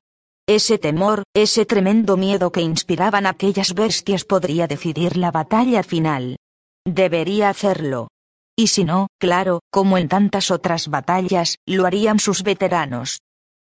Ese 0.48 0.78
temor, 0.78 1.24
ese 1.36 1.66
tremendo 1.66 2.18
miedo 2.18 2.52
que 2.52 2.62
inspiraban 2.62 3.26
aquellas 3.26 3.74
bestias 3.74 4.24
podría 4.24 4.68
decidir 4.68 5.18
la 5.18 5.32
batalla 5.32 5.84
final. 5.84 6.38
Debería 6.86 7.50
hacerlo. 7.50 8.08
Y 8.60 8.68
si 8.68 8.84
no, 8.84 9.08
claro, 9.20 9.62
como 9.72 10.00
en 10.00 10.08
tantas 10.08 10.50
otras 10.50 10.88
batallas, 10.88 11.60
lo 11.68 11.86
harían 11.86 12.18
sus 12.18 12.42
veteranos. 12.42 13.20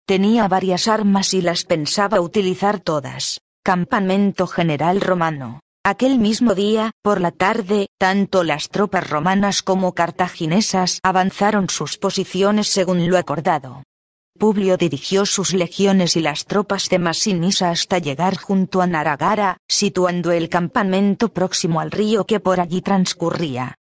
Tenía 0.07 0.47
varias 0.47 0.87
armas 0.87 1.33
y 1.33 1.41
las 1.41 1.65
pensaba 1.65 2.21
utilizar 2.21 2.79
todas. 2.79 3.41
Campamento 3.61 4.47
General 4.47 5.01
Romano. 5.01 5.59
Aquel 5.83 6.17
mismo 6.17 6.55
día, 6.55 6.91
por 7.03 7.19
la 7.19 7.31
tarde, 7.31 7.87
tanto 7.99 8.43
las 8.45 8.69
tropas 8.69 9.09
romanas 9.09 9.61
como 9.63 9.93
cartaginesas 9.93 10.99
avanzaron 11.03 11.69
sus 11.69 11.97
posiciones 11.97 12.67
según 12.67 13.09
lo 13.09 13.17
acordado. 13.17 13.83
Publio 14.39 14.77
dirigió 14.77 15.25
sus 15.25 15.53
legiones 15.53 16.15
y 16.15 16.21
las 16.21 16.45
tropas 16.45 16.87
de 16.89 16.99
Masinisa 16.99 17.69
hasta 17.69 17.99
llegar 17.99 18.37
junto 18.37 18.81
a 18.81 18.87
Naragara, 18.87 19.57
situando 19.67 20.31
el 20.31 20.47
campamento 20.47 21.33
próximo 21.33 21.81
al 21.81 21.91
río 21.91 22.25
que 22.25 22.39
por 22.39 22.59
allí 22.59 22.81
transcurría. 22.81 23.75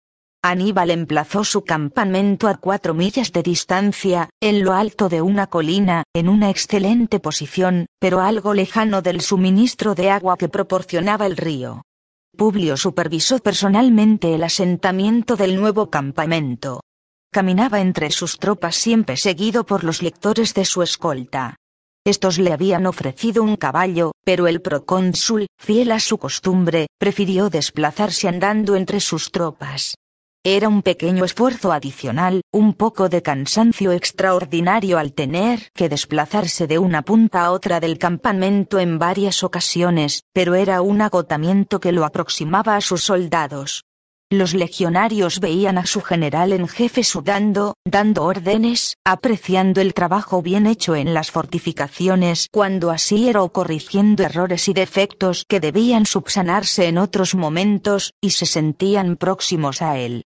Aníbal 0.47 0.91
emplazó 0.91 1.43
su 1.43 1.65
campamento 1.65 2.49
a 2.49 2.59
cuatro 2.59 2.93
millas 2.93 3.33
de 3.33 3.43
distancia, 3.43 4.29
en 4.43 4.63
lo 4.63 4.75
alto 4.75 5.09
de 5.09 5.23
una 5.23 5.47
colina, 5.47 6.03
en 6.13 6.29
una 6.29 6.51
excelente 6.51 7.19
posición, 7.19 7.87
pero 7.99 8.21
algo 8.21 8.53
lejano 8.53 9.01
del 9.01 9.23
suministro 9.23 9.95
de 9.95 10.11
agua 10.11 10.37
que 10.37 10.51
proporcionaba 10.51 11.25
el 11.25 11.39
río. 11.39 11.81
Publio 12.37 12.77
supervisó 12.77 13.39
personalmente 13.39 14.35
el 14.35 14.43
asentamiento 14.43 15.37
del 15.37 15.59
nuevo 15.59 15.89
campamento. 15.89 16.83
Caminaba 17.33 17.81
entre 17.81 18.11
sus 18.11 18.39
tropas 18.39 18.77
siempre 18.77 19.17
seguido 19.17 19.65
por 19.65 19.83
los 19.83 20.03
lectores 20.03 20.53
de 20.53 20.67
su 20.67 20.83
escolta. 20.83 21.57
Estos 22.05 22.39
le 22.39 22.53
habían 22.53 22.85
ofrecido 22.85 23.43
un 23.43 23.57
caballo, 23.57 24.13
pero 24.27 24.47
el 24.47 24.61
procónsul, 24.61 25.47
fiel 25.59 25.91
a 25.91 26.01
su 26.01 26.19
costumbre, 26.19 26.87
prefirió 26.99 27.49
desplazarse 27.49 28.29
andando 28.29 28.77
entre 28.77 29.01
sus 29.01 29.31
tropas. 29.31 29.95
Era 30.47 30.69
un 30.69 30.83
pequeño 30.83 31.25
esfuerzo 31.25 31.73
adicional, 31.73 32.43
un 32.53 32.75
poco 32.75 33.09
de 33.09 33.23
cansancio 33.23 33.93
extraordinario 33.93 34.99
al 34.99 35.15
tener 35.15 35.71
que 35.73 35.89
desplazarse 35.89 36.67
de 36.67 36.79
una 36.79 37.01
punta 37.01 37.47
a 37.47 37.51
otra 37.51 37.81
del 37.81 37.97
campamento 37.97 38.79
en 38.79 38.99
varias 38.99 39.43
ocasiones, 39.43 40.25
pero 40.35 40.55
era 40.55 40.83
un 40.83 41.01
agotamiento 41.01 41.81
que 41.81 41.93
lo 41.93 42.05
aproximaba 42.05 42.77
a 42.77 42.83
sus 42.83 43.05
soldados. 43.05 43.85
Los 44.31 44.53
legionarios 44.53 45.41
veían 45.41 45.79
a 45.79 45.87
su 45.87 46.03
general 46.03 46.53
en 46.53 46.69
jefe 46.69 47.05
sudando, 47.05 47.73
dando 47.87 48.25
órdenes, 48.25 48.99
apreciando 49.03 49.81
el 49.81 49.95
trabajo 49.95 50.43
bien 50.43 50.67
hecho 50.67 50.95
en 50.95 51.15
las 51.15 51.31
fortificaciones 51.31 52.49
cuando 52.53 52.91
así 52.91 53.31
era 53.31 53.43
o 53.43 53.51
corrigiendo 53.51 54.23
errores 54.23 54.69
y 54.69 54.75
defectos 54.75 55.47
que 55.49 55.61
debían 55.61 56.05
subsanarse 56.05 56.87
en 56.89 56.99
otros 56.99 57.35
momentos, 57.35 58.13
y 58.21 58.31
se 58.31 58.45
sentían 58.45 59.17
próximos 59.17 59.81
a 59.81 59.97
él. 59.97 60.27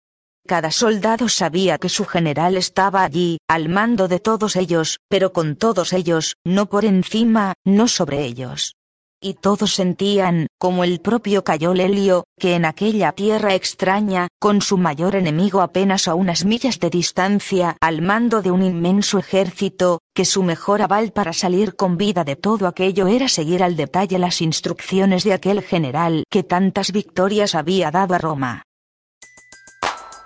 Cada 0.48 0.70
soldado 0.70 1.28
sabía 1.28 1.80
que 1.80 1.90
su 1.90 2.06
general 2.06 2.56
estaba 2.56 3.04
allí, 3.04 3.40
al 3.48 3.68
mando 3.68 4.08
de 4.08 4.20
todos 4.20 4.56
ellos, 4.56 5.00
pero 5.10 5.34
con 5.34 5.56
todos 5.56 5.92
ellos, 5.92 6.36
no 6.46 6.68
por 6.68 6.86
encima, 6.86 7.54
no 7.66 7.88
sobre 7.88 8.26
ellos. 8.26 8.76
Y 9.20 9.34
todos 9.34 9.74
sentían, 9.74 10.46
como 10.60 10.84
el 10.84 11.00
propio 11.02 11.44
Cayo 11.44 11.74
Lelio, 11.74 12.26
que 12.38 12.54
en 12.54 12.66
aquella 12.66 13.12
tierra 13.14 13.56
extraña, 13.56 14.28
con 14.40 14.62
su 14.62 14.78
mayor 14.78 15.16
enemigo 15.16 15.62
apenas 15.62 16.08
a 16.08 16.14
unas 16.14 16.46
millas 16.46 16.80
de 16.80 16.92
distancia, 16.92 17.76
al 17.82 18.04
mando 18.04 18.44
de 18.44 18.52
un 18.52 18.62
inmenso 18.62 19.18
ejército, 19.18 20.02
que 20.14 20.26
su 20.26 20.44
mejor 20.44 20.84
aval 20.84 21.12
para 21.12 21.34
salir 21.34 21.76
con 21.76 21.98
vida 21.98 22.24
de 22.24 22.36
todo 22.36 22.68
aquello 22.68 23.08
era 23.08 23.30
seguir 23.30 23.64
al 23.64 23.76
detalle 23.76 24.20
las 24.20 24.42
instrucciones 24.42 25.24
de 25.24 25.34
aquel 25.34 25.64
general 25.64 26.24
que 26.30 26.44
tantas 26.44 26.92
victorias 26.92 27.56
había 27.56 27.90
dado 27.90 28.14
a 28.14 28.20
Roma. 28.20 28.62